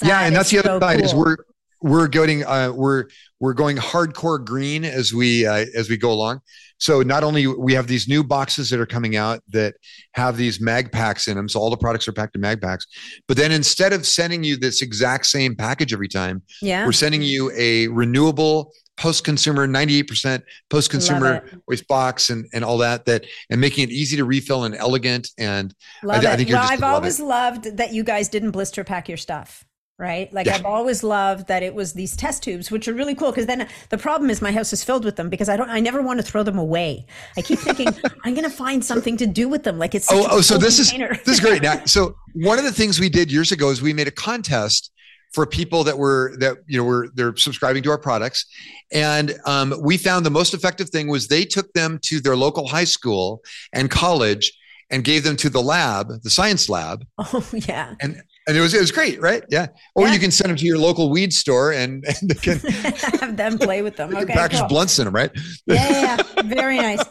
[0.00, 1.04] That yeah, and that's the other so side cool.
[1.04, 1.36] is we're
[1.82, 3.06] we're going uh, we're
[3.38, 6.40] we're going hardcore green as we uh, as we go along.
[6.78, 9.74] So not only we have these new boxes that are coming out that
[10.12, 12.86] have these mag packs in them, so all the products are packed in mag packs.
[13.28, 16.86] But then instead of sending you this exact same package every time, yeah.
[16.86, 23.24] we're sending you a renewable post-consumer, 98% post-consumer waste box and, and all that, that
[23.50, 25.28] and making it easy to refill and elegant.
[25.38, 27.24] And love I, I think well, I've always it.
[27.24, 29.64] loved that you guys didn't blister pack your stuff
[30.00, 30.32] right?
[30.32, 30.54] Like yeah.
[30.54, 33.30] I've always loved that it was these test tubes, which are really cool.
[33.30, 35.78] Because then the problem is my house is filled with them because I don't, I
[35.78, 37.06] never want to throw them away.
[37.36, 37.88] I keep thinking
[38.24, 39.78] I'm going to find something to do with them.
[39.78, 41.12] Like it's oh, oh, so this container.
[41.12, 41.62] is this is great.
[41.62, 44.90] Now, so one of the things we did years ago is we made a contest
[45.32, 48.46] for people that were that you know were they're subscribing to our products
[48.92, 52.66] and um, we found the most effective thing was they took them to their local
[52.66, 53.40] high school
[53.72, 54.52] and college
[54.90, 58.74] and gave them to the lab the science lab oh yeah and and it was
[58.74, 59.44] it was great, right?
[59.48, 59.68] Yeah.
[59.94, 60.14] Or yeah.
[60.14, 62.58] you can send them to your local weed store and, and they can
[63.20, 64.14] have them play with them.
[64.20, 64.68] Okay, package cool.
[64.68, 65.30] blunts in them, right?
[65.66, 67.02] yeah, yeah, very nice.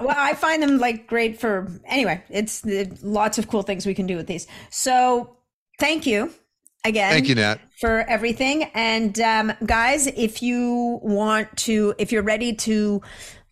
[0.00, 2.24] Well, I find them like great for anyway.
[2.28, 2.64] It's
[3.02, 4.46] lots of cool things we can do with these.
[4.70, 5.36] So
[5.78, 6.32] thank you
[6.84, 7.12] again.
[7.12, 8.64] Thank you, Nat, for everything.
[8.74, 13.02] And um, guys, if you want to, if you're ready to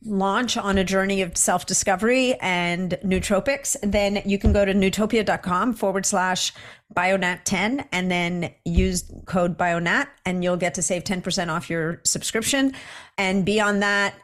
[0.08, 5.74] launch on a journey of self discovery and nootropics, then you can go to nootopia.com
[5.74, 6.52] forward slash
[6.96, 12.74] bionat10 and then use code bionat and you'll get to save 10% off your subscription.
[13.16, 14.14] And beyond that,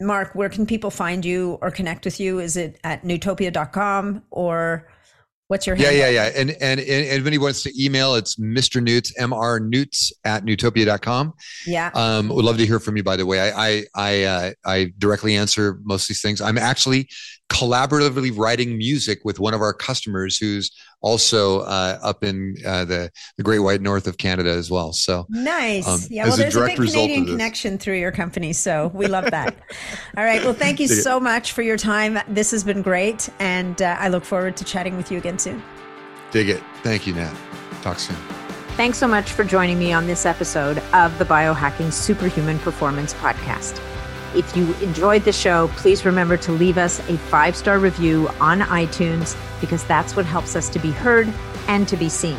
[0.00, 2.38] Mark, where can people find you or connect with you?
[2.38, 4.88] Is it at nootopia.com or
[5.48, 8.82] What's your yeah yeah yeah and, and and if anybody wants to email it's Mr.
[8.82, 9.66] Newts, Mr.
[9.66, 11.32] Newts at nootopia.com.
[11.66, 11.90] Yeah.
[11.94, 13.02] Um, would love to hear from you.
[13.02, 16.42] By the way, I I I, uh, I directly answer most of these things.
[16.42, 17.08] I'm actually
[17.48, 20.70] collaboratively writing music with one of our customers who's
[21.00, 24.92] also uh, up in uh, the the Great White North of Canada as well.
[24.92, 25.86] So nice.
[25.86, 26.26] Um, yeah.
[26.26, 29.54] Well, there's a, a big Canadian connection through your company, so we love that.
[30.16, 30.42] All right.
[30.42, 32.18] Well, thank you so much for your time.
[32.28, 35.62] This has been great, and uh, I look forward to chatting with you again soon.
[36.30, 36.62] Dig it.
[36.82, 37.34] Thank you, Nat.
[37.82, 38.16] Talk soon.
[38.76, 43.80] Thanks so much for joining me on this episode of the Biohacking Superhuman Performance Podcast.
[44.34, 48.60] If you enjoyed the show, please remember to leave us a five star review on
[48.60, 51.32] iTunes because that's what helps us to be heard
[51.66, 52.36] and to be seen.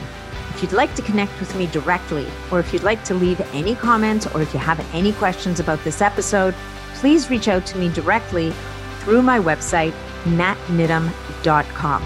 [0.49, 3.75] If you'd like to connect with me directly, or if you'd like to leave any
[3.75, 6.53] comments, or if you have any questions about this episode,
[6.95, 8.53] please reach out to me directly
[8.99, 9.93] through my website,
[10.25, 12.03] natniddam.com.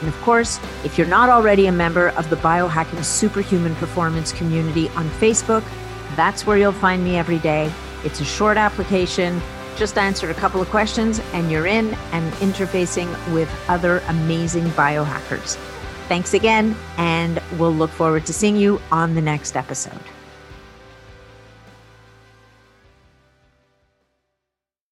[0.00, 4.88] And of course, if you're not already a member of the Biohacking Superhuman Performance community
[4.90, 5.64] on Facebook,
[6.14, 7.72] that's where you'll find me every day
[8.04, 9.40] it's a short application,
[9.76, 15.56] just answer a couple of questions, and you're in and interfacing with other amazing biohackers.
[16.08, 20.13] Thanks again, and we'll look forward to seeing you on the next episode.